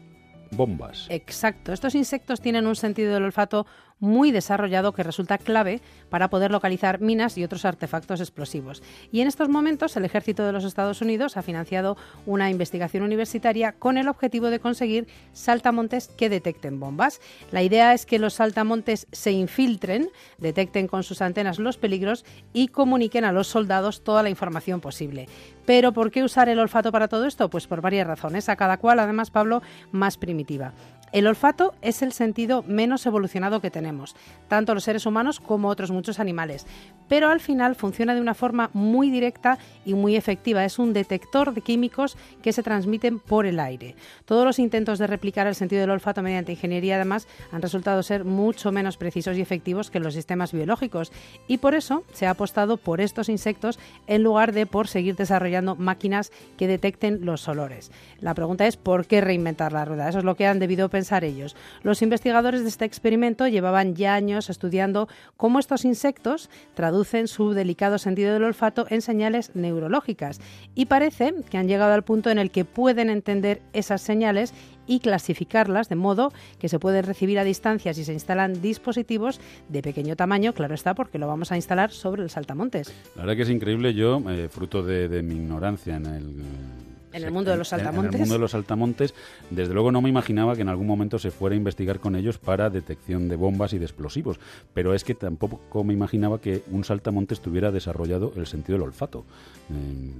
bombas. 0.50 1.06
Exacto. 1.08 1.72
Estos 1.72 1.94
insectos 1.94 2.42
tienen 2.42 2.66
un 2.66 2.76
sentido 2.76 3.14
del 3.14 3.24
olfato 3.24 3.66
muy 3.98 4.30
desarrollado 4.30 4.92
que 4.92 5.02
resulta 5.02 5.38
clave 5.38 5.80
para 6.10 6.28
poder 6.28 6.50
localizar 6.50 7.00
minas 7.00 7.38
y 7.38 7.44
otros 7.44 7.64
artefactos 7.64 8.20
explosivos. 8.20 8.82
Y 9.10 9.20
en 9.20 9.28
estos 9.28 9.48
momentos 9.48 9.96
el 9.96 10.04
ejército 10.04 10.44
de 10.44 10.52
los 10.52 10.64
Estados 10.64 11.00
Unidos 11.00 11.36
ha 11.36 11.42
financiado 11.42 11.96
una 12.26 12.50
investigación 12.50 13.02
universitaria 13.02 13.72
con 13.72 13.98
el 13.98 14.08
objetivo 14.08 14.50
de 14.50 14.60
conseguir 14.60 15.06
saltamontes 15.32 16.08
que 16.08 16.28
detecten 16.28 16.80
bombas. 16.80 17.20
La 17.52 17.62
idea 17.62 17.94
es 17.94 18.06
que 18.06 18.18
los 18.18 18.34
saltamontes 18.34 19.06
se 19.12 19.32
infiltren, 19.32 20.10
detecten 20.38 20.88
con 20.88 21.02
sus 21.02 21.22
antenas 21.22 21.58
los 21.58 21.78
peligros 21.78 22.24
y 22.52 22.68
comuniquen 22.68 23.24
a 23.24 23.32
los 23.32 23.48
soldados 23.48 24.04
toda 24.04 24.22
la 24.22 24.30
información 24.30 24.80
posible. 24.80 25.28
Pero 25.64 25.92
¿por 25.92 26.10
qué 26.10 26.22
usar 26.22 26.48
el 26.48 26.60
olfato 26.60 26.92
para 26.92 27.08
todo 27.08 27.26
esto? 27.26 27.50
Pues 27.50 27.66
por 27.66 27.80
varias 27.80 28.06
razones, 28.06 28.48
a 28.48 28.56
cada 28.56 28.76
cual 28.76 29.00
además 29.00 29.30
Pablo 29.30 29.62
más 29.90 30.16
primitiva. 30.16 30.72
El 31.12 31.26
olfato 31.28 31.74
es 31.82 32.02
el 32.02 32.12
sentido 32.12 32.62
menos 32.66 33.06
evolucionado 33.06 33.60
que 33.60 33.70
tenemos, 33.70 34.16
tanto 34.48 34.74
los 34.74 34.84
seres 34.84 35.06
humanos 35.06 35.38
como 35.38 35.68
otros 35.68 35.90
muchos 35.92 36.18
animales, 36.18 36.66
pero 37.08 37.28
al 37.28 37.40
final 37.40 37.76
funciona 37.76 38.14
de 38.14 38.20
una 38.20 38.34
forma 38.34 38.70
muy 38.72 39.10
directa 39.10 39.58
y 39.84 39.94
muy 39.94 40.16
efectiva. 40.16 40.64
Es 40.64 40.78
un 40.78 40.92
detector 40.92 41.54
de 41.54 41.60
químicos 41.60 42.16
que 42.42 42.52
se 42.52 42.62
transmiten 42.62 43.20
por 43.20 43.46
el 43.46 43.60
aire. 43.60 43.94
Todos 44.24 44.44
los 44.44 44.58
intentos 44.58 44.98
de 44.98 45.06
replicar 45.06 45.46
el 45.46 45.54
sentido 45.54 45.80
del 45.80 45.90
olfato 45.90 46.22
mediante 46.22 46.52
ingeniería 46.52 46.96
además 46.96 47.28
han 47.52 47.62
resultado 47.62 48.02
ser 48.02 48.24
mucho 48.24 48.72
menos 48.72 48.96
precisos 48.96 49.36
y 49.36 49.40
efectivos 49.40 49.90
que 49.90 50.00
los 50.00 50.14
sistemas 50.14 50.52
biológicos 50.52 51.12
y 51.46 51.58
por 51.58 51.74
eso 51.74 52.02
se 52.12 52.26
ha 52.26 52.30
apostado 52.30 52.76
por 52.76 53.00
estos 53.00 53.28
insectos 53.28 53.78
en 54.06 54.22
lugar 54.22 54.52
de 54.52 54.66
por 54.66 54.88
seguir 54.88 55.14
desarrollando 55.14 55.76
máquinas 55.76 56.32
que 56.56 56.66
detecten 56.66 57.24
los 57.24 57.46
olores. 57.46 57.92
La 58.20 58.34
pregunta 58.34 58.66
es 58.66 58.76
¿por 58.76 59.06
qué 59.06 59.20
reinventar 59.20 59.72
la 59.72 59.84
rueda? 59.84 60.08
Eso 60.08 60.18
es 60.18 60.24
lo 60.24 60.34
que 60.34 60.46
han 60.46 60.58
debido 60.58 60.88
pensar 60.96 61.24
ellos. 61.24 61.54
Los 61.82 62.00
investigadores 62.00 62.62
de 62.62 62.68
este 62.70 62.86
experimento 62.86 63.46
llevaban 63.46 63.94
ya 63.94 64.14
años 64.14 64.48
estudiando 64.48 65.08
cómo 65.36 65.58
estos 65.58 65.84
insectos 65.84 66.48
traducen 66.72 67.28
su 67.28 67.52
delicado 67.52 67.98
sentido 67.98 68.32
del 68.32 68.44
olfato 68.44 68.86
en 68.88 69.02
señales 69.02 69.50
neurológicas 69.54 70.40
y 70.74 70.86
parece 70.86 71.34
que 71.50 71.58
han 71.58 71.68
llegado 71.68 71.92
al 71.92 72.02
punto 72.02 72.30
en 72.30 72.38
el 72.38 72.50
que 72.50 72.64
pueden 72.64 73.10
entender 73.10 73.60
esas 73.74 74.00
señales 74.00 74.54
y 74.86 75.00
clasificarlas 75.00 75.90
de 75.90 75.96
modo 75.96 76.32
que 76.58 76.70
se 76.70 76.78
pueden 76.78 77.04
recibir 77.04 77.38
a 77.38 77.44
distancia 77.44 77.92
si 77.92 78.02
se 78.02 78.14
instalan 78.14 78.62
dispositivos 78.62 79.38
de 79.68 79.82
pequeño 79.82 80.16
tamaño, 80.16 80.54
claro 80.54 80.74
está, 80.74 80.94
porque 80.94 81.18
lo 81.18 81.26
vamos 81.26 81.52
a 81.52 81.56
instalar 81.56 81.90
sobre 81.90 82.22
el 82.22 82.30
saltamontes. 82.30 82.90
La 83.16 83.22
verdad 83.22 83.36
que 83.36 83.42
es 83.42 83.50
increíble, 83.50 83.92
yo, 83.92 84.22
eh, 84.30 84.48
fruto 84.48 84.82
de 84.82 85.22
mi 85.22 85.34
ignorancia 85.34 85.96
en 85.96 86.06
el 86.06 86.85
en 87.16 87.24
el 87.24 87.32
mundo 87.32 87.50
de 87.50 87.56
los 87.56 87.68
saltamontes. 87.68 88.08
En 88.08 88.14
el 88.14 88.20
mundo 88.20 88.34
de 88.34 88.40
los 88.40 88.50
saltamontes, 88.50 89.14
desde 89.50 89.74
luego 89.74 89.90
no 89.90 90.02
me 90.02 90.08
imaginaba 90.08 90.54
que 90.54 90.62
en 90.62 90.68
algún 90.68 90.86
momento 90.86 91.18
se 91.18 91.30
fuera 91.30 91.54
a 91.54 91.56
investigar 91.56 92.00
con 92.00 92.16
ellos 92.16 92.38
para 92.38 92.70
detección 92.70 93.28
de 93.28 93.36
bombas 93.36 93.72
y 93.72 93.78
de 93.78 93.84
explosivos. 93.84 94.38
Pero 94.74 94.94
es 94.94 95.04
que 95.04 95.14
tampoco 95.14 95.84
me 95.84 95.92
imaginaba 95.92 96.40
que 96.40 96.62
un 96.70 96.84
saltamontes 96.84 97.40
tuviera 97.40 97.72
desarrollado 97.72 98.32
el 98.36 98.46
sentido 98.46 98.78
del 98.78 98.88
olfato. 98.88 99.24
Eh, 99.70 100.12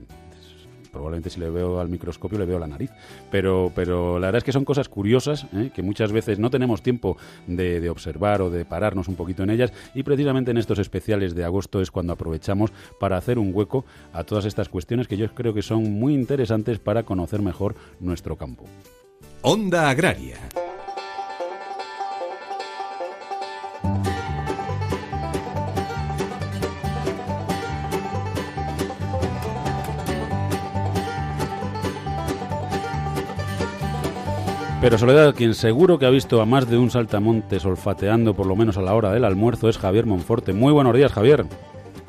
probablemente 0.97 1.31
si 1.31 1.41
le 1.41 1.51
veo 1.51 1.79
al 1.79 1.89
microscopio 1.89 2.39
le 2.39 2.47
veo 2.47 2.59
la 2.59 2.67
nariz. 2.67 2.91
Pero, 3.31 3.71
pero 3.75 4.19
la 4.19 4.29
verdad 4.29 4.39
es 4.39 4.45
que 4.45 4.53
son 4.53 4.65
cosas 4.65 4.89
curiosas 4.89 5.47
¿eh? 5.55 5.71
que 5.75 5.83
muchas 5.83 6.11
veces 6.13 6.39
no 6.39 6.51
tenemos 6.51 6.83
tiempo 6.83 7.17
de, 7.47 7.81
de, 7.81 7.91
observar 7.91 8.43
o 8.43 8.51
de 8.51 8.65
pararnos 8.65 9.09
un 9.09 9.15
poquito 9.15 9.43
en 9.43 9.51
ellas 9.51 9.73
y 9.95 10.03
precisamente 10.03 10.51
en 10.51 10.59
estos 10.59 10.79
especiales 10.79 11.35
de 11.35 11.45
agosto 11.45 11.81
es 11.81 11.91
cuando 11.91 12.13
aprovechamos 12.13 12.73
para 12.99 13.17
hacer 13.17 13.39
un 13.39 13.51
hueco 13.55 13.85
a 14.13 14.25
todas 14.25 14.45
estas 14.45 14.69
cuestiones 14.69 15.07
que 15.09 15.17
yo 15.17 15.33
creo 15.35 15.55
que 15.55 15.63
son 15.63 15.93
muy 15.93 16.15
interesantes 16.15 16.79
para 16.79 17.05
conocer 17.05 17.43
mejor 17.43 17.75
nuestro 18.01 18.37
campo. 18.37 18.65
Onda 19.43 19.91
Agraria. 19.91 20.65
Pero 34.87 34.99
Soledad, 34.99 35.35
quien 35.35 35.55
seguro 35.55 35.99
que 35.99 36.07
ha 36.07 36.11
visto 36.11 36.40
a 36.40 36.46
más 36.46 36.70
de 36.70 36.79
un 36.79 36.90
saltamontes 36.90 37.66
olfateando 37.66 38.35
por 38.35 38.46
lo 38.46 38.55
menos 38.55 38.79
a 38.79 38.83
la 38.83 38.94
hora 38.94 39.11
del 39.11 39.25
almuerzo 39.25 39.68
es 39.68 39.79
Javier 39.79 40.07
Monforte. 40.07 40.53
Muy 40.53 40.72
buenos 40.72 40.94
días, 40.94 41.12
Javier. 41.12 41.42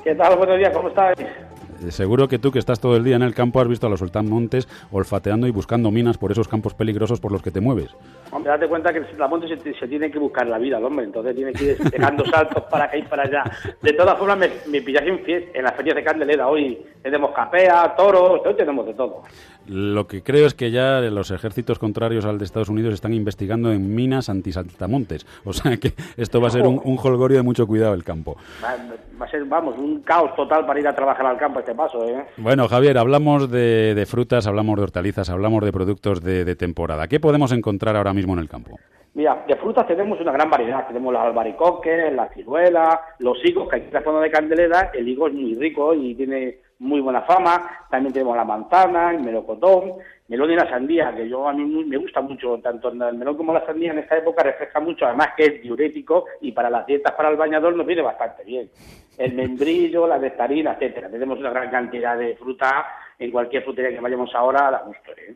¿Qué 0.03 0.13
tal? 0.13 0.37
Buenos 0.37 0.59
días, 0.59 0.69
¿cómo 0.77 0.89
estás? 0.89 1.19
Eh, 1.19 1.89
seguro 1.89 2.27
que 2.27 2.37
tú, 2.37 2.51
que 2.51 2.59
estás 2.59 2.79
todo 2.79 2.95
el 2.95 3.03
día 3.03 3.15
en 3.15 3.23
el 3.23 3.33
campo, 3.33 3.59
has 3.59 3.67
visto 3.67 3.87
a 3.87 3.89
los 3.89 3.99
saltamontes 3.99 4.67
olfateando 4.91 5.47
y 5.47 5.51
buscando 5.51 5.89
minas 5.89 6.19
por 6.19 6.31
esos 6.31 6.47
campos 6.47 6.75
peligrosos 6.75 7.19
por 7.19 7.31
los 7.31 7.41
que 7.41 7.49
te 7.49 7.61
mueves. 7.61 7.89
Hombre, 8.29 8.51
date 8.51 8.67
cuenta 8.67 8.93
que 8.93 8.99
el 8.99 9.07
saltamonte 9.07 9.47
se, 9.47 9.87
tiene 9.87 10.11
que 10.11 10.19
buscar 10.19 10.45
la 10.45 10.59
vida, 10.59 10.77
hombre, 10.77 11.05
entonces 11.05 11.35
tiene 11.35 11.53
que 11.53 11.63
ir 11.63 11.77
pegando 11.89 12.25
saltos 12.31 12.61
para 12.65 12.95
ir 12.95 13.05
para 13.05 13.23
allá. 13.23 13.43
De 13.81 13.93
todas 13.93 14.19
formas, 14.19 14.37
me, 14.37 14.49
me 14.67 14.83
pillas 14.83 15.01
en, 15.01 15.19
en 15.25 15.63
las 15.63 15.73
ferias 15.73 15.95
de 15.95 16.03
Candelera 16.03 16.47
hoy 16.47 16.77
tenemos 17.01 17.31
capea, 17.31 17.95
toros, 17.95 18.41
hoy 18.45 18.53
tenemos 18.55 18.85
de 18.85 18.93
todo. 18.93 19.23
Lo 19.67 20.07
que 20.07 20.23
creo 20.23 20.47
es 20.47 20.53
que 20.53 20.71
ya 20.71 21.01
los 21.01 21.31
ejércitos 21.31 21.79
contrarios 21.79 22.25
al 22.25 22.37
de 22.37 22.45
Estados 22.45 22.69
Unidos 22.69 22.93
están 22.93 23.13
investigando 23.13 23.71
en 23.71 23.95
minas 23.95 24.29
antisaltamontes. 24.29 25.25
O 25.45 25.53
sea 25.53 25.77
que 25.77 25.93
esto 26.17 26.41
va 26.41 26.47
a 26.47 26.51
ser 26.51 26.67
un, 26.67 26.81
un 26.83 26.97
holgorio 27.01 27.37
de 27.37 27.43
mucho 27.43 27.65
cuidado 27.65 27.93
el 27.93 28.03
campo. 28.03 28.37
Va, 28.63 29.25
a 29.25 29.29
ser, 29.29 29.45
vamos, 29.45 29.77
un 29.77 30.01
caos 30.01 30.35
total 30.35 30.65
para 30.65 30.79
ir 30.79 30.87
a 30.87 30.95
trabajar 30.95 31.25
al 31.25 31.37
campo 31.37 31.59
este 31.59 31.73
paso. 31.73 32.07
¿eh? 32.07 32.25
Bueno, 32.37 32.67
Javier, 32.67 32.97
hablamos 32.97 33.49
de, 33.49 34.05
frutas, 34.07 34.47
hablamos 34.47 34.77
de 34.77 34.83
hortalizas, 34.83 35.29
hablamos 35.29 35.63
de 35.63 35.71
productos 35.71 36.21
de, 36.21 36.55
temporada. 36.55 37.07
¿Qué 37.07 37.19
podemos 37.19 37.51
encontrar 37.51 37.95
ahora 37.95 38.13
mismo 38.13 38.33
en 38.33 38.39
el 38.39 38.49
campo? 38.49 38.79
Mira, 39.13 39.43
de 39.47 39.55
frutas 39.55 39.87
tenemos 39.87 40.19
una 40.21 40.31
gran 40.31 40.49
variedad. 40.49 40.87
Tenemos 40.87 41.13
las 41.13 41.23
albaricoques, 41.23 42.13
las 42.13 42.33
ciruelas, 42.33 42.99
los 43.19 43.37
higos, 43.43 43.67
que 43.69 43.77
aquí 43.77 43.87
en 43.87 43.93
la 43.93 44.03
zona 44.03 44.19
de 44.21 44.31
Candelera 44.31 44.91
el 44.93 45.07
higo 45.07 45.27
es 45.27 45.33
muy 45.33 45.55
rico 45.55 45.93
y 45.93 46.13
tiene 46.15 46.59
muy 46.79 47.01
buena 47.01 47.21
fama. 47.21 47.85
También 47.89 48.13
tenemos 48.13 48.35
la 48.35 48.45
manzana, 48.45 49.11
el 49.11 49.21
melocotón, 49.21 49.93
melón 50.27 50.51
y 50.51 50.55
la 50.55 50.69
sandía, 50.69 51.13
que 51.15 51.27
yo 51.27 51.47
a 51.47 51.53
mí 51.53 51.63
me 51.85 51.97
gusta 51.97 52.21
mucho, 52.21 52.59
tanto 52.59 52.89
el 52.89 52.95
melón 52.95 53.37
como 53.37 53.53
la 53.53 53.65
sandía 53.65 53.91
en 53.91 53.99
esta 53.99 54.17
época 54.17 54.43
refresca 54.43 54.79
mucho, 54.79 55.05
además 55.05 55.29
que 55.35 55.45
es 55.45 55.61
diurético 55.61 56.25
y 56.41 56.51
para 56.51 56.69
las 56.69 56.85
dietas 56.85 57.13
para 57.13 57.29
el 57.29 57.37
bañador 57.37 57.75
nos 57.75 57.85
viene 57.85 58.01
bastante 58.01 58.43
bien. 58.43 58.69
El 59.17 59.33
membrillo, 59.33 60.07
la 60.07 60.19
nectarina, 60.19 60.73
etcétera. 60.73 61.09
Tenemos 61.09 61.39
una 61.39 61.49
gran 61.49 61.71
cantidad 61.71 62.17
de 62.17 62.35
fruta 62.35 62.85
en 63.17 63.31
cualquier 63.31 63.63
frutería 63.63 63.91
que 63.91 63.99
vayamos 63.99 64.33
ahora 64.35 64.67
a 64.67 64.71
la 64.71 64.79
gusto. 64.83 65.11
¿eh? 65.17 65.35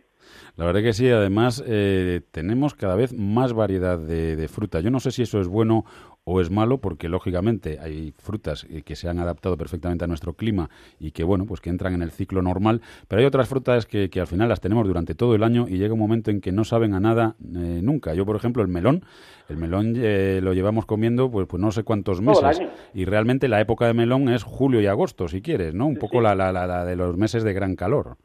La 0.57 0.65
verdad 0.65 0.81
que 0.81 0.93
sí, 0.93 1.09
además 1.09 1.63
eh, 1.65 2.21
tenemos 2.31 2.75
cada 2.75 2.95
vez 2.95 3.13
más 3.13 3.53
variedad 3.53 3.97
de, 3.97 4.47
fruta. 4.47 4.81
Yo 4.81 4.91
no 4.91 4.99
sé 4.99 5.11
si 5.11 5.23
eso 5.23 5.39
es 5.39 5.47
bueno 5.47 5.85
o 6.31 6.39
es 6.39 6.49
malo, 6.49 6.77
porque 6.77 7.09
lógicamente 7.09 7.77
hay 7.81 8.13
frutas 8.17 8.65
eh, 8.69 8.83
que 8.83 8.95
se 8.95 9.09
han 9.09 9.19
adaptado 9.19 9.57
perfectamente 9.57 10.05
a 10.05 10.07
nuestro 10.07 10.33
clima 10.33 10.69
y 10.97 11.11
que, 11.11 11.25
bueno, 11.25 11.45
pues 11.45 11.59
que 11.59 11.69
entran 11.69 11.93
en 11.93 12.01
el 12.01 12.11
ciclo 12.11 12.41
normal, 12.41 12.81
pero 13.09 13.19
hay 13.19 13.25
otras 13.25 13.49
frutas 13.49 13.85
que, 13.85 14.09
al 14.15 14.27
final 14.27 14.47
las 14.47 14.61
tenemos 14.61 14.87
durante 14.87 15.13
todo 15.13 15.35
el 15.35 15.43
año 15.43 15.65
y 15.67 15.77
llega 15.77 15.93
un 15.93 15.99
momento 15.99 16.31
en 16.31 16.39
que 16.39 16.53
no 16.53 16.63
saben 16.63 16.93
a 16.93 17.01
nada 17.01 17.35
eh, 17.41 17.81
nunca. 17.83 18.13
Yo, 18.13 18.25
por 18.25 18.37
ejemplo, 18.37 18.61
el 18.61 18.69
melón, 18.69 19.03
el 19.49 19.57
melón 19.57 19.93
lo 19.93 20.53
llevamos 20.53 20.85
comiendo 20.85 21.29
pues, 21.29 21.47
pues 21.47 21.61
no 21.61 21.71
sé 21.71 21.83
cuántos 21.83 22.21
meses 22.21 22.61
y 22.93 23.03
realmente 23.03 23.49
la 23.49 23.59
época 23.59 23.87
de 23.87 23.93
melón 23.93 24.29
es 24.29 24.43
julio 24.43 24.79
y 24.79 24.87
agosto, 24.87 25.27
si 25.27 25.41
quieres, 25.41 25.73
¿no? 25.73 25.87
Un 25.87 25.97
poco 25.97 26.21
la, 26.21 26.33
la, 26.35 26.51
la 26.53 26.85
de 26.85 26.95
los 26.95 27.17
meses 27.17 27.43
de 27.43 27.51
gran 27.51 27.75
calor. 27.75 28.15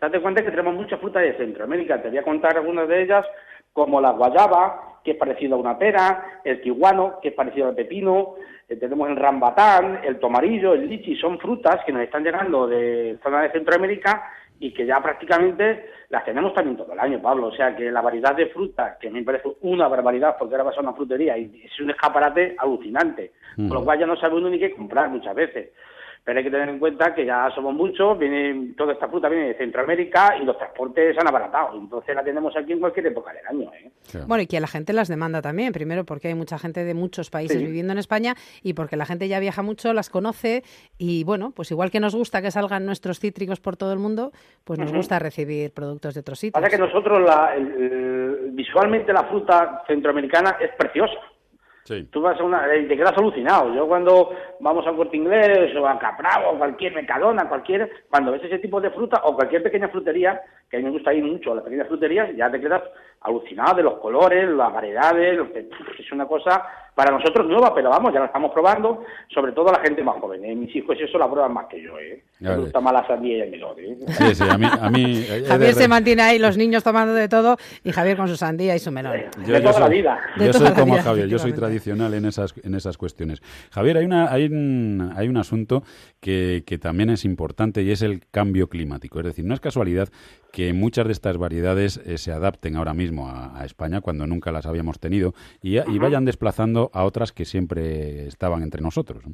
Date 0.00 0.20
cuenta 0.20 0.42
que 0.42 0.50
tenemos 0.50 0.74
mucha 0.74 0.98
fruta 0.98 1.20
de 1.20 1.34
Centroamérica. 1.34 2.02
Te 2.02 2.08
voy 2.08 2.18
a 2.18 2.22
contar 2.22 2.56
algunas 2.56 2.88
de 2.88 3.02
ellas, 3.02 3.24
como 3.74 4.00
la 4.00 4.12
guayaba, 4.12 5.00
que 5.04 5.10
es 5.10 5.16
parecido 5.18 5.56
a 5.56 5.58
una 5.58 5.76
pera, 5.76 6.40
el 6.44 6.62
kiwano, 6.62 7.18
que 7.20 7.28
es 7.28 7.34
parecido 7.34 7.68
al 7.68 7.74
pepino, 7.74 8.36
eh, 8.68 8.76
tenemos 8.76 9.10
el 9.10 9.16
rambatán, 9.16 10.00
el 10.04 10.18
tomarillo, 10.18 10.72
el 10.72 10.88
lichi, 10.88 11.16
son 11.16 11.38
frutas 11.38 11.84
que 11.84 11.92
nos 11.92 12.02
están 12.02 12.24
llegando 12.24 12.66
de 12.66 13.18
zona 13.22 13.42
de 13.42 13.50
Centroamérica 13.50 14.30
y 14.60 14.72
que 14.72 14.86
ya 14.86 15.02
prácticamente 15.02 15.90
las 16.08 16.24
tenemos 16.24 16.54
también 16.54 16.76
todo 16.76 16.92
el 16.92 17.00
año, 17.00 17.20
Pablo. 17.20 17.48
O 17.48 17.52
sea 17.52 17.74
que 17.74 17.90
la 17.90 18.00
variedad 18.00 18.34
de 18.34 18.46
frutas, 18.46 18.96
que 18.98 19.10
me 19.10 19.24
parece 19.24 19.50
una 19.62 19.88
barbaridad, 19.88 20.36
porque 20.38 20.54
ahora 20.54 20.70
vas 20.70 20.78
a 20.78 20.80
una 20.80 20.94
frutería 20.94 21.36
y 21.36 21.62
es 21.64 21.80
un 21.80 21.90
escaparate 21.90 22.54
alucinante, 22.56 23.32
con 23.56 23.70
lo 23.70 23.84
cual 23.84 23.98
ya 23.98 24.06
no 24.06 24.16
sabe 24.16 24.36
uno 24.36 24.48
ni 24.48 24.60
qué 24.60 24.72
comprar 24.72 25.10
muchas 25.10 25.34
veces 25.34 25.70
pero 26.24 26.38
hay 26.38 26.44
que 26.44 26.50
tener 26.50 26.70
en 26.70 26.78
cuenta 26.78 27.14
que 27.14 27.26
ya 27.26 27.50
somos 27.54 27.74
muchos, 27.74 28.18
viene, 28.18 28.72
toda 28.76 28.94
esta 28.94 29.08
fruta 29.08 29.28
viene 29.28 29.48
de 29.48 29.54
Centroamérica 29.54 30.36
y 30.40 30.44
los 30.44 30.56
transportes 30.56 31.14
se 31.14 31.20
han 31.20 31.28
abaratado, 31.28 31.76
entonces 31.76 32.14
la 32.14 32.24
tenemos 32.24 32.56
aquí 32.56 32.72
en 32.72 32.80
cualquier 32.80 33.08
época 33.08 33.32
del 33.34 33.46
año. 33.46 33.70
¿eh? 33.74 33.90
Bueno, 34.26 34.42
y 34.42 34.46
que 34.46 34.58
la 34.58 34.66
gente 34.66 34.94
las 34.94 35.08
demanda 35.08 35.42
también, 35.42 35.72
primero 35.74 36.04
porque 36.04 36.28
hay 36.28 36.34
mucha 36.34 36.58
gente 36.58 36.82
de 36.84 36.94
muchos 36.94 37.28
países 37.28 37.58
viviendo 37.58 37.92
en 37.92 37.98
España 37.98 38.34
y 38.62 38.72
porque 38.72 38.96
la 38.96 39.04
gente 39.04 39.28
ya 39.28 39.38
viaja 39.38 39.62
mucho, 39.62 39.92
las 39.92 40.08
conoce 40.08 40.62
y 40.96 41.24
bueno, 41.24 41.52
pues 41.54 41.70
igual 41.70 41.90
que 41.90 42.00
nos 42.00 42.14
gusta 42.14 42.40
que 42.40 42.50
salgan 42.50 42.86
nuestros 42.86 43.20
cítricos 43.20 43.60
por 43.60 43.76
todo 43.76 43.92
el 43.92 43.98
mundo, 43.98 44.32
pues 44.64 44.78
nos 44.78 44.92
gusta 44.92 45.18
recibir 45.18 45.72
productos 45.72 46.14
de 46.14 46.20
otros 46.20 46.38
sitios. 46.38 46.62
Pasa 46.62 46.74
que 46.74 46.82
nosotros 46.82 47.20
la, 47.20 47.54
visualmente 48.52 49.12
la 49.12 49.24
fruta 49.24 49.82
centroamericana 49.86 50.56
es 50.58 50.70
preciosa. 50.76 51.33
Tú 52.10 52.22
vas 52.22 52.40
a 52.40 52.44
una, 52.44 52.66
te 52.66 52.96
quedas 52.96 53.12
alucinado. 53.16 53.74
Yo 53.74 53.86
cuando 53.86 54.30
vamos 54.60 54.86
a 54.86 54.92
Corte 54.92 55.18
Inglés 55.18 55.76
o 55.76 55.86
a 55.86 55.98
Capravo 55.98 56.52
o 56.52 56.58
cualquier 56.58 56.94
Mercadona, 56.94 57.46
cualquier, 57.46 57.90
cuando 58.08 58.32
ves 58.32 58.42
ese 58.44 58.58
tipo 58.58 58.80
de 58.80 58.90
fruta 58.90 59.20
o 59.24 59.34
cualquier 59.34 59.62
pequeña 59.62 59.88
frutería, 59.88 60.40
que 60.74 60.78
a 60.78 60.80
mí 60.80 60.84
me 60.84 60.90
gusta 60.90 61.14
ir 61.14 61.22
mucho 61.22 61.52
a 61.52 61.54
las 61.56 61.64
pequeñas 61.64 61.86
fruterías, 61.86 62.34
ya 62.36 62.50
te 62.50 62.60
quedas 62.60 62.82
alucinado 63.20 63.76
de 63.76 63.82
los 63.84 63.98
colores, 64.00 64.48
las 64.50 64.72
variedades, 64.72 65.40
es 65.98 66.12
una 66.12 66.26
cosa 66.26 66.62
para 66.94 67.10
nosotros 67.10 67.48
nueva, 67.48 67.74
pero 67.74 67.90
vamos, 67.90 68.12
ya 68.12 68.20
la 68.20 68.26
estamos 68.26 68.52
probando, 68.52 69.04
sobre 69.32 69.52
todo 69.52 69.72
la 69.72 69.80
gente 69.80 70.02
más 70.04 70.16
joven. 70.20 70.44
¿eh? 70.44 70.54
Mis 70.54 70.74
hijos 70.76 70.96
eso 71.00 71.18
la 71.18 71.28
prueban 71.28 71.52
más 71.52 71.66
que 71.66 71.82
yo, 71.82 71.98
¿eh? 71.98 72.22
Me 72.38 72.56
gusta 72.56 72.80
más 72.80 72.92
la 72.92 73.06
sandía 73.06 73.38
y 73.38 73.40
el 73.40 73.50
melón, 73.50 73.76
¿eh? 73.78 73.98
Sí, 74.06 74.34
sí, 74.34 74.44
a 74.48 74.58
mí... 74.58 74.66
A 74.66 74.90
mí 74.90 75.24
Javier 75.48 75.74
se 75.74 75.88
mantiene 75.88 76.22
ahí, 76.22 76.38
los 76.38 76.56
niños 76.56 76.84
tomando 76.84 77.14
de 77.14 77.28
todo, 77.28 77.56
y 77.82 77.90
Javier 77.90 78.16
con 78.16 78.28
su 78.28 78.36
sandía 78.36 78.76
y 78.76 78.78
su 78.78 78.92
melón. 78.92 79.12
de 79.12 79.60
toda 79.60 79.80
la 79.80 79.88
vida. 79.88 80.20
Yo 80.36 80.52
soy 80.52 80.72
como 80.72 80.96
Javier, 80.96 81.28
yo 81.28 81.38
soy 81.38 81.52
tradicional 81.52 82.14
en 82.14 82.26
esas, 82.26 82.54
en 82.62 82.74
esas 82.74 82.96
cuestiones. 82.96 83.40
Javier, 83.72 83.96
hay, 83.98 84.04
una, 84.04 84.30
hay, 84.30 84.44
un, 84.46 85.12
hay 85.16 85.26
un 85.28 85.36
asunto 85.36 85.82
que, 86.20 86.62
que 86.64 86.78
también 86.78 87.10
es 87.10 87.24
importante 87.24 87.82
y 87.82 87.90
es 87.90 88.02
el 88.02 88.20
cambio 88.30 88.68
climático. 88.68 89.18
Es 89.18 89.26
decir, 89.26 89.44
no 89.44 89.54
es 89.54 89.60
casualidad 89.60 90.08
que 90.54 90.63
muchas 90.72 91.06
de 91.06 91.12
estas 91.12 91.36
variedades 91.38 91.98
eh, 91.98 92.18
se 92.18 92.32
adapten 92.32 92.76
ahora 92.76 92.94
mismo 92.94 93.28
a, 93.28 93.64
España 93.64 94.00
cuando 94.00 94.26
nunca 94.26 94.52
las 94.52 94.66
habíamos 94.66 95.00
tenido 95.00 95.32
y, 95.62 95.78
vayan 95.98 96.24
desplazando 96.24 96.90
a 96.92 97.04
otras 97.04 97.32
que 97.32 97.44
siempre 97.44 98.26
estaban 98.26 98.62
entre 98.62 98.82
nosotros. 98.82 99.24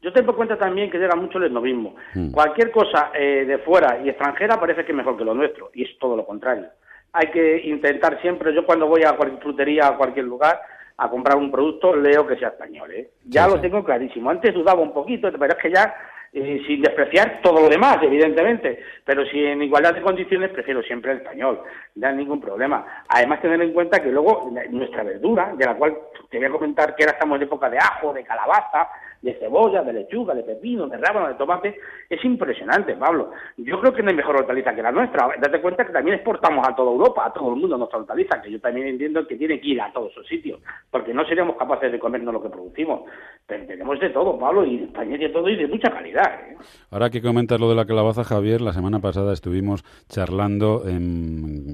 Yo 0.00 0.12
tengo 0.12 0.34
cuenta 0.36 0.56
también 0.56 0.90
que 0.90 0.98
llega 0.98 1.16
mucho 1.16 1.38
el 1.38 1.44
esnovismo. 1.44 1.96
Mm. 2.14 2.30
Cualquier 2.30 2.70
cosa 2.70 3.10
eh, 3.14 3.44
de 3.46 3.58
fuera 3.58 4.00
y 4.04 4.08
extranjera 4.08 4.60
parece 4.60 4.84
que 4.84 4.92
es 4.92 4.96
mejor 4.96 5.16
que 5.16 5.24
lo 5.24 5.34
nuestro 5.34 5.70
y 5.74 5.82
es 5.82 5.98
todo 5.98 6.16
lo 6.16 6.24
contrario. 6.24 6.66
Hay 7.12 7.30
que 7.30 7.62
intentar 7.66 8.20
siempre, 8.20 8.54
yo 8.54 8.64
cuando 8.64 8.86
voy 8.86 9.02
a 9.02 9.16
cualquier 9.16 9.42
frutería, 9.42 9.88
a 9.88 9.96
cualquier 9.96 10.26
lugar, 10.26 10.60
a 10.98 11.08
comprar 11.08 11.36
un 11.36 11.50
producto, 11.50 11.96
leo 11.96 12.26
que 12.26 12.36
sea 12.36 12.48
español. 12.48 12.90
¿eh? 12.92 13.10
Ya 13.24 13.46
lo 13.48 13.60
tengo 13.60 13.84
clarísimo. 13.84 14.30
Antes 14.30 14.52
dudaba 14.52 14.80
un 14.80 14.92
poquito, 14.92 15.30
pero 15.32 15.52
es 15.52 15.62
que 15.62 15.72
ya 15.72 15.94
sin 16.32 16.82
despreciar 16.82 17.40
todo 17.42 17.62
lo 17.62 17.68
demás, 17.68 17.98
evidentemente, 18.02 18.82
pero 19.04 19.24
si 19.26 19.44
en 19.44 19.62
igualdad 19.62 19.94
de 19.94 20.02
condiciones 20.02 20.50
prefiero 20.50 20.82
siempre 20.82 21.12
el 21.12 21.18
español, 21.18 21.62
no 21.94 22.06
hay 22.06 22.14
ningún 22.16 22.40
problema. 22.40 23.04
Además, 23.08 23.40
tener 23.40 23.60
en 23.62 23.72
cuenta 23.72 24.02
que 24.02 24.10
luego 24.10 24.50
nuestra 24.70 25.02
verdura, 25.02 25.52
de 25.56 25.64
la 25.64 25.74
cual 25.74 25.96
te 26.30 26.38
voy 26.38 26.46
a 26.46 26.50
comentar 26.50 26.94
que 26.94 27.04
ahora 27.04 27.14
estamos 27.14 27.36
en 27.36 27.44
época 27.44 27.70
de 27.70 27.78
ajo, 27.78 28.12
de 28.12 28.24
calabaza, 28.24 28.88
de 29.22 29.34
cebolla, 29.34 29.82
de 29.82 29.92
lechuga, 29.92 30.34
de 30.34 30.42
pepino, 30.42 30.86
de 30.86 30.96
rábano, 30.96 31.28
de 31.28 31.34
tomate, 31.34 31.76
es 32.08 32.24
impresionante, 32.24 32.94
Pablo. 32.94 33.30
Yo 33.56 33.80
creo 33.80 33.92
que 33.92 34.02
no 34.02 34.10
hay 34.10 34.16
mejor 34.16 34.36
hortaliza 34.36 34.74
que 34.74 34.82
la 34.82 34.92
nuestra. 34.92 35.28
Date 35.40 35.60
cuenta 35.60 35.86
que 35.86 35.92
también 35.92 36.16
exportamos 36.16 36.66
a 36.66 36.74
toda 36.74 36.92
Europa, 36.92 37.26
a 37.26 37.32
todo 37.32 37.52
el 37.52 37.60
mundo 37.60 37.76
nuestra 37.76 37.98
hortaliza, 37.98 38.40
que 38.40 38.50
yo 38.50 38.60
también 38.60 38.88
entiendo 38.88 39.26
que 39.26 39.36
tiene 39.36 39.60
que 39.60 39.68
ir 39.68 39.80
a 39.80 39.92
todos 39.92 40.12
esos 40.12 40.26
sitios, 40.26 40.60
porque 40.90 41.12
no 41.12 41.24
seríamos 41.26 41.56
capaces 41.56 41.90
de 41.90 41.98
comernos 41.98 42.32
lo 42.32 42.42
que 42.42 42.48
producimos. 42.48 43.02
Pero 43.46 43.66
tenemos 43.66 43.98
de 43.98 44.10
todo, 44.10 44.38
Pablo, 44.38 44.64
y 44.64 44.84
España 44.84 45.16
de 45.16 45.28
todo 45.30 45.48
y 45.48 45.56
de 45.56 45.66
mucha 45.66 45.90
calidad. 45.90 46.40
¿eh? 46.48 46.56
Ahora 46.90 47.10
que 47.10 47.22
comentas 47.22 47.58
lo 47.58 47.68
de 47.68 47.74
la 47.74 47.86
calabaza, 47.86 48.24
Javier, 48.24 48.60
la 48.60 48.72
semana 48.72 49.00
pasada 49.00 49.32
estuvimos 49.32 49.84
charlando 50.08 50.82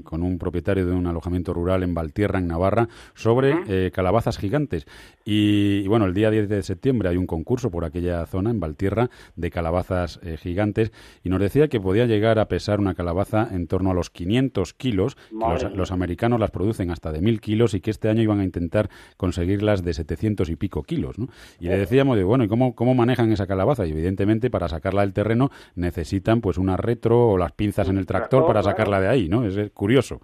con 0.03 0.23
un 0.23 0.37
propietario 0.39 0.85
de 0.85 0.93
un 0.93 1.07
alojamiento 1.07 1.53
rural 1.53 1.83
en 1.83 1.93
Valtierra, 1.93 2.39
en 2.39 2.47
Navarra, 2.47 2.87
sobre 3.13 3.55
eh, 3.67 3.91
calabazas 3.93 4.37
gigantes. 4.37 4.85
Y, 5.25 5.87
bueno, 5.87 6.05
el 6.05 6.13
día 6.13 6.29
10 6.29 6.49
de 6.49 6.63
septiembre 6.63 7.09
hay 7.09 7.17
un 7.17 7.27
concurso 7.35 7.69
por 7.69 7.83
aquella 7.83 8.25
zona, 8.27 8.49
en 8.49 8.61
Valtierra, 8.61 9.09
de 9.35 9.51
calabazas 9.51 10.21
eh, 10.23 10.37
gigantes, 10.37 10.93
y 11.21 11.27
nos 11.27 11.41
decía 11.41 11.67
que 11.67 11.81
podía 11.81 12.05
llegar 12.05 12.39
a 12.39 12.47
pesar 12.47 12.79
una 12.79 12.95
calabaza 12.95 13.49
en 13.51 13.67
torno 13.67 13.91
a 13.91 13.93
los 13.93 14.09
500 14.09 14.73
kilos, 14.73 15.17
los, 15.31 15.91
americanos 15.91 16.39
las 16.39 16.51
producen 16.51 16.91
hasta 16.91 17.11
de 17.11 17.19
1000 17.19 17.41
kilos 17.41 17.73
y 17.73 17.81
que 17.81 17.91
este 17.91 18.07
año 18.07 18.21
iban 18.21 18.39
a 18.39 18.45
intentar 18.45 18.89
conseguirlas 19.17 19.83
de 19.83 19.93
700 19.93 20.49
y 20.49 20.55
pico 20.55 20.83
kilos. 20.83 21.19
¿no? 21.19 21.27
Y 21.59 21.67
le 21.67 21.77
decíamos, 21.77 22.15
de, 22.15 22.23
bueno, 22.23 22.45
¿y 22.45 22.47
cómo, 22.47 22.73
cómo 22.73 22.95
manejan 22.95 23.31
esa 23.33 23.47
calabaza? 23.47 23.85
Y 23.85 23.91
evidentemente 23.91 24.49
para 24.49 24.69
sacarla 24.69 25.01
del 25.01 25.11
terreno 25.11 25.51
necesitan 25.75 26.39
pues 26.39 26.57
una 26.57 26.77
retro 26.77 27.31
o 27.31 27.37
las 27.37 27.51
pinzas 27.51 27.89
en 27.89 27.97
el 27.97 28.05
tractor 28.05 28.47
para 28.47 28.63
sacarla 28.63 29.01
de 29.01 29.09
ahí, 29.09 29.27
¿no? 29.27 29.45
Es 29.45 29.71
curioso. 29.71 30.21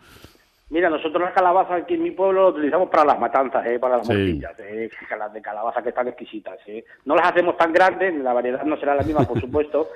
Mira, 0.71 0.89
nosotros 0.89 1.21
las 1.21 1.33
calabazas 1.33 1.83
aquí 1.83 1.95
en 1.95 2.03
mi 2.03 2.11
pueblo 2.11 2.43
las 2.43 2.53
utilizamos 2.53 2.89
para 2.89 3.03
las 3.03 3.19
matanzas, 3.19 3.65
¿eh? 3.65 3.77
para 3.77 3.97
las 3.97 4.07
sí. 4.07 4.41
¿eh? 4.59 4.89
las 5.19 5.33
de 5.33 5.41
calabaza 5.41 5.83
que 5.83 5.89
están 5.89 6.07
exquisitas. 6.07 6.57
¿eh? 6.65 6.85
No 7.03 7.13
las 7.13 7.29
hacemos 7.29 7.57
tan 7.57 7.73
grandes, 7.73 8.15
la 8.15 8.31
variedad 8.31 8.63
no 8.63 8.77
será 8.77 8.95
la 8.95 9.03
misma, 9.03 9.27
por 9.27 9.39
supuesto, 9.41 9.89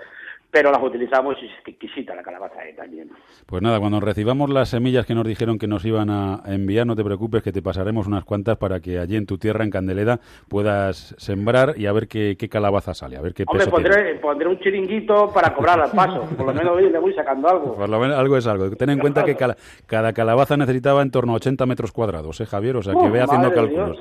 pero 0.55 0.71
las 0.71 0.81
utilizamos 0.81 1.35
y 1.41 1.47
es 1.47 1.51
exquisita 1.67 2.15
la 2.15 2.23
calabaza 2.23 2.65
eh, 2.65 2.73
también. 2.77 3.09
Pues 3.45 3.61
nada, 3.61 3.77
cuando 3.77 3.99
recibamos 3.99 4.49
las 4.49 4.69
semillas 4.69 5.05
que 5.05 5.13
nos 5.13 5.27
dijeron 5.27 5.59
que 5.59 5.67
nos 5.67 5.83
iban 5.83 6.09
a 6.09 6.43
enviar, 6.45 6.87
no 6.87 6.95
te 6.95 7.03
preocupes 7.03 7.43
que 7.43 7.51
te 7.51 7.61
pasaremos 7.61 8.07
unas 8.07 8.23
cuantas 8.23 8.55
para 8.55 8.79
que 8.79 8.97
allí 8.97 9.17
en 9.17 9.25
tu 9.25 9.37
tierra, 9.37 9.65
en 9.65 9.69
Candeleda, 9.69 10.21
puedas 10.47 11.13
sembrar 11.17 11.73
y 11.75 11.87
a 11.87 11.91
ver 11.91 12.07
qué, 12.07 12.37
calabaza 12.49 12.93
sale, 12.93 13.17
a 13.17 13.21
ver 13.21 13.33
qué 13.33 13.43
Hombre, 13.45 13.67
pondré, 13.67 14.15
pondré, 14.15 14.47
un 14.47 14.57
chiringuito 14.59 15.29
para 15.33 15.53
cobrar 15.53 15.77
al 15.81 15.91
paso, 15.91 16.21
por 16.37 16.45
lo 16.45 16.53
menos 16.53 16.77
hoy 16.77 16.89
le 16.89 16.99
voy 16.99 17.13
sacando 17.13 17.49
algo. 17.49 17.75
Por 17.75 17.89
lo 17.89 17.99
menos 17.99 18.17
algo 18.17 18.37
es 18.37 18.47
algo. 18.47 18.71
Ten 18.77 18.91
en 18.91 18.99
cuenta 18.99 19.25
que 19.25 19.35
cada, 19.35 20.13
calabaza 20.13 20.55
necesitaba 20.55 21.01
en 21.01 21.11
torno 21.11 21.33
a 21.33 21.35
80 21.35 21.65
metros 21.65 21.91
cuadrados, 21.91 22.39
¿eh, 22.39 22.45
Javier? 22.45 22.77
O 22.77 22.81
sea, 22.81 22.93
que 22.93 23.09
ve 23.09 23.19
haciendo 23.19 23.53
cálculos. 23.53 23.99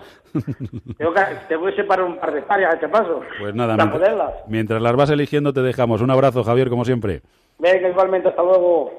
Tengo 0.98 1.12
que, 1.14 1.20
te 1.48 1.56
voy 1.56 1.72
a 1.72 1.76
separar 1.76 2.06
un 2.06 2.16
par 2.16 2.32
de 2.32 2.38
hectáreas 2.38 2.70
a 2.70 2.74
este 2.74 2.88
paso. 2.88 3.22
Pues 3.40 3.56
nada, 3.56 3.76
mientras, 3.76 4.30
mientras 4.46 4.80
las 4.80 4.94
vas 4.94 5.10
eligiendo 5.10 5.52
te 5.52 5.62
dejamos. 5.62 6.00
Un 6.00 6.12
abrazo, 6.12 6.43
Javier, 6.44 6.68
como 6.68 6.84
siempre. 6.84 7.22
Venga, 7.58 7.88
igualmente, 7.88 8.28
hasta 8.28 8.42
luego. 8.42 8.92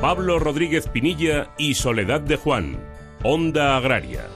Pablo 0.00 0.38
Rodríguez 0.38 0.88
Pinilla 0.88 1.48
y 1.58 1.74
Soledad 1.74 2.20
de 2.20 2.36
Juan, 2.36 2.78
Onda 3.24 3.76
Agraria. 3.76 4.26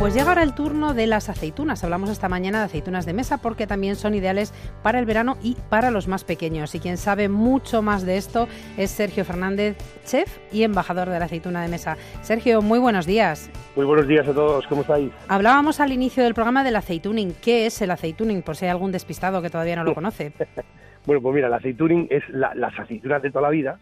Pues 0.00 0.14
llega 0.14 0.30
ahora 0.30 0.42
el 0.42 0.54
turno 0.54 0.94
de 0.94 1.06
las 1.06 1.28
aceitunas. 1.28 1.84
Hablamos 1.84 2.08
esta 2.08 2.30
mañana 2.30 2.60
de 2.60 2.64
aceitunas 2.64 3.04
de 3.04 3.12
mesa 3.12 3.36
porque 3.36 3.66
también 3.66 3.96
son 3.96 4.14
ideales 4.14 4.54
para 4.82 4.98
el 4.98 5.04
verano 5.04 5.36
y 5.42 5.58
para 5.68 5.90
los 5.90 6.08
más 6.08 6.24
pequeños. 6.24 6.74
Y 6.74 6.80
quien 6.80 6.96
sabe 6.96 7.28
mucho 7.28 7.82
más 7.82 8.06
de 8.06 8.16
esto 8.16 8.48
es 8.78 8.90
Sergio 8.90 9.26
Fernández, 9.26 9.76
chef 10.06 10.38
y 10.52 10.62
embajador 10.62 11.10
de 11.10 11.18
la 11.18 11.26
aceituna 11.26 11.60
de 11.60 11.68
mesa. 11.68 11.98
Sergio, 12.22 12.62
muy 12.62 12.78
buenos 12.78 13.04
días. 13.04 13.50
Muy 13.76 13.84
buenos 13.84 14.08
días 14.08 14.26
a 14.26 14.32
todos, 14.32 14.66
¿cómo 14.68 14.80
estáis? 14.80 15.12
Hablábamos 15.28 15.80
al 15.80 15.92
inicio 15.92 16.24
del 16.24 16.32
programa 16.32 16.64
del 16.64 16.76
aceituning. 16.76 17.34
¿Qué 17.34 17.66
es 17.66 17.82
el 17.82 17.90
aceituning? 17.90 18.40
Por 18.40 18.56
si 18.56 18.64
hay 18.64 18.70
algún 18.70 18.92
despistado 18.92 19.42
que 19.42 19.50
todavía 19.50 19.76
no 19.76 19.84
lo 19.84 19.94
conoce. 20.00 20.32
bueno, 21.04 21.20
pues 21.20 21.34
mira, 21.34 21.48
el 21.48 21.52
aceituning 21.52 22.08
es 22.08 22.22
las 22.30 22.72
aceitunas 22.78 23.20
de 23.20 23.30
toda 23.30 23.42
la 23.42 23.50
vida 23.50 23.78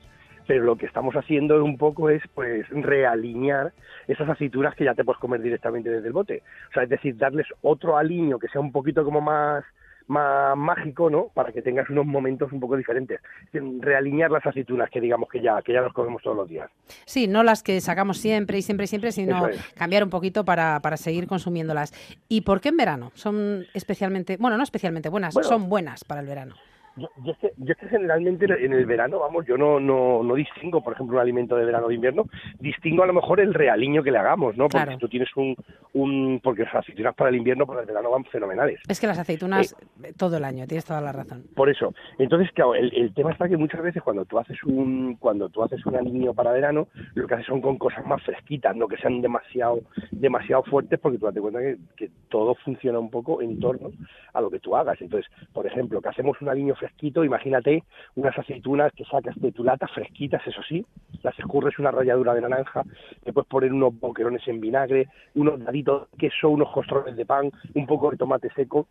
pero 0.48 0.64
lo 0.64 0.76
que 0.76 0.86
estamos 0.86 1.14
haciendo 1.14 1.62
un 1.62 1.76
poco 1.76 2.08
es 2.08 2.22
pues 2.34 2.66
realinear 2.70 3.74
esas 4.08 4.30
aceitunas 4.30 4.74
que 4.74 4.84
ya 4.84 4.94
te 4.94 5.04
puedes 5.04 5.20
comer 5.20 5.42
directamente 5.42 5.90
desde 5.90 6.06
el 6.06 6.14
bote. 6.14 6.42
O 6.70 6.72
sea, 6.72 6.84
es 6.84 6.88
decir, 6.88 7.18
darles 7.18 7.46
otro 7.60 7.98
aliño 7.98 8.38
que 8.38 8.48
sea 8.48 8.62
un 8.62 8.72
poquito 8.72 9.04
como 9.04 9.20
más 9.20 9.62
más 10.06 10.56
mágico, 10.56 11.10
¿no? 11.10 11.28
Para 11.34 11.52
que 11.52 11.60
tengas 11.60 11.90
unos 11.90 12.06
momentos 12.06 12.50
un 12.50 12.60
poco 12.60 12.78
diferentes. 12.78 13.20
Realinear 13.52 14.30
las 14.30 14.46
aceitunas 14.46 14.88
que 14.88 15.02
digamos 15.02 15.28
que 15.28 15.42
ya 15.42 15.60
que 15.60 15.74
ya 15.74 15.82
nos 15.82 15.92
comemos 15.92 16.22
todos 16.22 16.34
los 16.34 16.48
días. 16.48 16.70
Sí, 17.04 17.26
no 17.26 17.42
las 17.42 17.62
que 17.62 17.78
sacamos 17.82 18.16
siempre 18.16 18.56
y 18.56 18.62
siempre 18.62 18.84
y 18.84 18.86
siempre, 18.86 19.12
sino 19.12 19.50
cambiar 19.74 20.02
un 20.02 20.08
poquito 20.08 20.46
para, 20.46 20.80
para 20.80 20.96
seguir 20.96 21.26
consumiéndolas. 21.26 21.92
¿Y 22.26 22.40
por 22.40 22.62
qué 22.62 22.70
en 22.70 22.78
verano? 22.78 23.12
Son 23.12 23.66
especialmente, 23.74 24.38
bueno, 24.38 24.56
no 24.56 24.62
especialmente 24.62 25.10
buenas, 25.10 25.34
son 25.42 25.68
buenas 25.68 26.04
para 26.04 26.22
el 26.22 26.26
verano 26.26 26.54
yo, 26.98 27.08
yo, 27.24 27.32
es 27.32 27.38
que, 27.38 27.52
yo 27.56 27.72
es 27.72 27.78
que 27.78 27.88
generalmente 27.88 28.44
en 28.44 28.72
el 28.72 28.86
verano, 28.86 29.20
vamos, 29.20 29.46
yo 29.46 29.56
no, 29.56 29.80
no, 29.80 30.22
no 30.22 30.34
distingo, 30.34 30.82
por 30.82 30.94
ejemplo, 30.94 31.16
un 31.16 31.22
alimento 31.22 31.56
de 31.56 31.64
verano 31.64 31.86
o 31.86 31.88
de 31.88 31.94
invierno, 31.94 32.24
distingo 32.58 33.02
a 33.02 33.06
lo 33.06 33.12
mejor 33.12 33.40
el 33.40 33.54
realiño 33.54 34.02
que 34.02 34.10
le 34.10 34.18
hagamos, 34.18 34.56
¿no? 34.56 34.68
Porque 34.68 34.96
tú 34.98 35.08
tienes 35.08 35.28
un, 35.36 35.56
un, 35.94 36.40
porque 36.42 36.64
las 36.64 36.74
aceitunas 36.74 37.14
para 37.14 37.30
el 37.30 37.36
invierno, 37.36 37.66
para 37.66 37.80
el 37.80 37.86
verano 37.86 38.10
van 38.10 38.24
fenomenales. 38.24 38.80
Es 38.88 39.00
que 39.00 39.06
las 39.06 39.18
aceitunas 39.18 39.76
eh, 40.02 40.12
todo 40.16 40.36
el 40.36 40.44
año, 40.44 40.66
tienes 40.66 40.84
toda 40.84 41.00
la 41.00 41.12
razón. 41.12 41.44
Por 41.54 41.68
eso. 41.68 41.94
Entonces, 42.18 42.50
claro, 42.52 42.74
el, 42.74 42.92
el, 42.94 43.14
tema 43.14 43.32
está 43.32 43.48
que 43.48 43.56
muchas 43.56 43.82
veces 43.82 44.02
cuando 44.02 44.24
tú 44.24 44.38
haces 44.38 44.62
un, 44.64 45.16
cuando 45.16 45.48
tú 45.48 45.62
haces 45.62 45.84
un 45.86 45.96
aliño 45.96 46.34
para 46.34 46.52
verano, 46.52 46.88
lo 47.14 47.26
que 47.26 47.34
haces 47.34 47.46
son 47.46 47.60
con 47.60 47.78
cosas 47.78 48.04
más 48.06 48.22
fresquitas, 48.22 48.74
no 48.76 48.88
que 48.88 48.96
sean 48.96 49.20
demasiado, 49.20 49.80
demasiado 50.10 50.62
fuertes, 50.64 50.98
porque 50.98 51.18
tú 51.18 51.26
date 51.26 51.40
cuenta 51.40 51.60
que, 51.60 51.78
que 51.96 52.10
todo 52.28 52.54
funciona 52.56 52.98
un 52.98 53.10
poco 53.10 53.40
en 53.42 53.58
torno 53.60 53.90
a 54.32 54.40
lo 54.40 54.50
que 54.50 54.58
tú 54.58 54.76
hagas. 54.76 55.00
Entonces, 55.00 55.30
por 55.52 55.66
ejemplo, 55.66 56.00
que 56.00 56.08
hacemos 56.08 56.40
un 56.40 56.48
aliño 56.48 56.74
fresquito, 56.88 57.24
imagínate 57.24 57.84
unas 58.16 58.36
aceitunas 58.38 58.92
que 58.92 59.04
sacas 59.04 59.36
de 59.36 59.52
tu 59.52 59.64
lata 59.64 59.86
fresquitas, 59.88 60.46
eso 60.46 60.62
sí, 60.68 60.84
las 61.22 61.38
escurres 61.38 61.78
una 61.78 61.90
ralladura 61.90 62.34
de 62.34 62.40
naranja, 62.40 62.82
te 63.24 63.32
puedes 63.32 63.48
poner 63.48 63.72
unos 63.72 63.98
boquerones 63.98 64.46
en 64.48 64.60
vinagre, 64.60 65.08
unos 65.34 65.62
daditos 65.62 66.10
de 66.10 66.18
queso, 66.18 66.48
unos 66.48 66.70
costrones 66.70 67.16
de 67.16 67.26
pan, 67.26 67.50
un 67.74 67.86
poco 67.86 68.10
de 68.10 68.16
tomate 68.16 68.48
seco, 68.54 68.86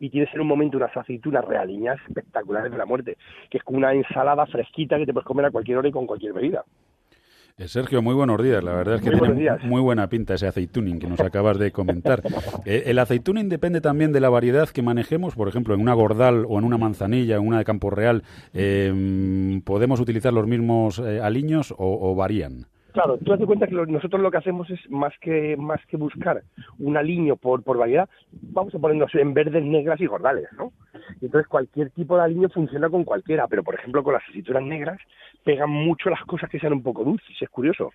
y 0.00 0.10
tienes 0.10 0.32
en 0.34 0.40
un 0.40 0.48
momento 0.48 0.76
unas 0.76 0.96
aceitunas 0.96 1.44
realiñas 1.44 1.98
espectaculares 2.08 2.72
de 2.72 2.78
la 2.78 2.86
muerte, 2.86 3.16
que 3.50 3.58
es 3.58 3.64
una 3.66 3.92
ensalada 3.92 4.46
fresquita 4.46 4.98
que 4.98 5.06
te 5.06 5.12
puedes 5.12 5.26
comer 5.26 5.46
a 5.46 5.50
cualquier 5.50 5.78
hora 5.78 5.88
y 5.88 5.92
con 5.92 6.06
cualquier 6.06 6.32
bebida. 6.32 6.64
Eh, 7.62 7.68
Sergio, 7.68 8.02
muy 8.02 8.14
buenos 8.14 8.42
días. 8.42 8.62
La 8.64 8.72
verdad 8.72 8.96
es 8.96 9.02
que 9.02 9.10
tiene 9.10 9.58
muy 9.62 9.80
buena 9.80 10.08
pinta 10.08 10.34
ese 10.34 10.48
aceituning 10.48 10.98
que 10.98 11.06
nos 11.06 11.20
acabas 11.20 11.58
de 11.58 11.70
comentar. 11.70 12.22
Eh, 12.64 12.84
el 12.86 12.98
aceituning 12.98 13.48
depende 13.48 13.80
también 13.80 14.12
de 14.12 14.20
la 14.20 14.28
variedad 14.28 14.68
que 14.68 14.82
manejemos. 14.82 15.34
Por 15.34 15.48
ejemplo, 15.48 15.74
en 15.74 15.80
una 15.80 15.94
gordal 15.94 16.44
o 16.48 16.58
en 16.58 16.64
una 16.64 16.78
manzanilla, 16.78 17.36
en 17.36 17.46
una 17.46 17.58
de 17.58 17.64
campo 17.64 17.90
real, 17.90 18.22
em, 18.52 19.62
¿podemos 19.62 19.98
utilizar 20.00 20.32
los 20.32 20.46
mismos 20.46 21.00
eh, 21.00 21.20
aliños 21.20 21.74
o, 21.76 22.14
varían? 22.14 22.66
Claro, 22.92 23.16
tú 23.18 23.36
te 23.36 23.46
cuenta 23.46 23.66
que 23.66 23.74
nosotros 23.74 24.20
lo 24.20 24.30
que 24.30 24.36
hacemos 24.36 24.68
es 24.68 24.90
más 24.90 25.14
que 25.18 25.56
más 25.56 25.80
que 25.86 25.96
buscar 25.96 26.42
un 26.78 26.96
aliño 26.96 27.36
por, 27.36 27.62
por 27.62 27.78
variedad, 27.78 28.08
vamos 28.32 28.74
a 28.74 28.78
ponernos 28.78 29.14
en 29.14 29.32
verdes, 29.32 29.64
negras 29.64 29.98
y 30.00 30.06
gordales, 30.06 30.48
¿no? 30.58 30.72
Entonces 31.22 31.48
cualquier 31.48 31.90
tipo 31.90 32.16
de 32.16 32.24
aliño 32.24 32.50
funciona 32.50 32.90
con 32.90 33.04
cualquiera, 33.04 33.48
pero 33.48 33.62
por 33.62 33.74
ejemplo 33.74 34.02
con 34.02 34.12
las 34.12 34.22
aceitunas 34.28 34.62
negras 34.62 34.98
pegan 35.42 35.70
mucho 35.70 36.10
las 36.10 36.22
cosas 36.24 36.50
que 36.50 36.58
sean 36.58 36.74
un 36.74 36.82
poco 36.82 37.02
dulces, 37.02 37.34
es 37.40 37.48
curioso. 37.48 37.92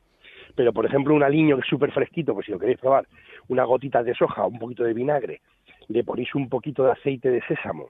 Pero, 0.56 0.74
por 0.74 0.86
ejemplo, 0.86 1.14
un 1.14 1.22
aliño 1.22 1.56
que 1.58 1.62
es 1.62 1.68
súper 1.68 1.92
fresquito, 1.92 2.34
pues 2.34 2.48
si 2.48 2.52
lo 2.52 2.58
queréis 2.58 2.80
probar, 2.80 3.06
una 3.48 3.64
gotita 3.66 4.02
de 4.02 4.16
soja, 4.16 4.48
un 4.48 4.58
poquito 4.58 4.84
de 4.84 4.94
vinagre, 4.94 5.42
le 5.88 6.04
ponéis 6.04 6.34
un 6.34 6.50
poquito 6.50 6.84
de 6.84 6.94
aceite 6.94 7.30
de 7.30 7.42
sésamo 7.44 7.90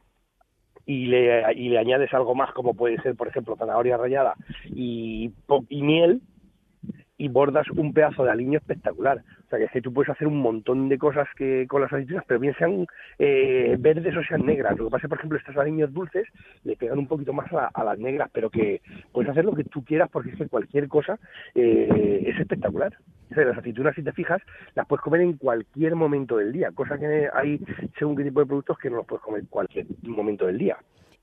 y 0.85 1.05
le, 1.05 1.53
y 1.53 1.69
le 1.69 1.77
añades 1.77 2.13
algo 2.13 2.35
más, 2.35 2.51
como 2.53 2.73
puede 2.73 3.01
ser, 3.01 3.15
por 3.15 3.27
ejemplo, 3.27 3.55
zanahoria 3.55 3.97
rallada 3.97 4.35
y, 4.65 5.31
y 5.69 5.81
miel, 5.81 6.21
y 7.17 7.27
bordas 7.29 7.69
un 7.71 7.93
pedazo 7.93 8.23
de 8.23 8.31
aliño 8.31 8.59
espectacular. 8.59 9.23
O 9.45 9.49
sea, 9.49 9.59
que, 9.59 9.65
es 9.65 9.71
que 9.71 9.81
tú 9.81 9.93
puedes 9.93 10.09
hacer 10.09 10.27
un 10.27 10.39
montón 10.39 10.89
de 10.89 10.97
cosas 10.97 11.27
que 11.35 11.65
con 11.67 11.81
las 11.81 11.91
aceitunas, 11.91 12.23
pero 12.27 12.39
bien 12.39 12.55
sean 12.57 12.85
eh, 13.17 13.75
verdes 13.79 14.15
o 14.15 14.23
sean 14.23 14.45
negras. 14.45 14.77
Lo 14.77 14.85
que 14.85 14.91
pasa, 14.91 15.07
por 15.07 15.17
ejemplo, 15.17 15.37
estos 15.37 15.57
aliños 15.57 15.93
dulces 15.93 16.27
le 16.63 16.75
pegan 16.75 16.99
un 16.99 17.07
poquito 17.07 17.33
más 17.33 17.47
a, 17.51 17.83
las 17.83 17.97
negras, 17.97 18.29
pero 18.31 18.49
que 18.49 18.81
puedes 19.11 19.29
hacer 19.29 19.45
lo 19.45 19.55
que 19.55 19.63
tú 19.63 19.83
quieras 19.83 20.09
porque 20.11 20.31
es 20.31 20.37
que 20.37 20.47
cualquier 20.47 20.87
cosa 20.87 21.17
eh, 21.55 22.23
es 22.27 22.39
espectacular. 22.39 22.93
O 23.31 23.33
sea, 23.33 23.45
las 23.45 23.57
aceitunas, 23.57 23.95
si 23.95 24.03
te 24.03 24.11
fijas, 24.11 24.41
las 24.75 24.85
puedes 24.87 25.01
comer 25.01 25.21
en 25.21 25.33
cualquier 25.33 25.95
momento 25.95 26.37
del 26.37 26.51
día, 26.51 26.71
cosa 26.71 26.97
que 26.97 27.29
hay 27.33 27.59
según 27.97 28.15
qué 28.15 28.23
tipo 28.23 28.39
de 28.39 28.45
productos 28.45 28.77
que 28.77 28.89
no 28.89 28.97
los 28.97 29.05
puedes 29.05 29.23
comer 29.23 29.41
en 29.41 29.47
cualquier 29.47 29.85
momento 30.03 30.45
del 30.45 30.57
día 30.57 30.77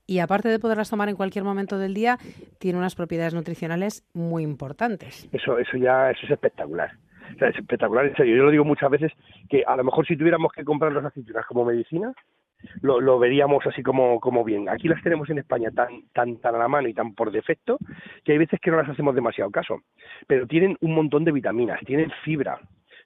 y 0.07 0.19
aparte 0.19 0.49
de 0.49 0.59
poderlas 0.59 0.89
tomar 0.89 1.09
en 1.09 1.15
cualquier 1.15 1.43
momento 1.43 1.77
del 1.77 1.93
día, 1.93 2.17
tiene 2.59 2.77
unas 2.77 2.95
propiedades 2.95 3.33
nutricionales 3.33 4.03
muy 4.13 4.43
importantes. 4.43 5.27
Eso, 5.31 5.57
eso 5.57 5.77
ya 5.77 6.11
eso 6.11 6.25
es 6.25 6.31
espectacular. 6.31 6.91
Es 7.39 7.55
espectacular, 7.55 8.05
en 8.05 8.15
serio. 8.15 8.35
Yo 8.37 8.43
lo 8.43 8.51
digo 8.51 8.65
muchas 8.65 8.89
veces 8.89 9.11
que 9.49 9.63
a 9.65 9.75
lo 9.75 9.83
mejor 9.83 10.05
si 10.05 10.15
tuviéramos 10.15 10.51
que 10.51 10.63
comprar 10.63 10.93
las 10.93 11.05
aceitunas 11.05 11.45
como 11.47 11.65
medicina, 11.65 12.13
lo, 12.81 13.01
lo 13.01 13.19
veríamos 13.19 13.65
así 13.65 13.83
como, 13.83 14.19
como 14.19 14.43
bien. 14.43 14.69
Aquí 14.69 14.87
las 14.87 15.01
tenemos 15.01 15.29
en 15.29 15.39
España 15.39 15.69
tan, 15.71 16.07
tan, 16.13 16.37
tan 16.37 16.55
a 16.55 16.59
la 16.59 16.67
mano 16.67 16.87
y 16.87 16.93
tan 16.93 17.13
por 17.13 17.31
defecto 17.31 17.77
que 18.23 18.33
hay 18.33 18.37
veces 18.37 18.59
que 18.59 18.71
no 18.71 18.77
las 18.77 18.89
hacemos 18.89 19.15
demasiado 19.15 19.51
caso. 19.51 19.81
Pero 20.27 20.47
tienen 20.47 20.77
un 20.81 20.93
montón 20.93 21.25
de 21.25 21.31
vitaminas, 21.31 21.79
tienen 21.85 22.11
fibra, 22.23 22.59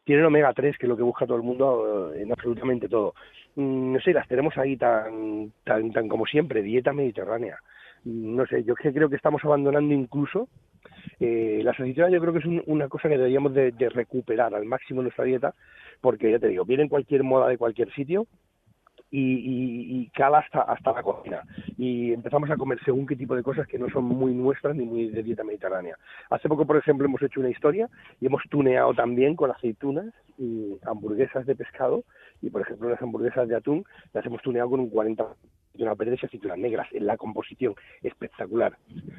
tienen 0.03 0.25
omega 0.25 0.53
3, 0.53 0.77
que 0.77 0.85
es 0.85 0.89
lo 0.89 0.97
que 0.97 1.03
busca 1.03 1.25
todo 1.25 1.37
el 1.37 1.43
mundo 1.43 2.13
en 2.13 2.31
absolutamente 2.31 2.87
todo. 2.87 3.13
Mm, 3.59 3.91
no 3.93 3.99
sé, 3.99 4.13
las 4.13 4.25
tenemos 4.29 4.57
ahí 4.57 4.77
tan, 4.77 5.51
tan, 5.65 5.91
tan 5.91 6.07
como 6.07 6.25
siempre, 6.25 6.61
dieta 6.61 6.93
mediterránea. 6.93 7.57
Mm, 8.05 8.35
no 8.37 8.45
sé, 8.45 8.63
yo 8.63 8.73
creo 8.75 9.09
que 9.09 9.17
estamos 9.17 9.43
abandonando 9.43 9.93
incluso 9.93 10.47
eh, 11.19 11.59
la 11.61 11.71
aceitunas 11.71 12.09
yo 12.09 12.21
creo 12.21 12.31
que 12.31 12.39
es 12.39 12.63
una 12.67 12.87
cosa 12.87 13.09
que 13.09 13.17
deberíamos 13.17 13.53
de, 13.53 13.73
recuperar 13.89 14.55
al 14.55 14.63
máximo 14.63 15.01
nuestra 15.01 15.25
dieta, 15.25 15.53
porque 15.99 16.31
ya 16.31 16.39
te 16.39 16.47
digo, 16.47 16.63
viene 16.63 16.83
en 16.83 16.89
cualquier 16.89 17.23
moda 17.23 17.49
de 17.49 17.57
cualquier 17.57 17.91
sitio 17.93 18.27
y, 19.11 20.01
y, 20.03 20.09
cala 20.11 20.37
hasta, 20.37 20.61
hasta 20.61 20.93
la 20.93 21.03
cocina. 21.03 21.43
Y 21.77 22.13
empezamos 22.13 22.49
a 22.49 22.55
comer 22.55 22.79
según 22.85 23.07
qué 23.07 23.17
tipo 23.17 23.35
de 23.35 23.43
cosas 23.43 23.67
que 23.67 23.79
no 23.79 23.89
son 23.89 24.05
muy 24.05 24.33
nuestras 24.33 24.73
ni 24.73 24.85
muy 24.85 25.09
de 25.09 25.23
dieta 25.23 25.43
mediterránea. 25.43 25.97
Hace 26.29 26.47
poco, 26.47 26.65
por 26.65 26.77
ejemplo, 26.77 27.07
hemos 27.07 27.21
hecho 27.21 27.41
una 27.41 27.49
historia 27.49 27.89
y 28.21 28.27
hemos 28.27 28.43
tuneado 28.49 28.93
también 28.93 29.35
con 29.35 29.51
aceitunas 29.51 30.13
y 30.37 30.77
hamburguesas 30.85 31.45
de 31.45 31.55
pescado 31.55 32.05
y, 32.41 32.49
por 32.49 32.61
ejemplo, 32.61 32.89
las 32.89 33.01
hamburguesas 33.01 33.47
de 33.47 33.55
atún 33.55 33.83
las 34.13 34.25
hemos 34.25 34.41
tuneado 34.41 34.69
con 34.69 34.79
un 34.79 34.89
40 34.89 35.25
aceitunas 35.69 35.97
verdes 35.97 36.19
y 36.21 36.25
aceitunas 36.25 36.57
negras 36.57 36.87
en 36.91 37.05
la 37.05 37.17
composición 37.17 37.75
espectacular. 38.03 38.77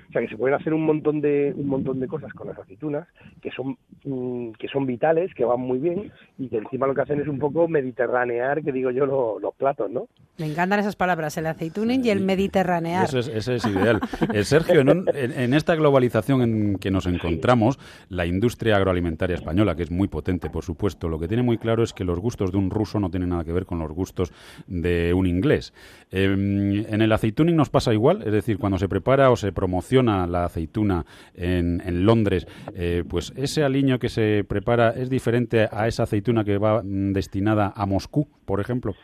O 0.09 0.13
sea 0.13 0.21
que 0.21 0.29
se 0.29 0.37
pueden 0.37 0.57
hacer 0.57 0.75
un 0.75 0.85
montón 0.85 1.21
de 1.21 1.53
un 1.57 1.69
montón 1.69 2.01
de 2.01 2.09
cosas 2.09 2.33
con 2.33 2.49
las 2.49 2.59
aceitunas 2.59 3.07
que 3.41 3.51
son 3.51 3.77
mm, 4.05 4.53
que 4.53 4.69
son 4.69 4.87
vitales 4.87 5.33
que 5.35 5.45
van 5.45 5.61
muy 5.61 5.79
bien 5.79 6.13
y 6.39 6.49
que 6.49 6.59
encima 6.59 6.87
lo 6.87 6.95
que 6.95 7.03
hacen 7.03 7.21
es 7.21 7.29
un 7.29 7.39
poco 7.39 7.69
mediterranear 7.69 8.63
que 8.63 8.73
digo 8.73 8.91
yo 8.91 9.07
los 9.07 9.55
platos 9.55 9.91
no 9.91 10.09
me 10.39 10.47
encantan 10.47 10.81
esas 10.81 10.97
palabras 10.97 11.37
el 11.37 11.47
aceituning 11.47 12.05
y 12.05 12.11
el 12.11 12.21
mediterranear. 12.21 13.05
Eso 13.05 13.19
es, 13.19 13.49
es 13.49 13.65
ideal. 13.67 14.01
Eh, 14.33 14.45
Sergio 14.45 14.81
en, 14.81 15.05
en, 15.15 15.55
esta 15.55 15.75
globalización 15.75 16.43
en 16.43 16.79
que 16.79 16.91
nos 16.91 17.07
encontramos 17.07 17.79
la 18.09 18.27
industria 18.27 18.77
agroalimentaria 18.77 19.35
española 19.35 19.75
que 19.75 19.83
es 19.83 19.91
muy 19.91 20.09
potente 20.09 20.51
por 20.51 20.65
supuesto 20.65 21.09
lo 21.09 21.19
que 21.19 21.29
tiene 21.29 21.43
muy 21.43 21.59
claro 21.59 21.83
es 21.83 21.93
que 21.93 22.05
los 22.05 22.19
gustos 22.19 22.53
de 22.53 22.59
un 22.59 22.71
ruso 22.71 23.01
no 23.01 23.11
tienen 23.11 23.31
nada 23.31 23.45
que 23.45 23.53
ver 23.53 23.67
con 23.67 23.79
los 23.79 23.91
gustos 23.93 24.33
de 24.67 25.13
un 25.15 25.27
inglés. 25.27 25.73
Em, 26.11 26.40
en 26.89 27.03
el 27.03 27.13
aceituning 27.13 27.57
nos 27.57 27.71
pasa 27.71 27.93
igual, 27.93 28.23
es 28.23 28.33
decir, 28.33 28.59
cuando 28.59 28.79
se 28.79 28.89
prepara 28.89 29.31
o 29.31 29.37
se 29.37 29.53
promociona 29.53 30.27
la 30.27 30.45
aceituna 30.45 31.05
en, 31.35 31.81
Londres, 32.05 32.47
eh, 32.75 33.05
pues 33.09 33.33
ese 33.37 33.63
aliño 33.63 33.99
que 33.99 34.09
se 34.09 34.45
prepara 34.45 34.91
es 34.91 35.11
diferente 35.11 35.69
a 35.71 35.87
esa 35.87 36.05
aceituna 36.05 36.45
que 36.45 36.59
va 36.59 36.83
mm, 36.83 37.13
destinada 37.13 37.73
a 37.75 37.87
Moscú, 37.87 38.29
por 38.45 38.61
ejemplo. 38.61 38.95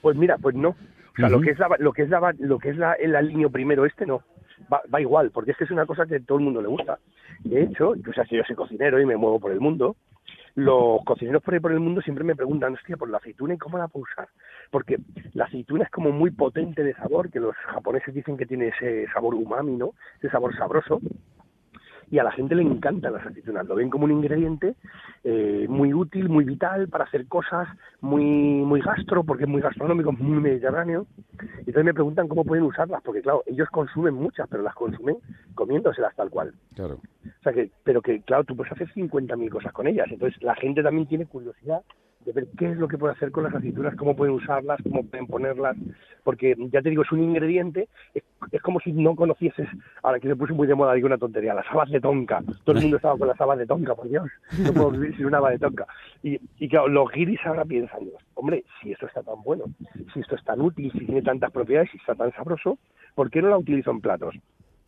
Pues 0.00 0.16
mira, 0.16 0.36
pues 0.38 0.54
no. 0.54 0.70
O 0.70 0.76
sea, 1.16 1.28
lo 1.28 1.40
que 1.40 1.50
es 1.50 1.58
lo 1.78 1.92
que 1.92 2.02
es 2.02 2.10
lo 2.38 2.58
que 2.58 2.70
es 2.70 2.76
el 3.00 3.16
aliño 3.16 3.50
primero 3.50 3.84
este 3.84 4.06
no. 4.06 4.22
Va, 4.72 4.80
va, 4.92 5.00
igual, 5.00 5.30
porque 5.30 5.52
es 5.52 5.56
que 5.56 5.64
es 5.64 5.70
una 5.70 5.86
cosa 5.86 6.06
que 6.06 6.20
todo 6.20 6.38
el 6.38 6.44
mundo 6.44 6.62
le 6.62 6.68
gusta. 6.68 6.98
De 7.44 7.62
hecho, 7.62 7.90
o 7.90 8.12
sea, 8.14 8.24
si 8.26 8.36
yo 8.36 8.42
soy 8.46 8.56
cocinero 8.56 9.00
y 9.00 9.06
me 9.06 9.16
muevo 9.16 9.40
por 9.40 9.52
el 9.52 9.60
mundo, 9.60 9.96
los 10.54 11.02
cocineros 11.04 11.42
por 11.42 11.54
ahí 11.54 11.60
por 11.60 11.72
el 11.72 11.80
mundo 11.80 12.00
siempre 12.02 12.24
me 12.24 12.36
preguntan, 12.36 12.74
hostia, 12.74 12.96
por 12.96 13.10
la 13.10 13.18
aceituna 13.18 13.54
y 13.54 13.58
cómo 13.58 13.78
la 13.78 13.88
puedo 13.88 14.04
usar. 14.04 14.28
Porque 14.70 14.98
la 15.34 15.44
aceituna 15.44 15.84
es 15.84 15.90
como 15.90 16.10
muy 16.12 16.30
potente 16.30 16.82
de 16.82 16.94
sabor, 16.94 17.30
que 17.30 17.40
los 17.40 17.54
japoneses 17.56 18.14
dicen 18.14 18.36
que 18.36 18.46
tiene 18.46 18.68
ese 18.68 19.06
sabor 19.12 19.34
umami, 19.34 19.76
¿no? 19.76 19.94
Ese 20.18 20.30
sabor 20.30 20.56
sabroso 20.56 21.00
y 22.10 22.18
a 22.18 22.24
la 22.24 22.32
gente 22.32 22.54
le 22.54 22.62
encantan 22.62 23.12
las 23.12 23.24
aceitunas, 23.24 23.66
lo 23.66 23.76
ven 23.76 23.88
como 23.88 24.04
un 24.04 24.10
ingrediente 24.10 24.74
eh, 25.22 25.66
muy 25.68 25.94
útil, 25.94 26.28
muy 26.28 26.44
vital 26.44 26.88
para 26.88 27.04
hacer 27.04 27.26
cosas, 27.26 27.68
muy 28.00 28.24
muy 28.24 28.80
gastro, 28.80 29.22
porque 29.22 29.44
es 29.44 29.48
muy 29.48 29.62
gastronómico, 29.62 30.12
muy 30.12 30.40
mediterráneo. 30.40 31.06
Y 31.40 31.70
entonces 31.70 31.84
me 31.84 31.94
preguntan 31.94 32.28
cómo 32.28 32.44
pueden 32.44 32.64
usarlas, 32.64 33.00
porque 33.02 33.22
claro, 33.22 33.44
ellos 33.46 33.68
consumen 33.70 34.14
muchas, 34.14 34.48
pero 34.48 34.62
las 34.62 34.74
consumen 34.74 35.16
comiéndoselas 35.54 36.14
tal 36.16 36.30
cual. 36.30 36.52
Claro. 36.74 36.94
O 36.94 37.42
sea 37.42 37.52
que, 37.52 37.70
pero 37.84 38.02
que 38.02 38.22
claro, 38.22 38.44
tú 38.44 38.56
puedes 38.56 38.72
hacer 38.72 38.88
50.000 38.92 39.48
cosas 39.48 39.72
con 39.72 39.86
ellas. 39.86 40.08
Entonces 40.10 40.42
la 40.42 40.56
gente 40.56 40.82
también 40.82 41.06
tiene 41.06 41.26
curiosidad 41.26 41.82
de 42.24 42.32
ver 42.32 42.48
qué 42.58 42.70
es 42.70 42.76
lo 42.76 42.88
que 42.88 42.98
puede 42.98 43.14
hacer 43.14 43.30
con 43.30 43.44
las 43.44 43.54
aceitunas, 43.54 43.96
cómo 43.96 44.14
pueden 44.14 44.34
usarlas, 44.34 44.80
cómo 44.82 45.04
pueden 45.04 45.26
ponerlas, 45.26 45.76
porque 46.22 46.54
ya 46.70 46.82
te 46.82 46.90
digo, 46.90 47.02
es 47.02 47.12
un 47.12 47.22
ingrediente, 47.22 47.88
es, 48.14 48.22
como 48.62 48.80
si 48.80 48.92
no 48.92 49.14
conocieses, 49.14 49.68
ahora 50.02 50.18
que 50.18 50.28
se 50.28 50.36
puso 50.36 50.54
muy 50.54 50.66
de 50.66 50.74
moda, 50.74 50.94
digo 50.94 51.06
una 51.06 51.18
tontería, 51.18 51.54
las 51.54 51.66
habas 51.70 51.90
de 51.90 52.00
tonka, 52.00 52.42
todo 52.64 52.76
el 52.76 52.82
mundo 52.82 52.96
estaba 52.96 53.16
con 53.16 53.28
las 53.28 53.40
habas 53.40 53.58
de 53.58 53.66
tonka, 53.66 53.94
por 53.94 54.08
Dios, 54.08 54.28
no 54.58 54.72
puedo 54.72 54.90
vivir 54.90 55.16
sin 55.16 55.26
una 55.26 55.38
haba 55.38 55.50
de 55.50 55.58
tonka. 55.58 55.86
Y, 56.22 56.40
y 56.58 56.68
claro, 56.68 56.88
los 56.88 57.10
guiris 57.10 57.40
ahora 57.44 57.64
piensan, 57.64 58.00
hombre, 58.34 58.64
si 58.82 58.92
esto 58.92 59.06
está 59.06 59.22
tan 59.22 59.42
bueno, 59.42 59.64
si 60.12 60.20
esto 60.20 60.34
es 60.34 60.44
tan 60.44 60.60
útil, 60.60 60.90
si 60.92 61.06
tiene 61.06 61.22
tantas 61.22 61.50
propiedades, 61.52 61.90
si 61.90 61.98
está 61.98 62.14
tan 62.14 62.32
sabroso, 62.32 62.78
¿por 63.14 63.30
qué 63.30 63.40
no 63.40 63.48
la 63.48 63.58
utilizo 63.58 63.90
en 63.90 64.00
platos? 64.00 64.34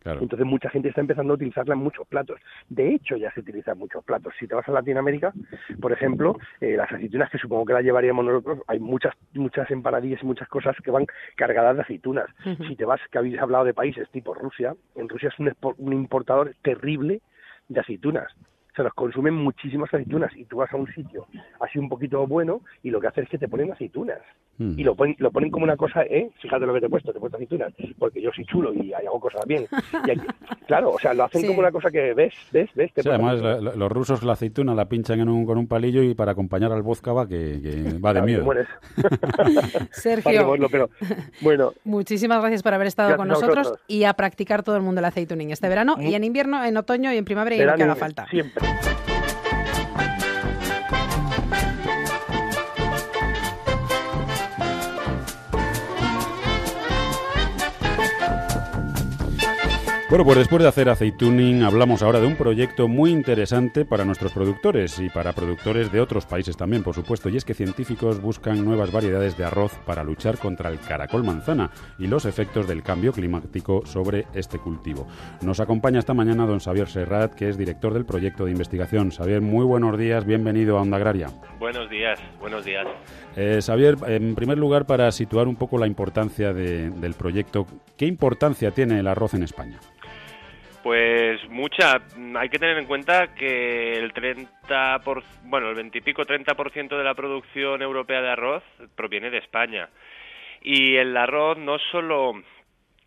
Entonces 0.05 0.45
mucha 0.45 0.69
gente 0.69 0.89
está 0.89 1.01
empezando 1.01 1.33
a 1.33 1.35
utilizarla 1.35 1.73
en 1.73 1.79
muchos 1.79 2.07
platos. 2.07 2.39
De 2.69 2.93
hecho, 2.93 3.15
ya 3.15 3.31
se 3.31 3.39
utiliza 3.39 3.71
en 3.71 3.79
muchos 3.79 4.03
platos. 4.03 4.33
Si 4.39 4.47
te 4.47 4.55
vas 4.55 4.67
a 4.67 4.71
Latinoamérica, 4.71 5.33
por 5.79 5.91
ejemplo, 5.91 6.37
eh, 6.59 6.75
las 6.75 6.91
aceitunas 6.91 7.29
que 7.29 7.37
supongo 7.37 7.65
que 7.65 7.73
las 7.73 7.83
llevaríamos 7.83 8.25
nosotros, 8.25 8.59
hay 8.67 8.79
muchas 8.79 9.13
muchas 9.33 9.69
empanadillas 9.71 10.21
y 10.21 10.25
muchas 10.25 10.47
cosas 10.47 10.75
que 10.83 10.91
van 10.91 11.05
cargadas 11.35 11.75
de 11.75 11.81
aceitunas. 11.83 12.27
Si 12.67 12.75
te 12.75 12.85
vas, 12.85 12.99
que 13.11 13.17
habéis 13.17 13.39
hablado 13.39 13.65
de 13.65 13.73
países 13.73 14.09
tipo 14.11 14.33
Rusia, 14.33 14.75
en 14.95 15.09
Rusia 15.09 15.29
es 15.29 15.39
un, 15.39 15.53
un 15.77 15.93
importador 15.93 16.53
terrible 16.61 17.21
de 17.69 17.79
aceitunas 17.79 18.33
se 18.75 18.83
los 18.83 18.93
consumen 18.93 19.35
muchísimas 19.35 19.93
aceitunas 19.93 20.31
y 20.35 20.45
tú 20.45 20.57
vas 20.57 20.71
a 20.73 20.77
un 20.77 20.91
sitio 20.93 21.27
así 21.59 21.79
un 21.79 21.89
poquito 21.89 22.25
bueno 22.25 22.61
y 22.81 22.89
lo 22.89 22.99
que 22.99 23.07
hace 23.07 23.21
es 23.21 23.29
que 23.29 23.37
te 23.37 23.47
ponen 23.47 23.71
aceitunas 23.71 24.19
mm. 24.57 24.79
y 24.79 24.83
lo 24.83 24.95
ponen, 24.95 25.15
lo 25.19 25.31
ponen 25.31 25.51
como 25.51 25.63
una 25.65 25.77
cosa, 25.77 26.03
¿eh? 26.03 26.29
Fíjate 26.41 26.65
lo 26.65 26.73
que 26.73 26.79
te 26.79 26.85
he 26.87 26.89
puesto, 26.89 27.11
te 27.11 27.17
he 27.17 27.21
puesto 27.21 27.37
aceitunas 27.37 27.73
porque 27.97 28.21
yo 28.21 28.31
soy 28.35 28.45
chulo 28.45 28.73
y 28.73 28.93
hago 28.93 29.19
cosas 29.19 29.45
bien. 29.45 29.67
claro, 30.67 30.91
o 30.91 30.99
sea, 30.99 31.13
lo 31.13 31.25
hacen 31.25 31.45
como 31.45 31.59
una 31.59 31.71
cosa 31.71 31.91
que 31.91 32.13
ves, 32.13 32.33
ves, 32.51 32.69
ves. 32.75 32.91
además 33.05 33.39
los 33.41 33.91
rusos 33.91 34.23
la 34.23 34.33
aceituna 34.33 34.73
la 34.73 34.89
pinchan 34.89 35.19
en 35.19 35.29
un, 35.29 35.45
con 35.45 35.57
un 35.57 35.67
palillo 35.67 36.01
y 36.01 36.13
para 36.15 36.31
acompañar 36.31 36.71
al 36.71 36.81
vodka 36.81 37.13
va 37.13 37.27
que, 37.27 37.99
va 38.03 38.13
de 38.13 38.21
miedo. 38.21 38.45
Sergio, 39.91 40.55
pero, 40.71 40.89
bueno, 41.41 41.73
muchísimas 41.83 42.39
gracias 42.39 42.63
por 42.63 42.73
haber 42.73 42.87
estado 42.87 43.15
con 43.17 43.27
nosotros 43.27 43.73
y 43.87 44.03
a 44.05 44.13
practicar 44.13 44.63
todo 44.63 44.75
el 44.75 44.81
mundo 44.81 44.99
el 44.99 45.05
aceituning 45.05 45.51
este 45.51 45.69
verano 45.69 45.95
y 45.99 46.15
en 46.15 46.23
invierno, 46.23 46.63
en 46.63 46.77
otoño 46.77 47.13
y 47.13 47.17
en 47.17 47.25
primavera 47.25 47.55
y 47.55 47.65
lo 47.65 47.75
que 47.75 47.83
haga 47.83 47.95
falta. 47.95 48.27
Siempre. 48.27 48.62
Thank 48.63 48.97
you. 48.97 49.02
Bueno, 60.09 60.25
pues 60.25 60.37
después 60.37 60.61
de 60.61 60.67
hacer 60.67 60.89
aceituning, 60.89 61.63
hablamos 61.63 62.03
ahora 62.03 62.19
de 62.19 62.27
un 62.27 62.35
proyecto 62.35 62.87
muy 62.87 63.09
interesante 63.09 63.83
para 63.85 64.05
nuestros 64.05 64.33
productores 64.33 64.99
y 64.99 65.09
para 65.09 65.33
productores 65.33 65.91
de 65.91 66.01
otros 66.01 66.25
países 66.25 66.57
también, 66.57 66.83
por 66.83 66.93
supuesto, 66.93 67.29
y 67.29 67.37
es 67.37 67.45
que 67.45 67.53
científicos 67.53 68.21
buscan 68.21 68.63
nuevas 68.63 68.91
variedades 68.91 69.37
de 69.37 69.45
arroz 69.45 69.73
para 69.85 70.03
luchar 70.03 70.37
contra 70.37 70.69
el 70.69 70.79
caracol 70.79 71.23
manzana 71.23 71.71
y 71.97 72.07
los 72.07 72.25
efectos 72.25 72.67
del 72.67 72.83
cambio 72.83 73.13
climático 73.13 73.85
sobre 73.85 74.27
este 74.33 74.59
cultivo. 74.59 75.07
Nos 75.41 75.61
acompaña 75.61 75.99
esta 75.99 76.13
mañana 76.13 76.45
don 76.45 76.59
Xavier 76.59 76.89
Serrat, 76.89 77.33
que 77.33 77.49
es 77.49 77.57
director 77.57 77.93
del 77.93 78.05
proyecto 78.05 78.45
de 78.45 78.51
investigación. 78.51 79.09
Xavier, 79.09 79.41
muy 79.41 79.65
buenos 79.65 79.97
días, 79.97 80.25
bienvenido 80.25 80.77
a 80.77 80.81
Onda 80.81 80.97
Agraria. 80.97 81.29
Buenos 81.59 81.89
días, 81.89 82.19
buenos 82.39 82.65
días. 82.65 82.85
Eh, 83.35 83.59
Xavier, 83.61 83.95
en 84.07 84.35
primer 84.35 84.57
lugar, 84.57 84.85
para 84.85 85.11
situar 85.11 85.47
un 85.47 85.55
poco 85.55 85.77
la 85.77 85.87
importancia 85.87 86.53
del 86.53 87.13
proyecto, 87.15 87.65
¿qué 87.97 88.05
importancia 88.05 88.71
tiene 88.71 88.99
el 88.99 89.07
arroz 89.07 89.33
en 89.33 89.43
España? 89.43 89.79
Pues 90.83 91.39
mucha. 91.49 92.01
Hay 92.35 92.49
que 92.49 92.59
tener 92.59 92.77
en 92.77 92.85
cuenta 92.85 93.33
que 93.33 93.93
el 93.93 94.11
30 94.11 94.99
por, 94.99 95.23
bueno, 95.45 95.69
el 95.69 95.75
20 95.75 95.97
y 95.97 96.01
pico, 96.01 96.23
30% 96.23 96.97
de 96.97 97.03
la 97.03 97.15
producción 97.15 97.81
europea 97.81 98.21
de 98.21 98.29
arroz 98.29 98.63
proviene 98.95 99.29
de 99.29 99.37
España. 99.37 99.89
Y 100.61 100.95
el 100.97 101.15
arroz 101.15 101.57
no 101.57 101.77
solo 101.91 102.33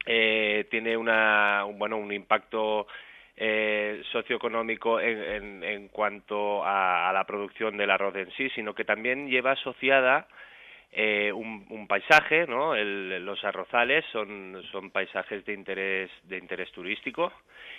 eh, 0.06 0.66
tiene 0.70 0.96
una, 0.96 1.64
bueno, 1.64 1.98
un 1.98 2.12
impacto 2.12 2.86
eh, 3.36 4.02
socioeconómico 4.12 4.98
en, 5.00 5.62
en, 5.62 5.88
cuanto 5.88 6.64
a, 6.64 7.10
la 7.12 7.24
producción 7.24 7.76
del 7.76 7.90
arroz 7.90 8.16
en 8.16 8.30
sí, 8.32 8.48
sino 8.50 8.74
que 8.74 8.84
también 8.84 9.28
lleva 9.28 9.52
asociada 9.52 10.26
eh, 10.92 11.30
un, 11.32 11.86
paisaje, 11.86 12.46
¿no? 12.46 12.74
los 12.74 13.44
arrozales 13.44 14.04
son, 14.10 14.62
son 14.72 14.90
paisajes 14.90 15.44
de 15.44 15.52
interés, 15.52 16.10
de 16.24 16.38
interés 16.38 16.72
turístico 16.72 17.32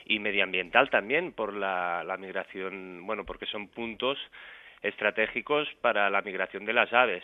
y 0.05 0.20
medioambiental 0.20 0.89
también 0.89 1.34
por 1.34 1.53
la, 1.53 2.03
la 2.03 2.18
migración, 2.18 3.05
bueno, 3.05 3.26
porque 3.26 3.47
son 3.47 3.68
puntos 3.70 4.18
estratégicos 4.82 5.68
para 5.82 6.10
la 6.10 6.22
migración 6.22 6.66
de 6.66 6.74
las 6.74 6.93
aves. 6.93 7.24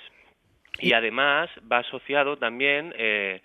Y 0.80 0.94
además 0.94 1.50
va 1.72 1.80
asociado 1.80 2.38
también 2.38 2.94
eh, 2.98 3.42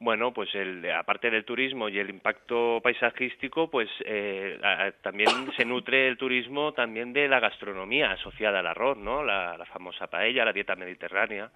bueno, 0.00 0.32
pues 0.32 0.54
el, 0.54 0.88
aparte 0.92 1.28
del 1.30 1.44
turismo 1.44 1.88
y 1.88 1.98
el 1.98 2.08
impacto 2.08 2.80
paisajístico, 2.82 3.68
pues 3.68 3.88
eh, 4.04 4.58
también 5.02 5.28
se 5.56 5.64
nutre 5.64 6.08
el 6.08 6.16
turismo 6.16 6.72
también 6.72 7.12
de 7.12 7.26
la 7.26 7.40
gastronomía 7.40 8.12
asociada 8.12 8.60
al 8.60 8.66
arroz, 8.68 8.96
¿no? 8.96 9.24
La, 9.24 9.56
famosa 9.72 10.06
paella, 10.06 10.44
la 10.44 10.52
dieta 10.52 10.76
mediterránea. 10.76 11.50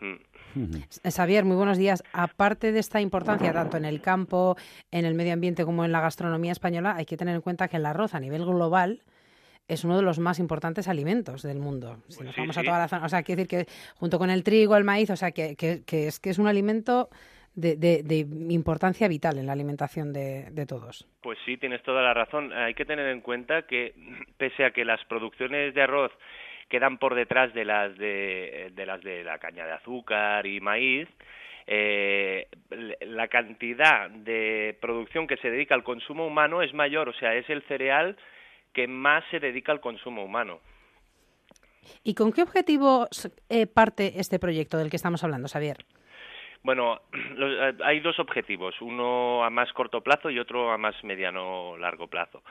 Mm. 0.00 0.82
Xavier, 1.08 1.44
muy 1.44 1.56
buenos 1.56 1.78
días. 1.78 2.02
Aparte 2.12 2.72
de 2.72 2.80
esta 2.80 3.00
importancia, 3.00 3.52
tanto 3.52 3.76
en 3.76 3.84
el 3.84 4.00
campo, 4.00 4.56
en 4.90 5.04
el 5.04 5.14
medio 5.14 5.32
ambiente 5.32 5.64
como 5.64 5.84
en 5.84 5.92
la 5.92 6.00
gastronomía 6.00 6.52
española, 6.52 6.94
hay 6.96 7.06
que 7.06 7.16
tener 7.16 7.34
en 7.36 7.40
cuenta 7.42 7.68
que 7.68 7.76
el 7.76 7.86
arroz 7.86 8.14
a 8.14 8.20
nivel 8.20 8.44
global 8.44 9.02
es 9.68 9.84
uno 9.84 9.96
de 9.96 10.02
los 10.02 10.18
más 10.18 10.40
importantes 10.40 10.88
alimentos 10.88 11.42
del 11.42 11.58
mundo. 11.58 11.98
Si 12.08 12.24
nos 12.24 12.34
vamos 12.36 12.56
a 12.58 12.62
toda 12.62 12.78
la 12.78 12.88
zona, 12.88 13.06
o 13.06 13.08
sea, 13.08 13.22
quiere 13.22 13.44
decir 13.44 13.66
que 13.66 13.72
junto 13.96 14.18
con 14.18 14.30
el 14.30 14.42
trigo, 14.42 14.76
el 14.76 14.84
maíz, 14.84 15.10
o 15.10 15.16
sea, 15.16 15.30
que, 15.30 15.56
que, 15.56 15.82
que 15.84 16.08
es 16.08 16.18
que 16.18 16.30
es 16.30 16.38
un 16.38 16.48
alimento 16.48 17.10
de, 17.60 18.26
importancia 18.50 19.08
vital 19.08 19.38
en 19.38 19.46
la 19.46 19.52
alimentación 19.52 20.12
de, 20.12 20.66
todos. 20.66 21.06
Pues 21.22 21.38
sí, 21.44 21.56
tienes 21.56 21.82
toda 21.82 22.02
la 22.02 22.14
razón. 22.14 22.52
Hay 22.52 22.74
que 22.74 22.84
tener 22.84 23.08
en 23.08 23.20
cuenta 23.20 23.62
que 23.62 23.94
pese 24.36 24.64
a 24.64 24.70
que 24.70 24.84
las 24.84 25.04
producciones 25.06 25.74
de 25.74 25.82
arroz 25.82 26.12
quedan 26.68 26.98
por 26.98 27.14
detrás 27.14 27.52
de 27.54 27.64
las 27.64 27.96
de, 27.96 28.72
las 28.86 29.00
de 29.02 29.24
la 29.24 29.38
caña 29.38 29.64
de 29.64 29.72
azúcar 29.72 30.46
y 30.46 30.60
maíz, 30.60 31.08
eh, 31.66 32.48
la 33.00 33.28
cantidad 33.28 34.10
de 34.10 34.76
producción 34.80 35.26
que 35.26 35.36
se 35.38 35.50
dedica 35.50 35.74
al 35.74 35.84
consumo 35.84 36.26
humano 36.26 36.62
es 36.62 36.72
mayor, 36.74 37.08
o 37.08 37.14
sea, 37.14 37.34
es 37.34 37.48
el 37.50 37.62
cereal 37.62 38.16
que 38.72 38.86
más 38.86 39.24
se 39.30 39.40
dedica 39.40 39.72
al 39.72 39.80
consumo 39.80 40.24
humano. 40.24 40.60
¿Y 42.04 42.14
con 42.14 42.32
qué 42.32 42.42
objetivo 42.42 43.08
eh, 43.48 43.66
parte 43.66 44.20
este 44.20 44.38
proyecto 44.38 44.76
del 44.76 44.90
que 44.90 44.96
estamos 44.96 45.24
hablando, 45.24 45.48
Xavier? 45.48 45.78
Bueno, 46.62 47.00
eh, 47.12 47.74
hay 47.84 48.00
dos 48.00 48.18
objetivos, 48.18 48.80
uno 48.80 49.44
a 49.44 49.50
más 49.50 49.72
corto 49.72 50.00
plazo 50.02 50.30
y 50.30 50.38
otro 50.38 50.72
a 50.72 50.78
más 50.78 51.02
mediano 51.04 51.76
largo 51.78 52.06
plazo. 52.08 52.42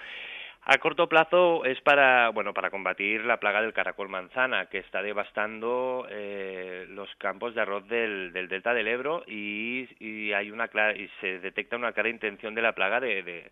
A 0.69 0.79
corto 0.79 1.07
plazo 1.07 1.63
es 1.63 1.79
para, 1.79 2.27
bueno, 2.29 2.53
para 2.53 2.69
combatir 2.69 3.23
la 3.23 3.39
plaga 3.39 3.61
del 3.61 3.71
caracol 3.71 4.09
manzana, 4.09 4.65
que 4.65 4.79
está 4.79 5.01
devastando 5.01 6.05
eh, 6.09 6.85
los 6.89 7.07
campos 7.15 7.55
de 7.55 7.61
arroz 7.61 7.87
del, 7.87 8.33
delta 8.33 8.73
del 8.73 8.89
Ebro 8.89 9.23
y, 9.27 9.87
hay 10.33 10.51
una 10.51 10.69
y 10.93 11.09
se 11.21 11.39
detecta 11.39 11.77
una 11.77 11.93
clara 11.93 12.09
intención 12.09 12.53
de 12.53 12.61
la 12.61 12.73
plaga 12.73 12.99
de, 12.99 13.23
de, 13.23 13.49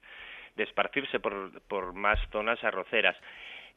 esparcirse 0.62 1.22
por, 1.22 1.62
por 1.70 1.94
más 1.94 2.20
zonas 2.32 2.62
arroceras. 2.66 3.16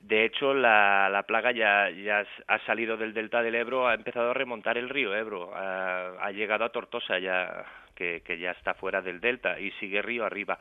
De 0.01 0.25
hecho, 0.25 0.55
la, 0.55 1.09
la 1.11 1.25
plaga 1.25 1.51
ya, 1.53 1.91
ya 1.91 2.25
ha 2.47 2.59
salido 2.61 2.97
del 2.97 3.15
delta 3.15 3.43
del 3.43 3.57
Ebro, 3.57 3.89
ha 3.89 3.95
empezado 3.95 4.31
a 4.31 4.35
remontar 4.35 4.79
el 4.79 4.89
río 4.89 5.15
Ebro, 5.15 5.53
ha, 5.55 6.31
llegado 6.31 6.65
a 6.65 6.71
Tortosa 6.71 7.19
ya, 7.19 7.65
que, 7.95 8.23
que, 8.25 8.39
ya 8.39 8.53
está 8.53 8.75
fuera 8.75 9.03
del 9.03 9.21
delta 9.21 9.59
y 9.59 9.73
sigue 9.73 10.01
río 10.01 10.25
arriba. 10.25 10.59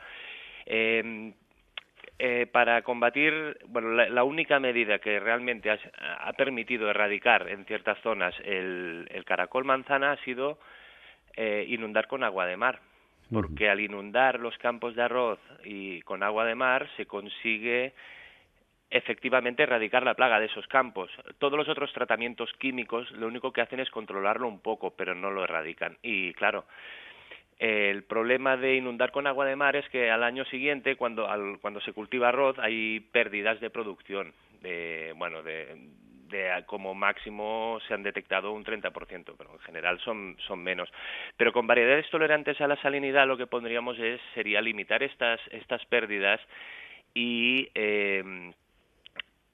Eh, 0.66 1.34
eh, 2.20 2.48
para 2.52 2.82
combatir, 2.82 3.60
bueno, 3.68 3.92
la, 3.92 4.24
única 4.24 4.60
medida 4.60 4.98
que 4.98 5.20
realmente 5.20 5.70
ha, 5.70 6.34
permitido 6.34 6.90
erradicar 6.90 7.48
en 7.48 7.64
ciertas 7.66 8.00
zonas 8.02 8.34
el, 8.44 9.08
caracol 9.24 9.66
manzana 9.66 10.14
ha 10.14 10.18
sido 10.24 10.58
eh, 11.36 11.66
inundar 11.68 12.08
con 12.08 12.24
agua 12.24 12.48
de 12.48 12.58
mar, 12.58 12.80
porque 13.32 13.70
al 13.70 13.82
inundar 13.82 14.40
los 14.40 14.58
campos 14.58 14.96
de 14.96 15.04
arroz 15.04 15.38
y 15.64 16.02
con 16.02 16.24
agua 16.24 16.46
de 16.46 16.56
mar 16.56 16.90
se 16.98 17.06
consigue 17.06 17.94
efectivamente 18.90 19.64
erradicar 19.64 20.04
la 20.04 20.14
plaga 20.14 20.40
de 20.40 20.46
esos 20.46 20.68
campos. 20.68 21.12
Todos 21.40 21.58
los 21.58 21.68
otros 21.68 21.92
tratamientos 21.94 22.52
químicos 22.54 23.12
lo 23.12 23.28
único 23.28 23.52
que 23.52 23.62
hacen 23.62 23.80
es 23.80 23.90
controlarlo 23.90 24.48
un 24.48 24.60
poco, 24.60 24.92
pero 24.92 25.14
no 25.14 25.32
lo 25.32 25.44
erradican. 25.44 25.98
Y 26.02 26.34
claro, 26.34 26.66
el 27.60 28.04
problema 28.04 28.56
de 28.56 28.76
inundar 28.76 29.12
con 29.12 29.28
agua 29.28 29.46
de 29.46 29.56
mar 29.56 29.76
es 29.76 29.88
que 29.90 30.12
al 30.12 30.24
año 30.24 30.46
siguiente, 30.46 30.96
cuando, 30.96 31.28
cuando 31.60 31.82
se 31.82 31.94
cultiva 31.94 32.30
arroz, 32.30 32.58
hay 32.60 33.00
pérdidas 33.12 33.60
de 33.60 33.70
producción. 33.70 34.34
De, 34.62 35.14
bueno, 35.18 35.44
de, 35.44 35.76
como 36.66 36.94
máximo 36.94 37.80
se 37.88 37.94
han 37.94 38.04
detectado 38.04 38.52
un 38.52 38.64
30%, 38.64 38.92
pero 39.38 39.54
en 39.54 39.60
general 39.60 40.00
son, 40.00 40.36
son 40.46 40.60
menos. 40.60 40.90
Pero 41.36 41.52
con 41.52 41.68
variedades 41.68 42.10
tolerantes 42.10 42.60
a 42.62 42.68
la 42.68 42.80
salinidad 42.82 43.28
lo 43.28 43.38
que 43.38 43.48
pondríamos 43.48 43.98
es, 43.98 44.20
sería 44.34 44.62
limitar 44.62 45.04
estas, 45.04 45.40
estas 45.52 45.84
pérdidas 45.86 46.40
y 47.14 47.70
eh, 47.74 48.54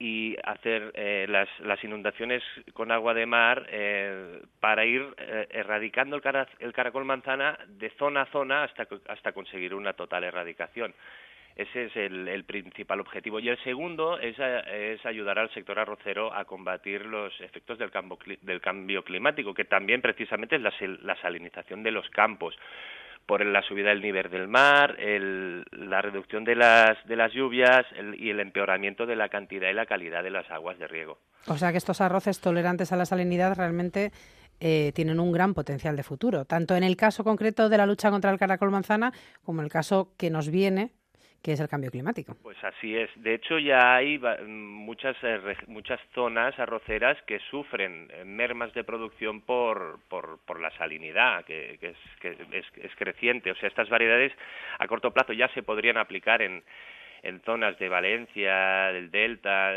y 0.04 0.36
hacer 0.44 0.92
eh, 0.96 1.26
las, 1.30 1.48
las, 1.62 1.82
inundaciones 1.82 2.44
con 2.74 2.92
agua 2.92 3.14
de 3.14 3.26
mar 3.26 3.66
eh, 3.70 4.42
para 4.60 4.84
ir 4.84 5.02
eh, 5.18 5.48
erradicando 5.50 6.18
el, 6.18 6.74
caracol 6.74 7.06
manzana 7.06 7.58
de 7.70 7.90
zona 7.92 8.24
a 8.24 8.26
zona 8.26 8.64
hasta, 8.66 8.86
hasta 9.08 9.32
conseguir 9.32 9.74
una 9.74 9.94
total 9.94 10.26
erradicación. 10.26 10.94
Ese 11.56 11.86
es 11.86 11.96
el, 11.96 12.28
el 12.28 12.44
principal 12.44 13.00
objetivo. 13.00 13.40
Y 13.40 13.48
el 13.48 13.58
segundo 13.64 14.20
es, 14.20 14.38
es, 14.38 15.06
ayudar 15.06 15.40
al 15.40 15.50
sector 15.52 15.80
arrocero 15.80 16.34
a 16.34 16.44
combatir 16.44 17.06
los 17.06 17.40
efectos 17.40 17.78
del, 17.78 17.90
del 18.42 18.60
cambio 18.60 19.06
climático, 19.06 19.54
que 19.54 19.64
también 19.64 20.02
precisamente 20.02 20.58
es 20.58 20.62
la, 20.62 20.74
la 21.04 21.16
salinización 21.22 21.82
de 21.82 21.92
los 21.92 22.10
campos 22.10 22.58
por 23.26 23.46
la 23.46 23.62
subida 23.62 23.90
del 23.90 24.02
nivel 24.02 24.30
del 24.30 24.48
mar, 24.48 24.98
la 25.00 26.02
reducción 26.02 26.44
de 26.44 26.56
las, 26.56 26.98
de 27.08 27.16
las 27.16 27.32
lluvias 27.34 27.86
y 28.18 28.30
el 28.30 28.40
empeoramiento 28.40 29.06
de 29.06 29.16
la 29.16 29.30
cantidad 29.30 29.70
y 29.70 29.74
la 29.74 29.86
calidad 29.86 30.24
de 30.24 30.32
las 30.32 30.50
aguas 30.52 30.78
de 30.80 30.88
riego. 30.88 31.20
O 31.48 31.58
sea 31.58 31.72
que 31.72 31.78
estos 31.78 32.02
arroces 32.02 32.40
tolerantes 32.40 32.92
a 32.92 32.98
la 32.98 33.06
salinidad 33.06 33.56
realmente 33.56 34.12
eh, 34.60 34.92
tienen 34.94 35.20
un 35.20 35.32
gran 35.32 35.54
potencial 35.54 35.96
de 35.96 36.04
futuro, 36.04 36.46
tanto 36.46 36.76
en 36.76 36.84
el 36.84 36.96
caso 36.96 37.24
concreto 37.24 37.70
de 37.70 37.78
la 37.78 37.86
lucha 37.86 38.12
contra 38.12 38.32
el 38.32 38.40
caracol 38.40 38.72
manzana 38.72 39.12
como 39.44 39.62
en 39.62 39.66
el 39.66 39.72
caso 39.72 40.14
que 40.18 40.30
nos 40.30 40.50
viene 40.50 40.92
que 41.44 41.52
es 41.52 41.60
el 41.60 41.68
cambio 41.68 41.92
climático. 41.92 42.36
Pues 42.42 42.58
así 42.64 42.98
es. 42.98 43.10
De 43.18 43.34
hecho, 43.34 43.60
ya 43.60 43.96
hay 43.96 44.18
muchas, 44.48 45.18
eh, 45.24 45.40
muchas 45.68 46.00
zonas 46.16 46.58
arroceras 46.58 47.22
que 47.24 47.40
sufren 47.52 48.10
eh, 48.14 48.24
mermas 48.24 48.74
de 48.74 48.86
producción 48.86 49.42
por, 49.42 50.00
por, 50.08 50.60
la 50.62 50.72
salinidad, 50.78 51.44
que, 51.44 51.78
es, 51.82 51.98
que 52.22 52.38
es, 52.82 52.96
creciente. 52.96 53.52
O 53.52 53.56
sea, 53.56 53.68
estas 53.68 53.90
variedades 53.90 54.32
a 54.80 54.88
corto 54.88 55.12
plazo 55.12 55.34
ya 55.34 55.50
se 55.50 55.64
podrían 55.64 55.98
aplicar 55.98 56.42
en, 56.42 56.64
en 57.24 57.42
zonas 57.42 57.78
de 57.78 57.90
Valencia, 57.90 58.94
del 58.94 59.12
Delta, 59.12 59.74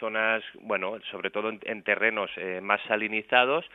zonas, 0.00 0.42
bueno, 0.62 0.98
sobre 1.10 1.30
todo 1.30 1.50
en, 1.50 1.82
terrenos 1.82 2.30
eh, 2.36 2.60
más 2.62 2.80
salinizados 2.88 3.66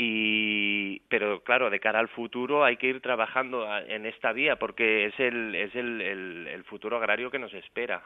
y 0.00 1.00
pero 1.08 1.42
claro 1.42 1.70
de 1.70 1.80
cara 1.80 1.98
al 1.98 2.06
futuro 2.06 2.64
hay 2.64 2.76
que 2.76 2.86
ir 2.86 3.00
trabajando 3.00 3.66
en 3.88 4.06
esta 4.06 4.32
vía 4.32 4.54
porque 4.56 5.06
es 5.06 5.14
el 5.18 5.56
es 5.56 5.74
el, 5.74 6.00
el, 6.00 6.64
futuro 6.64 6.98
agrario 6.98 7.32
que 7.32 7.38
nos 7.40 7.52
espera. 7.52 8.04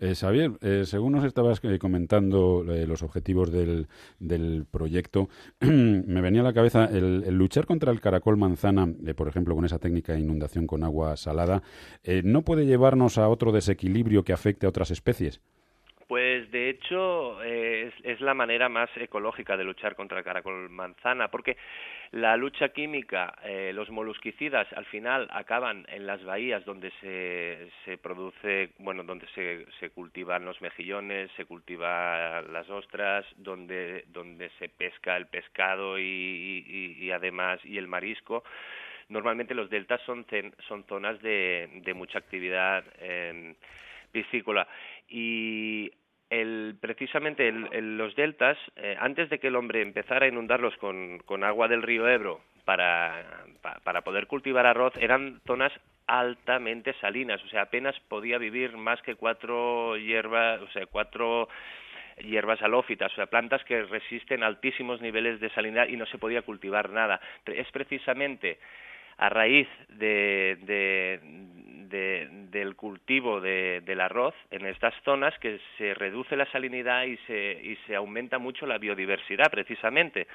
Eh, 0.00 0.14
Xavier 0.14 0.50
eh, 0.60 0.82
según 0.84 1.14
nos 1.14 1.24
estabas 1.24 1.64
eh, 1.64 1.78
comentando 1.78 2.62
eh, 2.70 2.86
los 2.86 3.02
objetivos 3.02 3.50
del, 3.50 3.86
del 4.18 4.66
proyecto 4.70 5.28
me 5.60 6.20
venía 6.20 6.42
a 6.42 6.44
la 6.44 6.52
cabeza 6.52 6.84
el, 6.84 7.24
el 7.26 7.38
luchar 7.38 7.64
contra 7.64 7.90
el 7.90 8.02
caracol 8.02 8.36
manzana 8.36 8.86
por 9.16 9.26
ejemplo 9.26 9.54
con 9.54 9.64
esa 9.64 9.78
técnica 9.78 10.12
de 10.12 10.20
inundación 10.20 10.66
con 10.66 10.84
agua 10.84 11.16
salada 11.16 11.62
no 12.22 12.42
puede 12.42 12.66
llevarnos 12.66 13.16
a 13.16 13.28
otro 13.28 13.50
desequilibrio 13.50 14.24
que 14.24 14.34
afecte 14.34 14.66
a 14.66 14.68
otras 14.68 14.90
especies 14.90 15.40
pues 16.08 16.50
de 16.50 16.70
hecho 16.70 17.42
es, 17.42 17.92
es, 18.02 18.20
la 18.20 18.34
manera 18.34 18.68
más 18.68 18.90
ecológica 18.96 19.56
de 19.56 19.64
luchar 19.64 19.94
contra 19.94 20.18
el 20.18 20.24
caracol 20.24 20.68
manzana, 20.70 21.28
porque 21.28 21.56
la 22.12 22.36
lucha 22.36 22.68
química, 22.68 23.34
eh, 23.44 23.72
los 23.74 23.90
molusquicidas 23.90 24.72
al 24.74 24.84
final 24.86 25.28
acaban 25.32 25.84
en 25.88 26.06
las 26.06 26.22
bahías 26.24 26.64
donde 26.64 26.92
se, 27.00 27.68
se 27.84 27.98
produce, 27.98 28.70
bueno, 28.78 29.02
donde 29.02 29.26
se, 29.34 29.66
se 29.80 29.90
cultivan 29.90 30.44
los 30.44 30.60
mejillones, 30.60 31.30
se 31.36 31.44
cultivan 31.44 32.52
las 32.52 32.68
ostras, 32.70 33.24
donde, 33.36 34.04
donde 34.08 34.50
se 34.58 34.68
pesca 34.68 35.16
el 35.16 35.26
pescado 35.26 35.98
y, 35.98 36.96
y, 37.00 37.10
además 37.10 37.58
y 37.64 37.78
el 37.78 37.88
marisco. 37.88 38.44
Normalmente 39.08 39.54
los 39.54 39.68
deltas 39.68 40.00
son, 40.02 40.24
son 40.68 40.84
zonas 40.84 41.20
de, 41.20 41.68
de 41.84 41.94
mucha 41.94 42.18
actividad 42.18 42.84
eh, 43.00 43.54
piscícola 44.12 44.66
y 45.08 45.92
el, 46.30 46.76
precisamente 46.80 47.50
los 47.52 48.14
deltas, 48.16 48.58
eh, 48.76 48.96
antes 48.98 49.30
de 49.30 49.38
que 49.38 49.48
el 49.48 49.56
hombre 49.56 49.82
empezara 49.82 50.26
a 50.26 50.28
inundarlos 50.28 50.76
con, 50.78 51.18
con 51.20 51.44
agua 51.44 51.68
del 51.68 51.82
río 51.82 52.08
Ebro 52.08 52.40
para, 52.64 53.44
para 53.84 54.02
poder 54.02 54.26
cultivar 54.26 54.66
arroz, 54.66 54.94
eran 54.96 55.40
zonas 55.46 55.72
altamente 56.06 56.92
salinas, 57.00 57.42
o 57.44 57.48
sea, 57.48 57.62
apenas 57.62 57.98
podía 58.08 58.38
vivir 58.38 58.76
más 58.76 59.00
que 59.02 59.14
cuatro 59.14 59.96
hierbas, 59.96 60.60
o 60.60 60.68
sea, 60.68 60.86
cuatro 60.86 61.48
hierbas 62.18 62.60
halófitas, 62.62 63.12
o 63.12 63.16
sea, 63.16 63.26
plantas 63.26 63.64
que 63.64 63.82
resisten 63.84 64.42
altísimos 64.42 65.00
niveles 65.00 65.40
de 65.40 65.50
salinidad 65.50 65.88
y 65.88 65.96
no 65.96 66.06
se 66.06 66.18
podía 66.18 66.42
cultivar 66.42 66.90
nada. 66.90 67.20
Es 67.46 67.70
precisamente 67.70 68.58
a 69.18 69.28
raíz 69.28 69.68
de, 69.88 70.56
del 72.50 72.76
cultivo 72.76 73.40
del 73.40 74.00
arroz 74.00 74.34
en 74.50 74.66
estas 74.66 74.94
zonas 75.04 75.34
que 75.40 75.60
se 75.78 75.94
reduce 75.94 76.36
la 76.36 76.50
salinidad 76.50 77.04
y 77.04 77.16
se, 77.26 77.60
y 77.62 77.76
se 77.86 77.94
aumenta 77.94 78.38
mucho 78.38 78.66
la 78.66 78.78
biodiversidad 78.78 79.50
precisamente. 79.50 80.26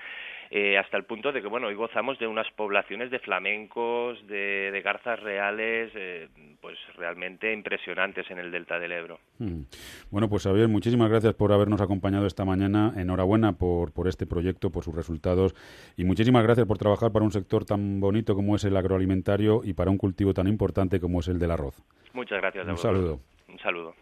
Eh, 0.51 0.79
hasta 0.79 0.97
el 0.97 1.03
punto 1.03 1.31
de 1.31 1.43
que, 1.43 1.47
bueno, 1.47 1.67
hoy 1.67 1.75
gozamos 1.75 2.17
de 2.17 2.25
unas 2.25 2.49
poblaciones 2.55 3.11
de 3.11 3.19
flamencos, 3.19 4.17
de, 4.25 4.71
de 4.71 4.81
garzas 4.81 5.19
reales, 5.19 5.91
eh, 5.93 6.27
pues 6.59 6.75
realmente 6.97 7.53
impresionantes 7.53 8.29
en 8.31 8.39
el 8.39 8.51
delta 8.51 8.79
del 8.79 8.91
Ebro. 8.91 9.19
Mm. 9.37 9.61
Bueno, 10.09 10.27
pues 10.27 10.43
Xavier, 10.43 10.67
muchísimas 10.67 11.07
gracias 11.07 11.35
por 11.35 11.51
habernos 11.51 11.81
acompañado 11.81 12.25
esta 12.25 12.45
mañana. 12.45 12.93
Enhorabuena 12.97 13.53
por, 13.53 13.93
por 13.93 14.07
este 14.07 14.25
proyecto, 14.25 14.71
por 14.71 14.83
sus 14.83 14.95
resultados 14.95 15.53
y 15.95 16.03
muchísimas 16.03 16.43
gracias 16.43 16.65
por 16.65 16.79
trabajar 16.79 17.11
para 17.11 17.25
un 17.25 17.31
sector 17.31 17.63
tan 17.63 17.99
bonito 17.99 18.33
como 18.33 18.55
es 18.55 18.63
el 18.69 18.77
agroalimentario 18.77 19.61
y 19.63 19.73
para 19.73 19.91
un 19.91 19.97
cultivo 19.97 20.33
tan 20.33 20.47
importante 20.47 20.99
como 20.99 21.19
es 21.19 21.27
el 21.27 21.39
del 21.39 21.51
arroz. 21.51 21.75
Muchas 22.13 22.39
gracias. 22.39 22.67
Un 22.67 22.77
saludo. 22.77 23.19
Un 23.47 23.59
saludo. 23.59 23.93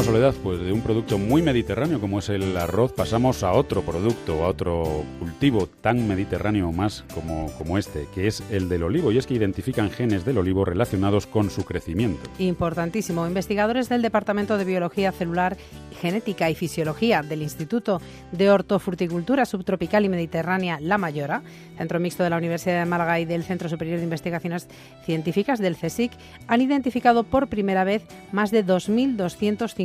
Soledad, 0.00 0.34
pues 0.42 0.58
de 0.58 0.72
un 0.72 0.80
producto 0.80 1.18
muy 1.18 1.42
mediterráneo 1.42 2.00
como 2.00 2.20
es 2.20 2.30
el 2.30 2.56
arroz 2.56 2.92
pasamos 2.92 3.42
a 3.42 3.52
otro 3.52 3.82
producto, 3.82 4.44
a 4.44 4.48
otro 4.48 5.04
cultivo 5.18 5.66
tan 5.66 6.08
mediterráneo 6.08 6.72
más 6.72 7.04
como, 7.14 7.52
como 7.58 7.76
este, 7.76 8.06
que 8.14 8.26
es 8.26 8.42
el 8.50 8.68
del 8.68 8.84
olivo, 8.84 9.12
y 9.12 9.18
es 9.18 9.26
que 9.26 9.34
identifican 9.34 9.90
genes 9.90 10.24
del 10.24 10.38
olivo 10.38 10.64
relacionados 10.64 11.26
con 11.26 11.50
su 11.50 11.64
crecimiento. 11.64 12.30
Importantísimo. 12.38 13.26
Investigadores 13.26 13.88
del 13.88 14.02
Departamento 14.02 14.56
de 14.56 14.64
Biología 14.64 15.12
Celular, 15.12 15.56
Genética 16.00 16.48
y 16.48 16.54
Fisiología 16.54 17.22
del 17.22 17.42
Instituto 17.42 18.00
de 18.32 18.50
Hortofruticultura 18.50 19.44
Subtropical 19.44 20.04
y 20.04 20.08
Mediterránea 20.08 20.78
La 20.80 20.96
Mayora, 20.96 21.42
Centro 21.76 22.00
Mixto 22.00 22.22
de 22.22 22.30
la 22.30 22.38
Universidad 22.38 22.80
de 22.80 22.86
Málaga 22.86 23.20
y 23.20 23.24
del 23.24 23.44
Centro 23.44 23.68
Superior 23.68 23.98
de 23.98 24.04
Investigaciones 24.04 24.68
Científicas 25.04 25.58
del 25.58 25.76
CSIC, 25.76 26.12
han 26.46 26.60
identificado 26.60 27.24
por 27.24 27.48
primera 27.48 27.84
vez 27.84 28.04
más 28.32 28.50
de 28.50 28.64
2.250 28.64 29.81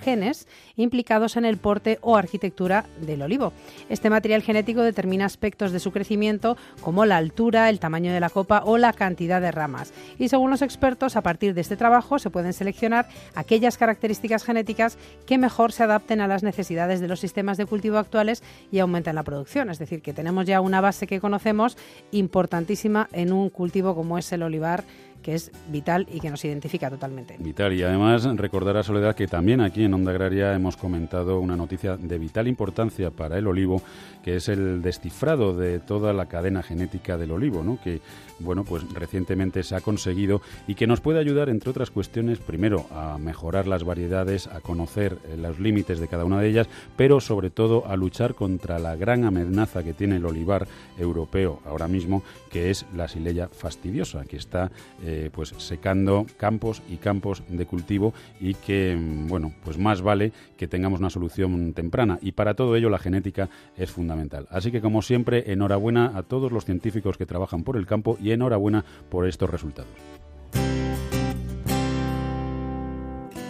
genes 0.00 0.46
implicados 0.76 1.36
en 1.36 1.44
el 1.44 1.56
porte 1.56 1.98
o 2.02 2.16
arquitectura 2.16 2.84
del 3.00 3.22
olivo. 3.22 3.52
Este 3.88 4.10
material 4.10 4.42
genético 4.42 4.82
determina 4.82 5.24
aspectos 5.24 5.72
de 5.72 5.80
su 5.80 5.92
crecimiento 5.92 6.56
como 6.80 7.04
la 7.06 7.16
altura, 7.16 7.68
el 7.68 7.80
tamaño 7.80 8.12
de 8.12 8.20
la 8.20 8.30
copa 8.30 8.62
o 8.64 8.78
la 8.78 8.92
cantidad 8.92 9.40
de 9.40 9.50
ramas. 9.50 9.92
Y 10.18 10.28
según 10.28 10.50
los 10.50 10.62
expertos, 10.62 11.16
a 11.16 11.22
partir 11.22 11.54
de 11.54 11.60
este 11.60 11.76
trabajo 11.76 12.18
se 12.18 12.30
pueden 12.30 12.52
seleccionar 12.52 13.08
aquellas 13.34 13.78
características 13.78 14.44
genéticas 14.44 14.98
que 15.26 15.38
mejor 15.38 15.72
se 15.72 15.84
adapten 15.84 16.20
a 16.20 16.28
las 16.28 16.42
necesidades 16.42 17.00
de 17.00 17.08
los 17.08 17.20
sistemas 17.20 17.56
de 17.56 17.66
cultivo 17.66 17.98
actuales 17.98 18.42
y 18.70 18.78
aumenten 18.78 19.14
la 19.14 19.22
producción. 19.22 19.70
Es 19.70 19.78
decir, 19.78 20.02
que 20.02 20.12
tenemos 20.12 20.46
ya 20.46 20.60
una 20.60 20.80
base 20.80 21.06
que 21.06 21.20
conocemos 21.20 21.76
importantísima 22.10 23.08
en 23.12 23.32
un 23.32 23.50
cultivo 23.50 23.94
como 23.94 24.18
es 24.18 24.30
el 24.32 24.42
olivar 24.42 24.84
que 25.22 25.34
es 25.34 25.50
vital 25.68 26.06
y 26.10 26.20
que 26.20 26.30
nos 26.30 26.44
identifica 26.44 26.90
totalmente. 26.90 27.36
Vital. 27.38 27.72
Y 27.72 27.82
además 27.82 28.24
recordar 28.36 28.76
a 28.76 28.82
Soledad 28.82 29.14
que 29.14 29.26
también 29.26 29.60
aquí 29.60 29.84
en 29.84 29.94
Onda 29.94 30.10
Agraria 30.10 30.54
hemos 30.54 30.76
comentado 30.76 31.40
una 31.40 31.56
noticia 31.56 31.96
de 31.96 32.18
vital 32.18 32.48
importancia 32.48 33.10
para 33.10 33.38
el 33.38 33.46
olivo, 33.46 33.82
que 34.22 34.36
es 34.36 34.48
el 34.48 34.82
descifrado 34.82 35.54
de 35.54 35.78
toda 35.78 36.12
la 36.12 36.26
cadena 36.26 36.62
genética 36.62 37.16
del 37.16 37.32
olivo, 37.32 37.62
¿no? 37.62 37.78
que 37.82 38.00
bueno, 38.40 38.64
pues 38.64 38.82
recientemente 38.92 39.62
se 39.62 39.76
ha 39.76 39.80
conseguido 39.80 40.40
y 40.66 40.74
que 40.74 40.86
nos 40.86 41.00
puede 41.00 41.18
ayudar, 41.18 41.48
entre 41.48 41.70
otras 41.70 41.90
cuestiones, 41.90 42.38
primero 42.38 42.86
a 42.90 43.18
mejorar 43.18 43.66
las 43.66 43.84
variedades, 43.84 44.46
a 44.46 44.60
conocer 44.60 45.18
eh, 45.28 45.36
los 45.36 45.58
límites 45.58 46.00
de 46.00 46.08
cada 46.08 46.24
una 46.24 46.40
de 46.40 46.48
ellas, 46.48 46.68
pero 46.96 47.20
sobre 47.20 47.50
todo 47.50 47.86
a 47.86 47.96
luchar 47.96 48.34
contra 48.34 48.78
la 48.78 48.96
gran 48.96 49.24
amenaza 49.24 49.82
que 49.82 49.92
tiene 49.92 50.16
el 50.16 50.26
olivar 50.26 50.66
europeo 50.98 51.60
ahora 51.66 51.88
mismo, 51.88 52.22
que 52.50 52.70
es 52.70 52.86
la 52.94 53.08
sileya 53.08 53.48
fastidiosa, 53.48 54.24
que 54.24 54.36
está 54.36 54.70
eh, 55.02 55.09
pues 55.32 55.50
secando 55.58 56.26
campos 56.36 56.82
y 56.88 56.96
campos 56.96 57.42
de 57.48 57.66
cultivo 57.66 58.14
y 58.40 58.54
que 58.54 58.96
mm, 58.96 59.28
bueno 59.28 59.52
pues 59.64 59.78
más 59.78 60.02
vale 60.02 60.32
que 60.56 60.68
tengamos 60.68 61.00
una 61.00 61.10
solución 61.10 61.72
temprana 61.72 62.18
y 62.22 62.32
para 62.32 62.54
todo 62.54 62.76
ello 62.76 62.90
la 62.90 62.98
genética 62.98 63.48
es 63.76 63.90
fundamental. 63.90 64.46
Así 64.50 64.70
que 64.70 64.80
como 64.80 65.02
siempre 65.02 65.52
enhorabuena 65.52 66.12
a 66.16 66.22
todos 66.22 66.52
los 66.52 66.64
científicos 66.64 67.16
que 67.16 67.26
trabajan 67.26 67.64
por 67.64 67.76
el 67.76 67.86
campo 67.86 68.16
y 68.20 68.32
enhorabuena 68.32 68.84
por 69.08 69.26
estos 69.26 69.50
resultados. 69.50 69.90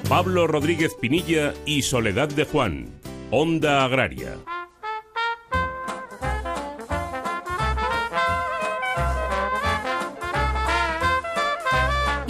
Pablo 0.08 0.48
Rodríguez 0.48 0.94
Pinilla 1.00 1.54
y 1.64 1.82
Soledad 1.82 2.28
de 2.28 2.44
Juan, 2.44 2.86
Onda 3.30 3.84
Agraria. 3.84 4.38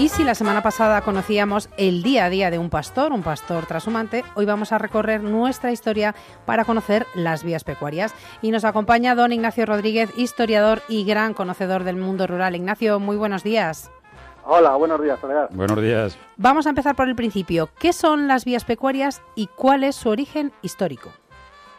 Y 0.01 0.09
si 0.09 0.25
la 0.25 0.35
semana 0.35 0.63
pasada 0.63 1.03
conocíamos 1.03 1.69
el 1.77 2.03
día 2.03 2.25
a 2.25 2.31
día 2.31 2.51
de 2.51 2.59
un 2.59 2.71
pastor, 2.71 3.13
un 3.13 3.23
pastor 3.23 3.67
trashumante, 3.67 4.25
hoy 4.35 4.47
vamos 4.47 4.73
a 4.73 4.79
recorrer 4.79 5.23
nuestra 5.23 5.73
historia 5.73 6.15
para 6.47 6.65
conocer 6.65 7.05
las 7.15 7.45
vías 7.45 7.65
pecuarias. 7.65 8.15
Y 8.41 8.51
nos 8.51 8.65
acompaña 8.65 9.15
don 9.15 9.31
Ignacio 9.31 9.67
Rodríguez, 9.67 10.11
historiador 10.17 10.81
y 10.89 11.05
gran 11.05 11.35
conocedor 11.35 11.85
del 11.85 11.97
mundo 11.97 12.27
rural. 12.27 12.57
Ignacio, 12.57 12.99
muy 12.99 13.19
buenos 13.19 13.43
días. 13.43 13.93
Hola, 14.47 14.75
buenos 14.77 15.03
días, 15.03 15.21
Soledad. 15.21 15.51
Buenos 15.53 15.83
días. 15.83 16.19
Vamos 16.39 16.67
a 16.67 16.71
empezar 16.71 16.97
por 16.97 17.07
el 17.07 17.15
principio. 17.15 17.69
¿Qué 17.79 17.93
son 17.93 18.27
las 18.27 18.47
vías 18.47 18.65
pecuarias 18.65 19.21
y 19.35 19.49
cuál 19.49 19.85
es 19.85 19.97
su 19.97 20.09
origen 20.09 20.51
histórico? 20.63 21.11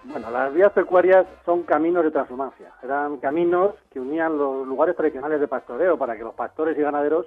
Bueno, 0.03 0.29
las 0.29 0.53
vías 0.53 0.71
pecuarias 0.73 1.25
son 1.43 1.63
caminos 1.63 2.03
de 2.03 2.11
transhumancia. 2.11 2.71
Eran 2.83 3.17
caminos 3.17 3.73
que 3.91 3.99
unían 3.99 4.37
los 4.37 4.67
lugares 4.67 4.95
tradicionales 4.95 5.39
de 5.39 5.47
pastoreo 5.47 5.97
para 5.97 6.15
que 6.15 6.21
los 6.21 6.35
pastores 6.35 6.77
y 6.77 6.81
ganaderos 6.81 7.25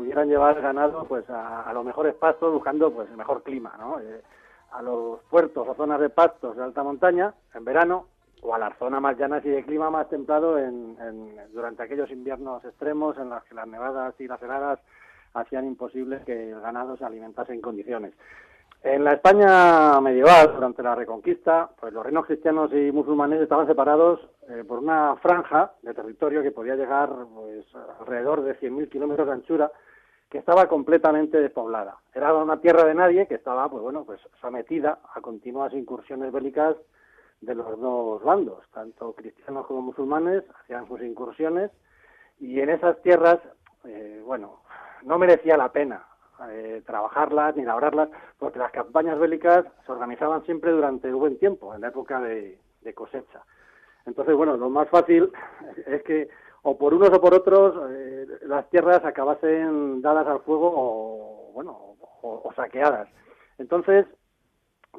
pudieran 0.00 0.28
llevar 0.28 0.58
ganado 0.62 1.04
pues 1.04 1.28
a, 1.28 1.70
los 1.74 1.84
mejores 1.84 2.14
pastos 2.14 2.50
buscando 2.50 2.90
pues 2.90 3.06
el 3.10 3.18
mejor 3.18 3.42
clima, 3.42 3.74
¿no? 3.78 4.00
Eh, 4.00 4.22
a 4.72 4.80
los 4.80 5.20
puertos 5.28 5.68
o 5.68 5.74
zonas 5.74 6.00
de 6.00 6.08
pastos 6.08 6.56
de 6.56 6.62
alta 6.62 6.82
montaña 6.82 7.34
en 7.54 7.66
verano 7.66 8.06
o 8.40 8.54
a 8.54 8.58
las 8.58 8.78
zonas 8.78 9.02
más 9.02 9.18
llanas 9.18 9.44
y 9.44 9.50
de 9.50 9.62
clima 9.62 9.90
más 9.90 10.08
templado 10.08 10.56
en, 10.58 10.96
durante 11.52 11.82
aquellos 11.82 12.10
inviernos 12.10 12.64
extremos 12.64 13.18
en 13.18 13.28
los 13.28 13.44
que 13.44 13.54
las 13.54 13.68
nevadas 13.68 14.14
y 14.18 14.26
las 14.26 14.42
heladas 14.42 14.78
hacían 15.34 15.66
imposible 15.66 16.22
que 16.24 16.50
el 16.50 16.60
ganado 16.62 16.96
se 16.96 17.04
alimentase 17.04 17.52
en 17.52 17.60
condiciones. 17.60 18.14
En 18.82 19.04
la 19.04 19.12
España 19.12 20.00
medieval, 20.00 20.54
durante 20.54 20.82
la 20.82 20.94
Reconquista, 20.94 21.68
pues 21.78 21.92
los 21.92 22.02
reinos 22.02 22.24
cristianos 22.24 22.72
y 22.72 22.90
musulmanes 22.90 23.42
estaban 23.42 23.66
separados 23.66 24.20
eh, 24.48 24.64
por 24.66 24.78
una 24.78 25.16
franja 25.16 25.72
de 25.82 25.92
territorio 25.92 26.42
que 26.42 26.50
podía 26.50 26.76
llegar 26.76 27.10
pues, 27.34 27.66
alrededor 28.00 28.42
de 28.42 28.58
100.000 28.58 28.88
kilómetros 28.88 29.26
de 29.26 29.34
anchura 29.34 29.70
que 30.30 30.38
estaba 30.38 30.68
completamente 30.68 31.40
despoblada. 31.40 31.98
Era 32.14 32.32
una 32.34 32.60
tierra 32.60 32.84
de 32.84 32.94
nadie 32.94 33.26
que 33.26 33.34
estaba, 33.34 33.68
pues 33.68 33.82
bueno, 33.82 34.04
pues 34.04 34.20
sometida 34.40 35.00
a 35.12 35.20
continuas 35.20 35.72
incursiones 35.74 36.32
bélicas 36.32 36.76
de 37.40 37.54
los 37.54 37.80
dos 37.80 38.22
bandos, 38.22 38.64
tanto 38.72 39.12
cristianos 39.14 39.66
como 39.66 39.82
musulmanes 39.82 40.44
hacían 40.60 40.86
sus 40.86 41.02
incursiones 41.02 41.70
y 42.38 42.60
en 42.60 42.70
esas 42.70 43.00
tierras, 43.02 43.38
eh, 43.84 44.22
bueno, 44.24 44.60
no 45.02 45.18
merecía 45.18 45.56
la 45.56 45.72
pena 45.72 46.06
eh, 46.48 46.82
trabajarlas 46.86 47.56
ni 47.56 47.64
labrarlas, 47.64 48.08
porque 48.38 48.58
las 48.58 48.70
campañas 48.70 49.18
bélicas 49.18 49.64
se 49.84 49.92
organizaban 49.92 50.44
siempre 50.44 50.70
durante 50.70 51.12
un 51.12 51.20
buen 51.20 51.38
tiempo, 51.38 51.74
en 51.74 51.80
la 51.80 51.88
época 51.88 52.20
de 52.20 52.58
cosecha. 52.94 53.42
Entonces, 54.06 54.34
bueno, 54.34 54.56
lo 54.56 54.70
más 54.70 54.88
fácil 54.88 55.30
es 55.86 56.02
que 56.02 56.28
o 56.62 56.76
por 56.76 56.94
unos 56.94 57.10
o 57.10 57.20
por 57.20 57.34
otros 57.34 57.74
eh, 57.90 58.26
las 58.42 58.68
tierras 58.70 59.04
acabasen 59.04 60.02
dadas 60.02 60.26
al 60.26 60.40
fuego 60.40 60.72
o 60.74 61.52
bueno 61.52 61.96
o, 62.22 62.52
saqueadas. 62.54 63.08
Entonces 63.58 64.06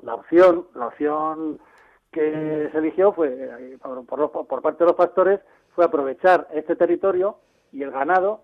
la 0.01 0.15
opción 0.15 0.67
la 0.75 0.87
opción 0.87 1.59
que 2.11 2.69
se 2.71 2.77
eligió 2.77 3.13
fue 3.13 3.29
eh, 3.29 3.77
por, 4.05 4.31
por, 4.47 4.61
parte 4.61 4.83
de 4.83 4.87
los 4.87 4.95
pastores 4.95 5.39
fue 5.75 5.85
aprovechar 5.85 6.47
este 6.53 6.75
territorio 6.75 7.37
y 7.71 7.83
el 7.83 7.91
ganado 7.91 8.43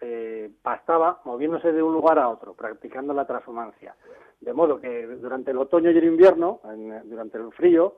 eh, 0.00 0.50
pastaba 0.62 1.20
moviéndose 1.24 1.72
de 1.72 1.82
un 1.82 1.92
lugar 1.92 2.18
a 2.18 2.28
otro 2.28 2.54
practicando 2.54 3.14
la 3.14 3.26
transhumancia. 3.26 3.94
De 4.40 4.52
modo 4.52 4.78
que 4.80 5.06
durante 5.06 5.52
el 5.52 5.58
otoño 5.58 5.90
y 5.90 5.96
el 5.96 6.04
invierno 6.04 6.60
durante 7.04 7.38
el 7.38 7.50
frío 7.52 7.96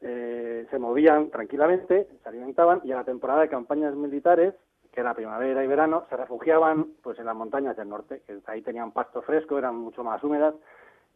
eh, 0.00 0.66
se 0.70 0.78
movían 0.78 1.30
tranquilamente, 1.30 2.08
se 2.22 2.28
alimentaban 2.28 2.80
y 2.84 2.92
a 2.92 2.96
la 2.96 3.04
temporada 3.04 3.40
de 3.40 3.48
campañas 3.48 3.94
militares, 3.94 4.54
que 4.92 5.00
era 5.00 5.14
primavera 5.14 5.64
y 5.64 5.66
verano, 5.66 6.04
se 6.08 6.16
refugiaban 6.16 6.92
pues 7.02 7.18
en 7.18 7.26
las 7.26 7.36
montañas 7.36 7.76
del 7.76 7.88
norte, 7.88 8.22
que 8.26 8.40
ahí 8.46 8.62
tenían 8.62 8.92
pasto 8.92 9.22
fresco, 9.22 9.58
eran 9.58 9.76
mucho 9.76 10.04
más 10.04 10.22
húmedas 10.22 10.54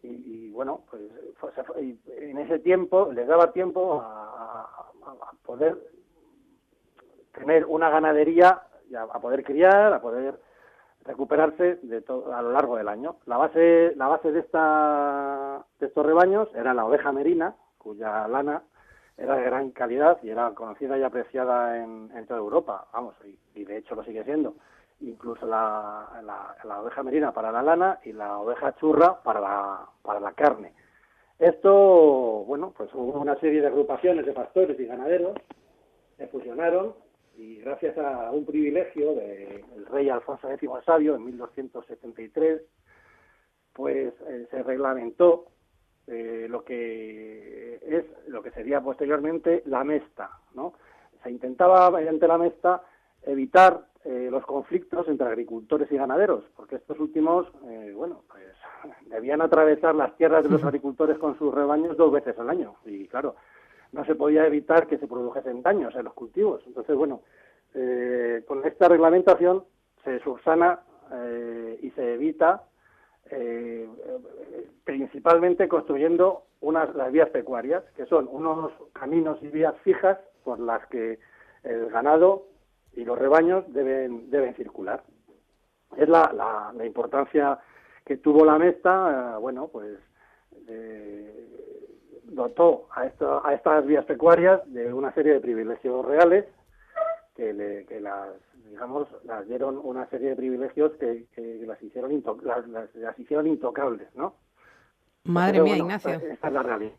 y, 0.03 0.51
bueno, 0.53 0.85
pues 0.91 1.03
en 2.07 2.39
ese 2.39 2.59
tiempo 2.61 3.13
les 3.13 3.27
daba 3.27 3.53
tiempo 3.53 4.01
a, 4.01 4.87
poder 5.45 5.77
tener 7.33 7.67
una 7.67 7.91
ganadería, 7.91 8.63
a, 8.97 9.21
poder 9.21 9.45
criar, 9.45 9.93
a 9.93 10.01
poder 10.01 10.41
recuperarse 11.05 11.77
de 11.83 12.01
todo, 12.01 12.35
a 12.35 12.41
lo 12.41 12.53
largo 12.53 12.77
del 12.77 12.89
año. 12.89 13.17
La 13.27 13.37
base, 13.37 13.93
la 13.97 14.09
base 14.09 14.33
de, 14.33 14.41
esta, 14.41 15.65
de 15.79 15.87
estos 15.87 16.07
rebaños 16.07 16.49
era 16.55 16.73
la 16.73 16.87
oveja 16.87 17.13
merina, 17.13 17.55
cuya 17.77 18.27
lana 18.29 18.63
era 19.21 19.37
de 19.37 19.45
gran 19.45 19.71
calidad 19.71 20.19
y 20.23 20.31
era 20.31 20.51
conocida 20.55 20.97
y 20.99 21.03
apreciada 21.03 21.77
en, 21.77 22.09
toda 22.27 22.41
Europa, 22.41 22.87
vamos, 22.93 23.15
y, 23.55 23.65
de 23.65 23.77
hecho 23.77 23.95
lo 23.95 24.03
sigue 24.03 24.25
siendo. 24.25 24.55
Incluso 25.01 25.47
la, 25.47 26.09
oveja 26.81 27.03
merina 27.03 27.33
para 27.33 27.53
la 27.53 27.63
lana 27.63 27.99
y 28.05 28.13
la 28.13 28.39
oveja 28.39 28.75
churra 28.77 29.23
para 29.23 29.41
la, 29.41 29.87
para 30.03 30.21
la 30.21 30.33
carne. 30.33 30.73
Esto, 31.39 32.45
bueno, 32.47 32.73
pues 32.77 32.91
hubo 32.95 33.21
una 33.21 33.39
serie 33.41 33.61
de 33.61 33.67
agrupaciones 33.67 34.25
de 34.25 34.33
pastores 34.33 34.79
y 34.81 34.87
ganaderos 34.87 35.37
se 36.17 36.27
fusionaron 36.29 36.95
y 37.37 37.57
gracias 37.57 37.97
a 37.99 38.31
un 38.31 38.45
privilegio 38.45 39.15
del 39.15 39.87
rey 39.87 40.09
Alfonso 40.09 40.51
X 40.51 40.69
el 40.77 40.85
Sabio 40.85 41.17
en 41.17 41.25
1273, 41.27 42.63
pues 43.75 44.13
eh, 44.29 44.47
se 44.51 44.63
reglamentó 44.63 45.47
eh, 46.07 46.47
lo 46.49 46.65
que 46.65 47.79
es 47.83 48.05
lo 48.29 48.43
que 48.43 48.51
sería 48.51 48.81
posteriormente 48.81 49.63
la 49.67 49.85
mesta, 49.85 50.31
¿no? 50.55 50.75
Se 51.23 51.31
intentaba 51.31 51.91
mediante 51.91 52.27
la 52.27 52.39
mesta 52.39 52.83
evitar 53.23 53.87
eh, 54.05 54.29
los 54.31 54.45
conflictos 54.47 55.07
entre 55.09 55.27
agricultores 55.27 55.91
y 55.93 55.97
ganaderos, 55.97 56.45
porque 56.57 56.77
estos 56.77 56.99
últimos, 56.99 57.47
eh, 57.69 57.93
bueno, 57.95 58.23
pues 58.29 58.45
debían 59.11 59.43
atravesar 59.43 59.95
las 59.95 60.17
tierras 60.17 60.45
de 60.45 60.51
los 60.51 60.65
agricultores 60.65 61.19
con 61.19 61.37
sus 61.39 61.53
rebaños 61.53 61.97
dos 61.97 62.11
veces 62.11 62.39
al 62.39 62.49
año. 62.49 62.77
Y 62.87 63.07
claro, 63.09 63.37
no 63.93 64.05
se 64.05 64.15
podía 64.15 64.47
evitar 64.47 64.87
que 64.87 64.99
se 64.99 65.07
produjesen 65.07 65.63
daños 65.63 65.95
en 65.97 66.05
los 66.05 66.15
cultivos. 66.15 66.63
Entonces, 66.67 66.97
bueno, 66.97 67.23
eh, 67.75 68.43
con 68.47 68.65
esta 68.65 68.89
reglamentación 68.89 69.65
se 70.05 70.19
subsana 70.21 70.81
eh, 71.13 71.79
y 71.83 71.91
se 71.91 72.15
evita 72.15 72.65
eh, 73.31 73.89
principalmente 74.85 75.69
construyendo 75.69 76.45
unas 76.61 76.95
las 76.95 77.13
vías 77.13 77.31
pecuarias, 77.31 77.83
que 77.97 78.07
son 78.07 78.29
unos 78.31 78.73
caminos 78.93 79.43
y 79.43 79.49
vías 79.49 79.75
fijas 79.83 80.19
por 80.45 80.59
las 80.59 80.87
que 80.89 81.19
el 81.63 81.87
ganado 81.91 82.47
y 82.95 83.05
los 83.05 83.19
rebaños 83.19 83.65
deben, 83.73 84.31
deben 84.31 84.55
circular. 84.57 85.03
Es 85.97 86.09
la, 86.09 86.33
la, 86.77 86.87
importancia 86.87 87.59
que 88.05 88.17
tuvo 88.17 88.45
la 88.45 88.59
Mesta, 88.59 89.39
bueno, 89.39 89.69
pues 89.69 89.99
dotó 92.31 92.89
a, 92.95 93.07
esto, 93.07 93.45
a 93.45 93.55
estas 93.55 93.87
vías 93.87 94.05
pecuarias 94.05 94.61
de 94.73 94.93
una 94.93 95.13
serie 95.15 95.35
de 95.35 95.41
privilegios 95.41 96.05
reales 96.05 96.47
que, 97.41 97.55
le, 97.55 97.87
que 97.87 98.01
las 98.01 98.35
digamos 98.69 99.09
las 99.25 99.49
dieron 99.49 99.81
una 99.83 100.07
serie 100.11 100.29
de 100.31 100.37
privilegios 100.37 100.93
que, 101.01 101.27
las 101.67 101.83
hicieron 101.83 102.13
las, 102.43 103.19
hicieron 103.19 103.47
intocables 103.47 104.15
no 104.15 104.35
madre 105.25 105.63
mía 105.63 105.79
Ignacio 105.79 106.11
esta 106.11 106.49
es 106.49 106.53
la 106.53 106.63
realidad 106.63 106.93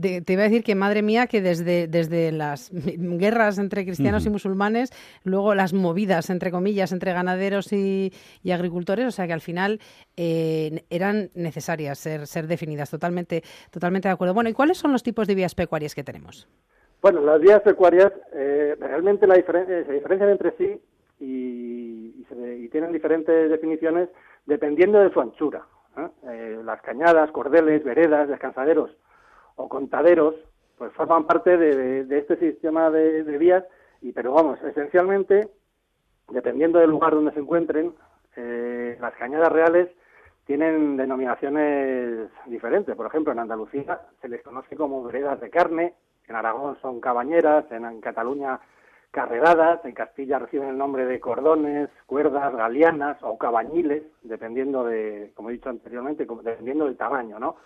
te 0.00 0.32
iba 0.32 0.42
a 0.42 0.48
decir 0.48 0.64
que 0.64 0.74
madre 0.74 1.02
mía 1.02 1.26
que 1.26 1.42
desde, 1.42 1.86
desde 1.86 2.32
las 2.32 2.70
guerras 2.72 3.58
entre 3.58 3.84
cristianos 3.84 4.24
y 4.24 4.30
musulmanes, 4.30 4.90
luego 5.24 5.54
las 5.54 5.74
movidas, 5.74 6.30
entre 6.30 6.50
comillas, 6.50 6.90
entre 6.90 7.12
ganaderos 7.12 7.70
y, 7.70 8.12
agricultores, 8.50 9.06
o 9.06 9.10
sea 9.10 9.26
que 9.26 9.34
al 9.34 9.42
final 9.42 9.78
eh, 10.16 10.86
eran 10.88 11.30
necesarias 11.34 11.98
ser, 11.98 12.26
ser 12.26 12.46
definidas. 12.46 12.88
Totalmente, 12.88 13.42
totalmente 13.70 14.08
de 14.08 14.14
acuerdo. 14.14 14.32
Bueno, 14.32 14.48
¿y 14.48 14.54
cuáles 14.54 14.78
son 14.78 14.90
los 14.90 15.02
tipos 15.02 15.28
de 15.28 15.34
vías 15.34 15.54
pecuarias 15.54 15.94
que 15.94 16.02
tenemos? 16.02 16.48
Bueno, 17.02 17.20
las 17.20 17.40
vías 17.40 17.60
pecuarias 17.62 18.12
eh, 18.32 18.76
realmente 18.78 19.26
la 19.26 19.34
eh, 19.34 19.44
se 19.44 19.92
diferencian 19.92 20.30
entre 20.30 20.52
sí 20.52 20.80
y, 21.20 22.24
y, 22.30 22.68
tienen 22.68 22.92
diferentes 22.92 23.50
definiciones 23.50 24.08
dependiendo 24.46 24.98
de 25.00 25.12
su 25.12 25.20
anchura. 25.20 25.66
las 26.64 26.80
cañadas, 26.80 27.30
cordeles, 27.32 27.84
veredas, 27.84 28.28
descansaderos 28.28 28.96
o 29.56 29.68
contaderos, 29.68 30.34
pues 30.78 30.92
forman 30.94 31.26
parte 31.26 31.56
de, 31.56 32.18
este 32.18 32.36
sistema 32.36 32.90
de, 32.90 33.38
vías, 33.38 33.64
y 34.00 34.12
pero 34.12 34.32
vamos, 34.32 34.58
esencialmente, 34.62 35.48
dependiendo 36.30 36.78
del 36.78 36.90
lugar 36.90 37.14
donde 37.14 37.32
se 37.32 37.40
encuentren, 37.40 37.94
eh, 38.36 38.96
las 39.00 39.14
cañadas 39.14 39.52
reales 39.52 39.88
tienen 40.46 40.96
denominaciones 40.96 42.28
diferentes. 42.46 42.96
Por 42.96 43.06
ejemplo, 43.06 43.32
en 43.32 43.38
Andalucía 43.38 44.00
se 44.20 44.28
les 44.28 44.42
conoce 44.42 44.76
como 44.76 45.04
veredas 45.04 45.40
de 45.40 45.50
carne, 45.50 45.94
en 46.28 46.36
Aragón 46.36 46.76
son 46.80 47.00
cabañeras, 47.00 47.70
en, 47.70 48.00
Cataluña 48.00 48.60
carreradas, 49.10 49.84
en 49.84 49.92
Castilla 49.92 50.38
reciben 50.38 50.70
el 50.70 50.78
nombre 50.78 51.04
de 51.04 51.20
cordones, 51.20 51.90
cuerdas, 52.06 52.54
galeanas 52.54 53.18
o 53.22 53.36
cabañiles, 53.36 54.04
dependiendo 54.22 54.84
de, 54.84 55.32
como 55.34 55.50
he 55.50 55.54
dicho 55.54 55.68
anteriormente, 55.68 56.26
dependiendo 56.42 56.86
del 56.86 56.96
tamaño, 56.96 57.38
¿no? 57.38 57.56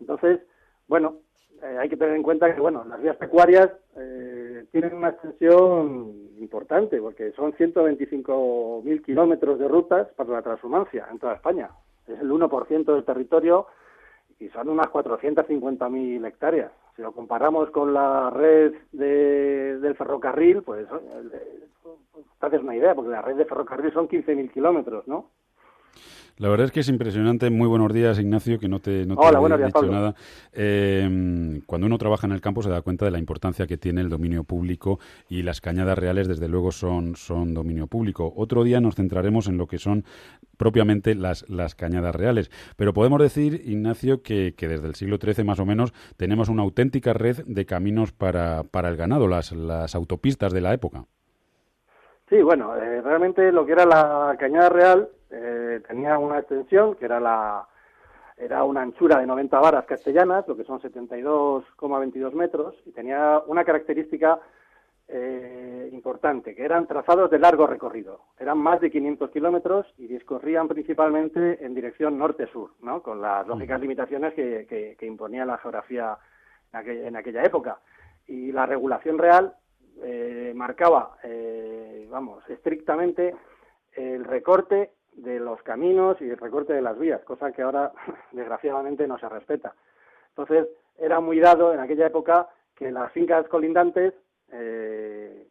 Entonces, 0.00 0.40
bueno, 0.86 1.16
eh, 1.62 1.76
hay 1.80 1.88
que 1.88 1.96
tener 1.96 2.14
en 2.14 2.22
cuenta 2.22 2.54
que 2.54 2.60
bueno, 2.60 2.84
las 2.84 3.02
vías 3.02 3.16
pecuarias 3.16 3.70
eh, 3.96 4.66
tienen 4.70 4.94
una 4.94 5.08
extensión 5.10 6.28
importante, 6.38 7.00
porque 7.00 7.32
son 7.32 7.52
125.000 7.52 9.04
kilómetros 9.04 9.58
de 9.58 9.66
rutas 9.66 10.08
para 10.16 10.30
la 10.30 10.42
transhumancia 10.42 11.08
en 11.10 11.18
toda 11.18 11.34
España. 11.34 11.70
Es 12.06 12.20
el 12.20 12.30
1% 12.30 12.94
del 12.94 13.04
territorio 13.04 13.66
y 14.38 14.48
son 14.50 14.68
unas 14.68 14.86
450.000 14.86 16.26
hectáreas. 16.26 16.70
Si 16.98 17.02
lo 17.02 17.12
comparamos 17.12 17.70
con 17.70 17.94
la 17.94 18.28
red 18.28 18.74
del 18.90 19.94
ferrocarril, 19.94 20.64
pues 20.64 20.84
eh, 20.90 21.68
te 22.40 22.46
haces 22.46 22.60
una 22.60 22.74
idea, 22.74 22.92
porque 22.96 23.12
la 23.12 23.22
red 23.22 23.36
de 23.36 23.44
ferrocarril 23.44 23.92
son 23.92 24.08
15.000 24.08 24.50
kilómetros, 24.50 25.06
¿no? 25.06 25.30
La 26.38 26.48
verdad 26.48 26.66
es 26.66 26.72
que 26.72 26.80
es 26.80 26.88
impresionante. 26.88 27.50
Muy 27.50 27.66
buenos 27.66 27.92
días, 27.92 28.18
Ignacio, 28.20 28.60
que 28.60 28.68
no 28.68 28.78
te, 28.78 29.04
no 29.06 29.14
he 29.14 29.64
dicho 29.64 29.82
nada. 29.86 30.14
Eh, 30.52 31.60
cuando 31.66 31.88
uno 31.88 31.98
trabaja 31.98 32.28
en 32.28 32.32
el 32.32 32.40
campo 32.40 32.62
se 32.62 32.70
da 32.70 32.80
cuenta 32.80 33.04
de 33.04 33.10
la 33.10 33.18
importancia 33.18 33.66
que 33.66 33.76
tiene 33.76 34.02
el 34.02 34.08
dominio 34.08 34.44
público 34.44 35.00
y 35.28 35.42
las 35.42 35.60
cañadas 35.60 35.98
reales, 35.98 36.28
desde 36.28 36.46
luego, 36.46 36.70
son, 36.70 37.16
son 37.16 37.54
dominio 37.54 37.88
público. 37.88 38.32
Otro 38.36 38.62
día 38.62 38.80
nos 38.80 38.94
centraremos 38.94 39.48
en 39.48 39.58
lo 39.58 39.66
que 39.66 39.78
son 39.78 40.04
propiamente 40.56 41.16
las, 41.16 41.48
las 41.50 41.74
cañadas 41.74 42.14
reales. 42.14 42.52
Pero 42.76 42.92
podemos 42.92 43.20
decir, 43.20 43.62
Ignacio, 43.64 44.22
que, 44.22 44.54
que 44.56 44.68
desde 44.68 44.86
el 44.86 44.94
siglo 44.94 45.18
XIII 45.20 45.44
más 45.44 45.58
o 45.58 45.66
menos 45.66 45.92
tenemos 46.16 46.48
una 46.48 46.62
auténtica 46.62 47.14
red 47.14 47.38
de 47.46 47.66
caminos 47.66 48.12
para, 48.12 48.62
para 48.62 48.90
el 48.90 48.96
ganado, 48.96 49.26
las, 49.26 49.50
las 49.50 49.96
autopistas 49.96 50.52
de 50.52 50.60
la 50.60 50.72
época. 50.72 51.04
Sí, 52.28 52.42
bueno, 52.42 52.76
eh, 52.76 53.00
realmente 53.02 53.50
lo 53.50 53.66
que 53.66 53.72
era 53.72 53.86
la 53.86 54.36
cañada 54.38 54.68
real 54.68 55.08
eh, 55.30 55.80
tenía 55.86 56.18
una 56.18 56.38
extensión 56.38 56.94
que 56.94 57.04
era 57.04 57.20
la 57.20 57.66
era 58.36 58.62
una 58.62 58.82
anchura 58.82 59.18
de 59.18 59.26
90 59.26 59.58
varas 59.58 59.84
castellanas, 59.84 60.46
lo 60.46 60.56
que 60.56 60.62
son 60.62 60.80
72,22 60.80 62.32
metros, 62.34 62.76
y 62.86 62.92
tenía 62.92 63.42
una 63.48 63.64
característica 63.64 64.38
eh, 65.08 65.88
importante, 65.92 66.54
que 66.54 66.64
eran 66.64 66.86
trazados 66.86 67.32
de 67.32 67.40
largo 67.40 67.66
recorrido. 67.66 68.20
Eran 68.38 68.58
más 68.58 68.80
de 68.80 68.92
500 68.92 69.30
kilómetros 69.30 69.86
y 69.98 70.06
discurrían 70.06 70.68
principalmente 70.68 71.64
en 71.64 71.74
dirección 71.74 72.16
norte-sur, 72.16 72.74
¿no? 72.80 73.02
con 73.02 73.20
las 73.20 73.44
lógicas 73.48 73.80
limitaciones 73.80 74.34
que, 74.34 74.96
que, 74.96 75.06
imponía 75.06 75.44
la 75.44 75.58
geografía 75.58 76.16
en 76.72 77.16
aquella, 77.16 77.42
época. 77.42 77.80
Y 78.28 78.52
la 78.52 78.66
regulación 78.66 79.18
real 79.18 79.56
eh, 80.04 80.52
marcaba, 80.54 81.16
vamos, 82.08 82.48
estrictamente 82.48 83.34
el 83.94 84.24
recorte 84.24 84.92
de 85.22 85.40
los 85.40 85.62
caminos 85.62 86.20
y 86.20 86.30
el 86.30 86.36
recorte 86.36 86.72
de 86.72 86.82
las 86.82 86.98
vías, 86.98 87.22
cosa 87.24 87.52
que 87.52 87.62
ahora 87.62 87.92
desgraciadamente 88.32 89.06
no 89.06 89.18
se 89.18 89.28
respeta. 89.28 89.74
Entonces 90.30 90.68
era 90.96 91.20
muy 91.20 91.40
dado 91.40 91.72
en 91.72 91.80
aquella 91.80 92.06
época 92.06 92.48
que 92.74 92.90
las 92.90 93.12
fincas 93.12 93.46
colindantes 93.48 94.14
eh, 94.52 95.48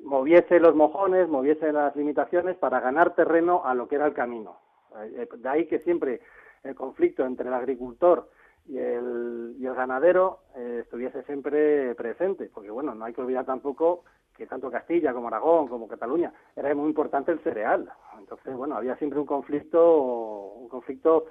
moviese 0.00 0.60
los 0.60 0.74
mojones, 0.74 1.28
moviese 1.28 1.72
las 1.72 1.96
limitaciones 1.96 2.56
para 2.56 2.80
ganar 2.80 3.14
terreno 3.14 3.62
a 3.64 3.74
lo 3.74 3.88
que 3.88 3.96
era 3.96 4.06
el 4.06 4.14
camino. 4.14 4.58
Eh, 4.98 5.28
de 5.36 5.48
ahí 5.48 5.66
que 5.66 5.80
siempre 5.80 6.20
el 6.62 6.74
conflicto 6.74 7.24
entre 7.24 7.48
el 7.48 7.54
agricultor 7.54 8.28
y 8.66 8.78
el, 8.78 9.56
y 9.58 9.66
el 9.66 9.74
ganadero 9.74 10.40
eh, 10.56 10.80
estuviese 10.82 11.22
siempre 11.24 11.94
presente, 11.94 12.50
porque 12.52 12.70
bueno, 12.70 12.94
no 12.94 13.04
hay 13.04 13.12
que 13.12 13.20
olvidar 13.22 13.44
tampoco 13.44 14.04
que 14.36 14.46
tanto 14.46 14.70
Castilla 14.70 15.12
como 15.12 15.28
Aragón 15.28 15.68
como 15.68 15.88
Cataluña 15.88 16.32
era 16.56 16.74
muy 16.74 16.88
importante 16.88 17.32
el 17.32 17.40
cereal. 17.40 17.90
Entonces, 18.18 18.54
bueno, 18.56 18.76
había 18.76 18.96
siempre 18.96 19.18
un 19.18 19.26
conflicto, 19.26 20.52
un 20.56 20.68
conflicto, 20.68 21.26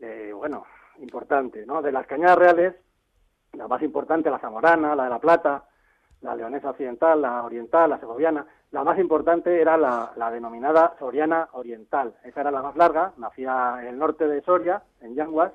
eh, 0.00 0.32
bueno, 0.34 0.64
importante, 0.98 1.64
¿no? 1.66 1.82
De 1.82 1.92
las 1.92 2.06
cañadas 2.06 2.38
reales, 2.38 2.74
la 3.52 3.68
más 3.68 3.82
importante, 3.82 4.30
la 4.30 4.38
zamorana, 4.38 4.94
la 4.94 5.04
de 5.04 5.10
la 5.10 5.18
plata, 5.20 5.64
la 6.22 6.34
leonesa 6.34 6.70
occidental, 6.70 7.20
la 7.20 7.44
oriental, 7.44 7.90
la 7.90 8.00
segoviana. 8.00 8.46
La 8.72 8.82
más 8.82 8.98
importante 8.98 9.60
era 9.60 9.76
la, 9.76 10.12
la, 10.16 10.30
denominada 10.30 10.96
soriana 10.98 11.48
oriental. 11.52 12.14
Esa 12.24 12.40
era 12.40 12.50
la 12.50 12.62
más 12.62 12.76
larga, 12.76 13.12
nacía 13.16 13.78
en 13.80 13.88
el 13.88 13.98
norte 13.98 14.26
de 14.26 14.42
Soria, 14.42 14.82
en 15.00 15.14
Yanguas, 15.14 15.52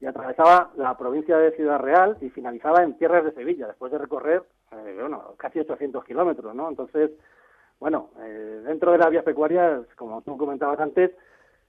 y 0.00 0.06
atravesaba 0.06 0.70
la 0.76 0.96
provincia 0.96 1.36
de 1.36 1.52
Ciudad 1.52 1.80
Real 1.80 2.16
y 2.20 2.30
finalizaba 2.30 2.82
en 2.82 2.96
tierras 2.96 3.24
de 3.24 3.32
Sevilla, 3.32 3.66
después 3.66 3.90
de 3.90 3.98
recorrer 3.98 4.42
eh, 4.86 4.96
bueno, 5.00 5.34
casi 5.36 5.60
800 5.60 6.04
kilómetros, 6.04 6.54
¿no? 6.54 6.68
Entonces, 6.68 7.10
bueno, 7.80 8.10
eh, 8.20 8.62
dentro 8.64 8.92
de 8.92 8.98
las 8.98 9.10
vías 9.10 9.24
pecuarias, 9.24 9.82
como 9.96 10.22
tú 10.22 10.36
comentabas 10.36 10.80
antes, 10.80 11.10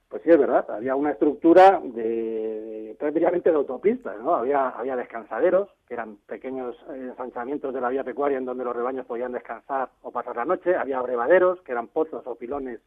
pues 0.08 0.22
sí 0.22 0.30
es 0.30 0.38
verdad, 0.38 0.70
había 0.70 0.94
una 0.94 1.10
estructura 1.10 1.80
de, 1.82 2.94
prácticamente 2.98 3.50
de 3.50 3.56
autopistas, 3.56 4.18
¿no? 4.20 4.36
Había, 4.36 4.68
había 4.68 4.94
descansaderos, 4.96 5.68
que 5.88 5.94
eran 5.94 6.16
pequeños 6.26 6.76
ensanchamientos 6.88 7.74
de 7.74 7.80
la 7.80 7.88
vía 7.88 8.04
pecuaria 8.04 8.38
en 8.38 8.44
donde 8.44 8.64
los 8.64 8.76
rebaños 8.76 9.06
podían 9.06 9.32
descansar 9.32 9.90
o 10.02 10.12
pasar 10.12 10.36
la 10.36 10.44
noche, 10.44 10.76
había 10.76 11.02
brevaderos, 11.02 11.60
que 11.62 11.72
eran 11.72 11.88
pozos 11.88 12.24
o 12.26 12.36
pilones 12.36 12.80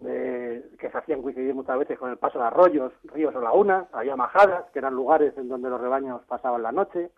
que 0.00 0.88
se 0.90 0.98
hacían 0.98 1.22
coincidir 1.22 1.54
muchas 1.54 1.78
veces 1.78 1.98
con 1.98 2.10
el 2.10 2.16
paso 2.16 2.38
de 2.38 2.46
arroyos, 2.46 2.92
ríos 3.04 3.34
o 3.34 3.40
lagunas, 3.40 3.86
había 3.92 4.16
majadas, 4.16 4.70
que 4.70 4.78
eran 4.78 4.94
lugares 4.94 5.36
en 5.36 5.48
donde 5.48 5.68
los 5.68 5.80
rebaños 5.80 6.22
pasaban 6.26 6.62
la 6.62 6.72
noche, 6.72 7.10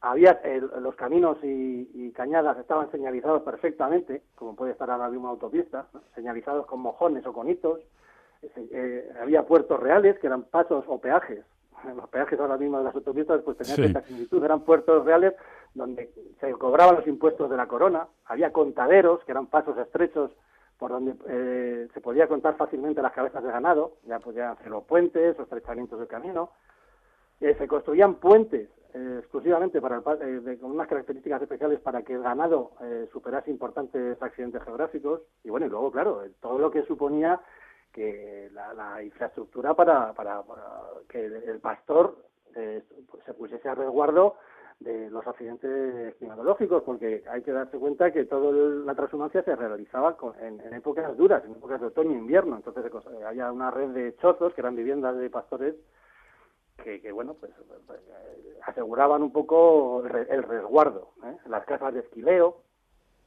había 0.00 0.40
los 0.80 0.94
caminos 0.94 1.38
y, 1.42 2.12
cañadas 2.12 2.58
estaban 2.58 2.90
señalizados 2.90 3.42
perfectamente, 3.42 4.22
como 4.34 4.56
puede 4.56 4.72
estar 4.72 4.90
ahora 4.90 5.08
mismo 5.08 5.24
una 5.24 5.32
autopista, 5.32 5.86
señalizados 6.14 6.66
con 6.66 6.80
mojones 6.80 7.24
o 7.26 7.32
con 7.32 7.48
hitos, 7.48 7.80
eh, 8.42 9.12
había 9.20 9.46
puertos 9.46 9.78
reales 9.78 10.18
que 10.18 10.26
eran 10.26 10.44
pasos 10.44 10.84
o 10.88 10.98
peajes, 10.98 11.44
los 11.96 12.08
peajes 12.08 12.38
ahora 12.40 12.56
mismo 12.56 12.78
de 12.78 12.84
las 12.84 12.94
autopistas 12.94 13.42
pues 13.42 13.56
tenían 13.58 13.84
esta 13.84 14.02
similitud, 14.02 14.42
eran 14.42 14.60
puertos 14.62 15.04
reales 15.04 15.34
donde 15.74 16.10
se 16.40 16.52
cobraban 16.52 16.96
los 16.96 17.06
impuestos 17.06 17.48
de 17.50 17.56
la 17.56 17.68
corona, 17.68 18.08
había 18.24 18.52
contaderos 18.52 19.22
que 19.24 19.32
eran 19.32 19.46
pasos 19.46 19.78
estrechos 19.78 20.30
por 20.78 20.90
donde 20.92 21.14
eh, 21.28 21.88
se 21.92 22.00
podía 22.00 22.26
contar 22.26 22.56
fácilmente 22.56 23.02
las 23.02 23.12
cabezas 23.12 23.44
de 23.44 23.52
ganado, 23.52 23.98
ya 24.06 24.18
podían 24.18 24.48
hacer 24.52 24.68
los 24.68 24.84
puentes, 24.84 25.36
los 25.36 25.44
estrechamientos 25.44 25.98
del 25.98 26.08
camino. 26.08 26.50
Eh, 27.40 27.54
se 27.58 27.66
construían 27.66 28.16
puentes 28.16 28.68
eh, 28.92 29.16
exclusivamente 29.20 29.80
para 29.80 30.00
con 30.02 30.70
unas 30.72 30.88
características 30.88 31.42
especiales 31.42 31.80
para 31.80 32.02
que 32.02 32.14
el 32.14 32.22
ganado 32.22 32.72
superase 33.12 33.50
importantes 33.50 34.20
accidentes 34.20 34.62
geográficos. 34.62 35.22
Y 35.44 35.50
bueno, 35.50 35.66
y 35.66 35.70
luego, 35.70 35.90
claro, 35.90 36.22
todo 36.40 36.58
lo 36.58 36.70
que 36.70 36.82
suponía 36.82 37.40
que 37.92 38.50
la, 38.52 39.02
infraestructura 39.02 39.74
para, 39.74 40.12
para, 40.12 40.42
que 41.08 41.24
el, 41.24 41.58
pastor 41.60 42.16
se 42.54 43.34
pusiese 43.34 43.68
a 43.68 43.74
resguardo 43.74 44.36
de 44.80 45.10
los 45.10 45.26
accidentes 45.26 46.14
climatológicos, 46.16 46.82
porque 46.82 47.22
hay 47.30 47.42
que 47.42 47.52
darse 47.52 47.78
cuenta 47.78 48.10
que 48.10 48.24
toda 48.24 48.50
la 48.52 48.94
transhumancia 48.94 49.42
se 49.42 49.54
realizaba 49.54 50.16
en, 50.40 50.58
épocas 50.72 51.14
duras, 51.16 51.44
en 51.44 51.52
épocas 51.52 51.80
de 51.80 51.88
otoño 51.88 52.12
e 52.12 52.18
invierno. 52.18 52.56
Entonces 52.56 52.84
eh, 52.86 53.24
había 53.24 53.52
una 53.52 53.70
red 53.70 53.90
de 53.90 54.16
chozos, 54.16 54.54
que 54.54 54.62
eran 54.62 54.74
viviendas 54.74 55.18
de 55.18 55.28
pastores, 55.28 55.74
que, 56.82 57.12
bueno, 57.12 57.34
pues 57.34 57.52
eh, 57.52 58.58
aseguraban 58.66 59.22
un 59.22 59.32
poco 59.32 60.04
el, 60.04 60.42
resguardo. 60.42 61.12
¿eh? 61.24 61.36
Las 61.48 61.64
casas 61.64 61.94
de 61.94 62.00
esquileo, 62.00 62.62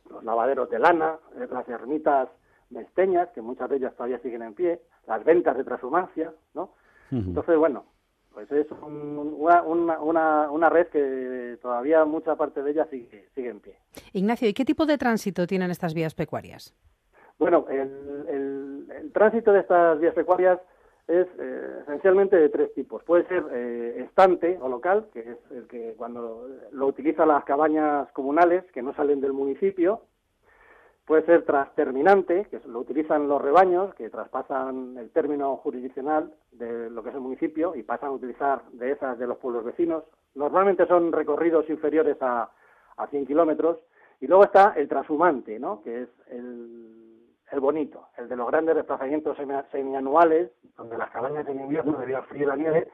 los 0.10 0.24
lavaderos 0.24 0.70
de 0.70 0.80
lana, 0.80 1.18
las 1.36 1.68
ermitas 1.70 2.30
mesteñas, 2.70 3.30
que 3.30 3.42
muchas 3.42 3.70
de 3.70 3.78
ellas 3.78 3.94
todavía 3.96 4.20
siguen 4.20 4.42
en 4.44 4.54
pie, 4.54 4.82
las 5.08 5.24
ventas 5.24 5.56
de 5.58 5.64
transhumancia, 5.64 6.34
¿no? 6.54 6.72
Entonces, 7.12 7.56
bueno, 7.58 7.86
pues 8.34 8.52
es 8.52 8.66
una, 8.72 9.62
una, 9.62 10.50
una, 10.50 10.70
red 10.70 10.88
que 10.88 11.60
todavía 11.62 12.04
mucha 12.06 12.36
parte 12.36 12.64
de 12.64 12.72
ella 12.72 12.88
sigue, 12.90 13.30
sigue 13.36 13.50
en 13.50 13.60
pie. 13.60 13.78
Ignacio, 14.14 14.50
¿y 14.50 14.54
qué 14.54 14.66
tipo 14.66 14.88
de 14.88 14.98
tránsito 14.98 15.46
tienen 15.46 15.70
estas 15.70 15.94
vías 15.94 16.16
pecuarias? 16.16 16.76
Bueno, 17.38 17.66
el, 17.70 18.88
el, 18.90 19.12
tránsito 19.14 19.54
de 19.54 19.60
estas 19.60 20.00
vías 20.00 20.16
pecuarias 20.16 20.60
es 21.08 21.28
eh, 21.40 21.80
esencialmente 21.84 22.38
de 22.38 22.50
tres 22.50 22.74
tipos. 22.74 23.04
Puede 23.04 23.28
ser 23.28 23.44
eh, 23.52 24.04
estante 24.06 24.58
o 24.62 24.70
local, 24.70 25.08
que 25.14 25.20
es 25.20 25.38
el 25.52 25.68
que 25.68 25.94
cuando 25.98 26.48
lo 26.72 26.88
utilizan 26.88 27.28
las 27.28 27.44
cabañas 27.44 28.12
comunales 28.14 28.64
que 28.72 28.82
no 28.82 28.94
salen 28.96 29.22
del 29.22 29.34
municipio, 29.34 30.04
Puede 31.06 31.26
ser 31.26 31.44
transterminante, 31.44 32.46
que 32.50 32.62
lo 32.66 32.80
utilizan 32.80 33.28
los 33.28 33.42
rebaños, 33.42 33.94
que 33.96 34.10
traspasan 34.10 34.98
el 34.98 35.10
término 35.10 35.58
jurisdiccional 35.58 36.34
de 36.54 36.90
lo 36.90 37.04
que 37.04 37.10
es 37.10 37.16
el 37.16 37.22
municipio 37.22 37.76
y 37.76 37.84
pasan 37.84 38.10
a 38.10 38.14
utilizar 38.14 38.62
de 38.72 38.92
esas 38.92 39.20
de 39.20 39.28
los 39.28 39.38
pueblos 39.38 39.66
vecinos. 39.66 40.06
Normalmente 40.34 40.88
son 40.88 41.12
recorridos 41.12 41.70
inferiores 41.70 42.16
a, 42.22 42.50
a 42.96 43.08
100 43.08 43.26
kilómetros. 43.26 43.80
Y 44.22 44.28
luego 44.28 44.46
está 44.46 44.76
el 44.78 44.88
transhumante, 44.88 45.60
¿no? 45.60 45.82
que 45.84 46.04
es 46.04 46.10
el, 46.28 47.03
el 47.54 47.60
bonito, 47.60 48.08
el 48.18 48.28
de 48.28 48.36
los 48.36 48.48
grandes 48.48 48.76
desplazamientos 48.76 49.38
semianuales, 49.72 50.52
donde 50.76 50.98
las 50.98 51.12
cabañas 51.12 51.48
en 51.48 51.62
invierno, 51.62 51.98
debido 52.00 52.18
al 52.18 52.26
frío 52.26 52.44
y 52.44 52.48
la 52.48 52.56
nieve, 52.56 52.92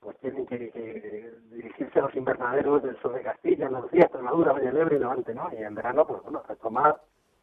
pues 0.00 0.18
tienen 0.18 0.46
que, 0.46 1.32
dirigirse 1.50 1.98
a 1.98 2.02
los 2.02 2.14
invernaderos 2.14 2.82
del 2.82 2.96
sur 3.00 3.14
de 3.14 3.22
Castilla, 3.22 3.66
Andalucía, 3.66 4.02
Extremadura, 4.02 4.52
Valle 4.52 4.66
del 4.66 4.76
Ebro 4.76 4.96
y 4.96 4.98
Levante, 4.98 5.34
¿no? 5.34 5.50
Y 5.52 5.62
en 5.62 5.74
verano, 5.74 6.06
pues 6.06 6.22
bueno, 6.22 6.42
retomar 6.46 7.00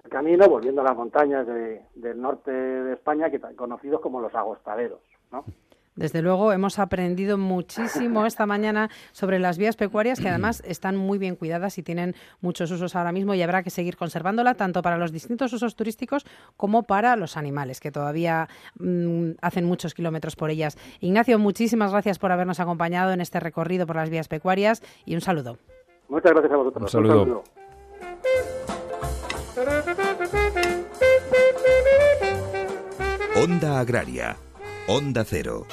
camino 0.09 0.47
volviendo 0.47 0.81
a 0.81 0.83
las 0.83 0.95
montañas 0.95 1.47
del 1.47 2.21
norte 2.21 2.51
de 2.51 2.93
España, 2.93 3.29
que 3.29 3.39
conocidos 3.55 4.01
como 4.01 4.21
los 4.21 4.35
agostaderos, 4.35 5.01
¿no? 5.31 5.43
Desde 5.95 6.21
luego 6.21 6.51
hemos 6.51 6.79
aprendido 6.79 7.37
muchísimo 7.37 8.25
esta 8.25 8.45
mañana 8.45 8.89
sobre 9.11 9.39
las 9.39 9.57
vías 9.57 9.75
pecuarias 9.75 10.19
que 10.19 10.29
además 10.29 10.63
están 10.67 10.95
muy 10.95 11.17
bien 11.17 11.35
cuidadas 11.35 11.77
y 11.77 11.83
tienen 11.83 12.15
muchos 12.41 12.71
usos 12.71 12.95
ahora 12.95 13.11
mismo 13.11 13.33
y 13.33 13.41
habrá 13.41 13.63
que 13.63 13.69
seguir 13.69 13.97
conservándola 13.97 14.55
tanto 14.55 14.81
para 14.81 14.97
los 14.97 15.11
distintos 15.11 15.53
usos 15.53 15.75
turísticos 15.75 16.25
como 16.57 16.83
para 16.83 17.15
los 17.15 17.37
animales 17.37 17.79
que 17.79 17.91
todavía 17.91 18.47
mm, 18.79 19.31
hacen 19.41 19.65
muchos 19.65 19.93
kilómetros 19.93 20.35
por 20.35 20.49
ellas. 20.49 20.77
Ignacio, 20.99 21.37
muchísimas 21.39 21.91
gracias 21.91 22.19
por 22.19 22.31
habernos 22.31 22.59
acompañado 22.59 23.11
en 23.11 23.21
este 23.21 23.39
recorrido 23.39 23.85
por 23.85 23.95
las 23.95 24.09
vías 24.09 24.27
pecuarias 24.27 24.81
y 25.05 25.15
un 25.15 25.21
saludo. 25.21 25.57
Muchas 26.09 26.31
gracias 26.31 26.53
a 26.53 26.57
vosotros. 26.57 26.83
Un 26.83 26.89
saludo. 26.89 27.43
Onda 33.35 33.79
Agraria, 33.79 34.37
Onda 34.87 35.23
Cero. 35.23 35.65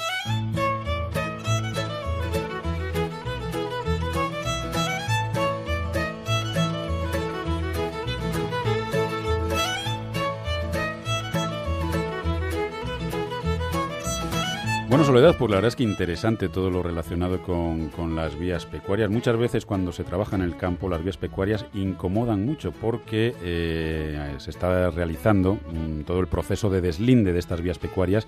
Bueno, 14.91 15.05
Soledad, 15.05 15.37
pues 15.37 15.49
la 15.49 15.55
verdad 15.55 15.69
es 15.69 15.77
que 15.77 15.83
interesante 15.83 16.49
todo 16.49 16.69
lo 16.69 16.83
relacionado 16.83 17.41
con, 17.41 17.87
con, 17.91 18.13
las 18.13 18.37
vías 18.37 18.65
pecuarias. 18.65 19.09
Muchas 19.09 19.37
veces 19.37 19.65
cuando 19.65 19.93
se 19.93 20.03
trabaja 20.03 20.35
en 20.35 20.41
el 20.41 20.57
campo 20.57 20.89
las 20.89 21.01
vías 21.01 21.15
pecuarias 21.15 21.65
incomodan 21.73 22.45
mucho 22.45 22.73
porque 22.73 23.33
eh, 23.41 24.35
se 24.37 24.49
está 24.49 24.91
realizando 24.91 25.53
mm, 25.53 26.01
todo 26.01 26.19
el 26.19 26.27
proceso 26.27 26.69
de 26.69 26.81
deslinde 26.81 27.31
de 27.31 27.39
estas 27.39 27.61
vías 27.61 27.79
pecuarias 27.79 28.27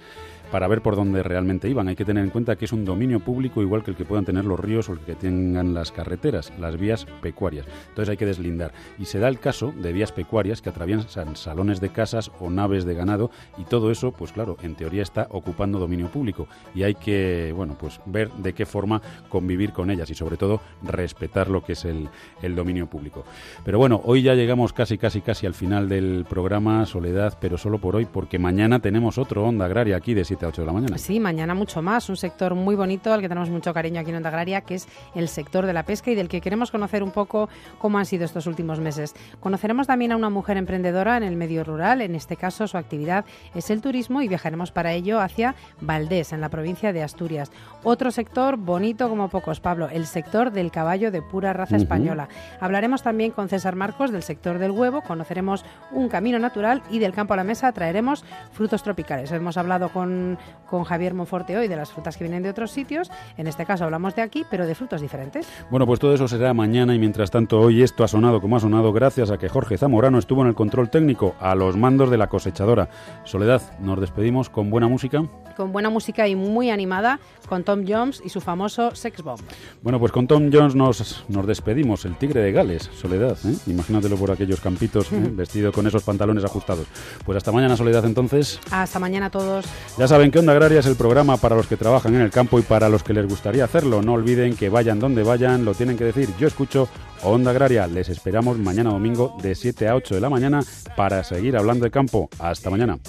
para 0.53 0.67
ver 0.67 0.83
por 0.83 0.95
dónde 0.95 1.23
realmente 1.23 1.67
iban. 1.67 1.87
Hay 1.87 1.95
que 1.95 2.05
tener 2.05 2.23
en 2.23 2.29
cuenta 2.29 2.55
que 2.55 2.65
es 2.65 2.71
un 2.71 2.85
dominio 2.85 3.19
público 3.19 3.63
igual 3.63 3.83
que 3.83 3.89
el 3.89 3.97
que 3.97 4.05
puedan 4.05 4.23
tener 4.23 4.45
los 4.45 4.59
ríos 4.59 4.87
o 4.87 4.93
el 4.93 4.99
que 4.99 5.15
tengan 5.15 5.73
las 5.73 5.91
carreteras, 5.91 6.53
las 6.59 6.77
vías 6.77 7.07
pecuarias. 7.23 7.65
Entonces 7.89 8.11
hay 8.11 8.17
que 8.17 8.27
deslindar. 8.27 8.71
Y 8.99 9.05
se 9.05 9.17
da 9.17 9.29
el 9.29 9.39
caso 9.39 9.73
de 9.75 9.91
vías 9.91 10.11
pecuarias 10.11 10.61
que 10.61 10.69
atraviesan 10.69 11.35
salones 11.37 11.81
de 11.81 11.89
casas 11.89 12.31
o 12.39 12.51
naves 12.51 12.85
de 12.85 12.93
ganado 12.93 13.31
y 13.57 13.63
todo 13.63 13.89
eso, 13.89 14.11
pues 14.11 14.31
claro, 14.31 14.55
en 14.61 14.75
teoría 14.75 15.01
está 15.01 15.25
ocupando 15.31 15.79
dominio 15.79 16.09
público 16.09 16.47
y 16.75 16.83
hay 16.83 16.93
que, 16.93 17.51
bueno, 17.55 17.75
pues 17.75 17.99
ver 18.05 18.31
de 18.33 18.53
qué 18.53 18.67
forma 18.67 19.01
convivir 19.29 19.73
con 19.73 19.89
ellas 19.89 20.11
y 20.11 20.13
sobre 20.13 20.37
todo 20.37 20.61
respetar 20.83 21.49
lo 21.49 21.63
que 21.63 21.73
es 21.73 21.83
el, 21.83 22.09
el 22.43 22.53
dominio 22.53 22.85
público. 22.85 23.25
Pero 23.65 23.79
bueno, 23.79 24.01
hoy 24.05 24.21
ya 24.21 24.35
llegamos 24.35 24.71
casi, 24.71 24.99
casi, 24.99 25.21
casi 25.21 25.47
al 25.47 25.55
final 25.55 25.89
del 25.89 26.27
programa 26.29 26.85
Soledad, 26.85 27.39
pero 27.41 27.57
solo 27.57 27.79
por 27.79 27.95
hoy 27.95 28.05
porque 28.05 28.37
mañana 28.37 28.81
tenemos 28.81 29.17
otro 29.17 29.45
Onda 29.45 29.65
Agraria 29.65 29.97
aquí 29.97 30.13
de 30.13 30.23
7 30.23 30.42
8 30.47 30.61
de 30.61 30.65
la 30.65 30.73
mañana. 30.73 30.97
Sí, 30.97 31.19
mañana 31.19 31.53
mucho 31.53 31.81
más. 31.81 32.09
Un 32.09 32.17
sector 32.17 32.55
muy 32.55 32.75
bonito 32.75 33.13
al 33.13 33.21
que 33.21 33.29
tenemos 33.29 33.49
mucho 33.49 33.73
cariño 33.73 34.01
aquí 34.01 34.09
en 34.09 34.17
Onda 34.17 34.29
Agraria, 34.29 34.61
que 34.61 34.75
es 34.75 34.87
el 35.15 35.27
sector 35.27 35.65
de 35.65 35.73
la 35.73 35.83
pesca 35.83 36.11
y 36.11 36.15
del 36.15 36.27
que 36.27 36.41
queremos 36.41 36.71
conocer 36.71 37.03
un 37.03 37.11
poco 37.11 37.49
cómo 37.79 37.97
han 37.97 38.05
sido 38.05 38.25
estos 38.25 38.47
últimos 38.47 38.79
meses. 38.79 39.13
Conoceremos 39.39 39.87
también 39.87 40.11
a 40.11 40.15
una 40.15 40.29
mujer 40.29 40.57
emprendedora 40.57 41.17
en 41.17 41.23
el 41.23 41.35
medio 41.35 41.63
rural. 41.63 42.01
En 42.01 42.15
este 42.15 42.35
caso, 42.35 42.67
su 42.67 42.77
actividad 42.77 43.25
es 43.55 43.69
el 43.69 43.81
turismo 43.81 44.21
y 44.21 44.27
viajaremos 44.27 44.71
para 44.71 44.93
ello 44.93 45.19
hacia 45.19 45.55
Valdés, 45.81 46.33
en 46.33 46.41
la 46.41 46.49
provincia 46.49 46.93
de 46.93 47.03
Asturias. 47.03 47.51
Otro 47.83 48.11
sector 48.11 48.57
bonito 48.57 49.09
como 49.09 49.29
pocos, 49.29 49.59
Pablo, 49.59 49.89
el 49.89 50.05
sector 50.05 50.51
del 50.51 50.71
caballo 50.71 51.11
de 51.11 51.21
pura 51.21 51.53
raza 51.53 51.75
española. 51.75 52.27
Hablaremos 52.59 53.03
también 53.03 53.31
con 53.31 53.49
César 53.49 53.75
Marcos 53.75 54.11
del 54.11 54.23
sector 54.23 54.59
del 54.59 54.71
huevo, 54.71 55.01
conoceremos 55.01 55.65
un 55.91 56.09
camino 56.09 56.39
natural 56.39 56.81
y 56.89 56.99
del 56.99 57.13
campo 57.13 57.33
a 57.33 57.37
la 57.37 57.43
mesa 57.43 57.71
traeremos 57.71 58.23
frutos 58.51 58.83
tropicales. 58.83 59.31
Hemos 59.31 59.57
hablado 59.57 59.89
con 59.89 60.32
con, 60.69 60.83
Javier 60.83 61.13
Monforte 61.13 61.57
hoy 61.57 61.67
de 61.67 61.75
las 61.75 61.91
frutas 61.91 62.17
que 62.17 62.23
vienen 62.23 62.43
de 62.43 62.49
otros 62.49 62.71
sitios. 62.71 63.11
En 63.37 63.47
este 63.47 63.65
caso 63.65 63.83
hablamos 63.83 64.15
de 64.15 64.21
aquí, 64.21 64.43
pero 64.49 64.65
de 64.65 64.75
frutos 64.75 65.01
diferentes. 65.01 65.47
Bueno, 65.69 65.85
pues 65.85 65.99
todo 65.99 66.13
eso 66.13 66.27
será 66.27 66.53
mañana 66.53 66.95
y 66.95 66.99
mientras 66.99 67.31
tanto 67.31 67.59
hoy 67.59 67.83
esto 67.83 68.03
ha 68.03 68.07
sonado 68.07 68.41
como 68.41 68.57
ha 68.57 68.59
sonado 68.59 68.91
gracias 68.91 69.31
a 69.31 69.37
que 69.37 69.49
Jorge 69.49 69.77
Zamorano 69.77 70.17
estuvo 70.17 70.41
en 70.41 70.47
el 70.47 70.55
control 70.55 70.89
técnico 70.89 71.35
a 71.39 71.55
los 71.55 71.77
mandos 71.77 72.09
de 72.09 72.17
la 72.17 72.27
cosechadora. 72.27 72.89
Soledad, 73.23 73.61
nos 73.79 73.99
despedimos 73.99 74.49
con 74.49 74.69
buena 74.69 74.87
música. 74.87 75.23
Con 75.55 75.71
buena 75.71 75.89
música 75.89 76.27
y 76.27 76.35
muy 76.35 76.71
animada 76.71 77.19
con 77.47 77.63
Tom 77.63 77.85
Jones 77.87 78.21
y 78.25 78.29
su 78.29 78.41
famoso 78.41 78.95
Sex 78.95 79.21
Bomb. 79.21 79.39
Bueno, 79.81 79.99
pues 79.99 80.11
con 80.11 80.27
Tom 80.27 80.49
Jones 80.51 80.75
nos, 80.75 81.23
nos 81.27 81.45
despedimos, 81.45 82.05
el 82.05 82.15
tigre 82.15 82.41
de 82.41 82.51
Gales, 82.51 82.89
Soledad. 82.99 83.37
¿eh? 83.45 83.55
Imagínatelo 83.67 84.15
por 84.15 84.31
aquellos 84.31 84.59
campitos, 84.59 85.11
¿eh? 85.11 85.19
vestido 85.31 85.71
con 85.71 85.85
esos 85.85 86.03
pantalones 86.03 86.43
ajustados. 86.43 86.87
Pues 87.25 87.37
hasta 87.37 87.51
mañana, 87.51 87.77
Soledad, 87.77 88.05
entonces. 88.05 88.59
Hasta 88.71 88.99
mañana 88.99 89.27
a 89.27 89.29
todos. 89.29 89.65
Ya 89.97 90.07
saben 90.23 90.31
que 90.31 90.39
Onda 90.39 90.53
Agraria 90.53 90.79
es 90.79 90.85
el 90.85 90.95
programa 90.95 91.35
para 91.35 91.53
los 91.53 91.67
que 91.67 91.75
trabajan 91.75 92.15
en 92.15 92.21
el 92.21 92.31
campo 92.31 92.57
y 92.57 92.61
para 92.61 92.87
los 92.87 93.03
que 93.03 93.11
les 93.11 93.27
gustaría 93.27 93.65
hacerlo. 93.65 94.01
No 94.01 94.13
olviden 94.13 94.55
que 94.55 94.69
vayan 94.69 94.97
donde 94.97 95.21
vayan, 95.21 95.65
lo 95.65 95.73
tienen 95.73 95.97
que 95.97 96.05
decir. 96.05 96.29
Yo 96.39 96.47
escucho 96.47 96.87
Onda 97.23 97.51
Agraria. 97.51 97.87
Les 97.87 98.07
esperamos 98.07 98.57
mañana 98.57 98.91
domingo 98.91 99.35
de 99.41 99.53
7 99.53 99.89
a 99.89 99.95
8 99.95 100.15
de 100.15 100.21
la 100.21 100.29
mañana 100.29 100.63
para 100.95 101.25
seguir 101.25 101.57
hablando 101.57 101.83
de 101.83 101.91
campo. 101.91 102.29
Hasta 102.39 102.69
mañana. 102.69 102.99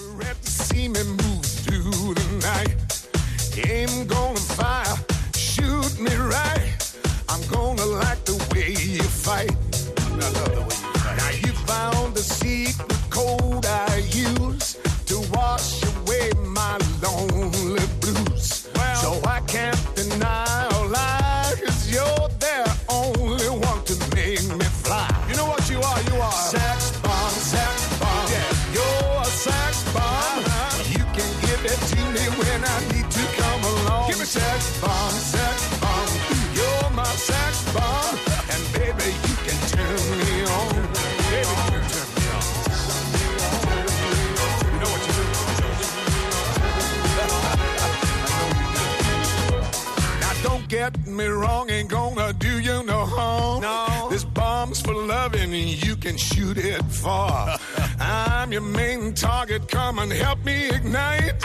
Get 50.91 51.07
me 51.07 51.25
wrong, 51.25 51.69
ain't 51.69 51.89
gonna 51.89 52.33
do 52.33 52.59
you 52.59 52.83
no 52.83 53.05
harm. 53.05 53.61
No. 53.61 54.07
This 54.09 54.23
bomb's 54.23 54.81
for 54.81 54.93
loving, 54.93 55.53
and 55.53 55.85
you 55.85 55.95
can 55.95 56.17
shoot 56.17 56.57
it 56.57 56.83
far. 56.85 57.57
I'm 57.99 58.51
your 58.51 58.61
main 58.61 59.13
target, 59.13 59.67
come 59.67 59.99
and 59.99 60.11
help 60.11 60.43
me 60.45 60.69
ignite. 60.69 61.43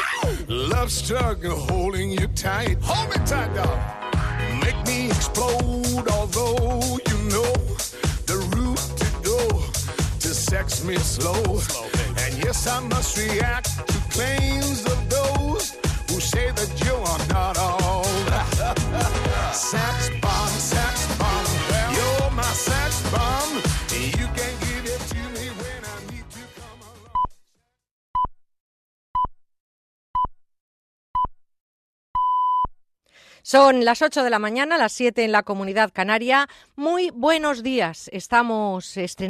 Love 0.49 0.91
struggle 0.91 1.57
holding 1.57 2.11
you 2.11 2.27
tight. 2.29 2.77
Hold 2.83 3.09
me 3.11 3.17
tight, 3.27 3.55
dog. 3.55 3.79
Make 4.65 4.81
me 4.87 5.07
explode, 5.07 6.09
although 6.17 6.99
you 7.09 7.19
know 7.35 7.53
the 8.31 8.39
route 8.53 8.87
to 9.01 9.09
go 9.31 9.41
to 10.25 10.29
sex 10.49 10.85
me 10.85 10.97
slow. 10.97 11.43
and 12.23 12.33
yes, 12.45 12.67
I 12.67 12.81
must 12.81 13.17
react 13.17 13.71
to 13.89 13.99
claims 14.15 14.85
of 14.87 14.99
those 15.09 15.65
who 16.09 16.21
say 16.21 16.51
that 16.51 16.71
you 16.85 16.95
are 17.11 17.25
not 17.29 17.57
all. 17.59 19.21
Son 33.51 33.85
las 33.85 34.01
8 34.01 34.23
de 34.23 34.31
la 34.31 34.39
mañana, 34.39 34.79
las 34.79 34.93
7 34.93 35.25
en 35.25 35.33
la 35.33 35.43
comunidad 35.43 35.91
canaria. 35.93 36.49
Muy 36.77 37.11
buenos 37.11 37.65
días. 37.65 38.09
Estamos 38.13 38.97
estrenando 38.97 39.11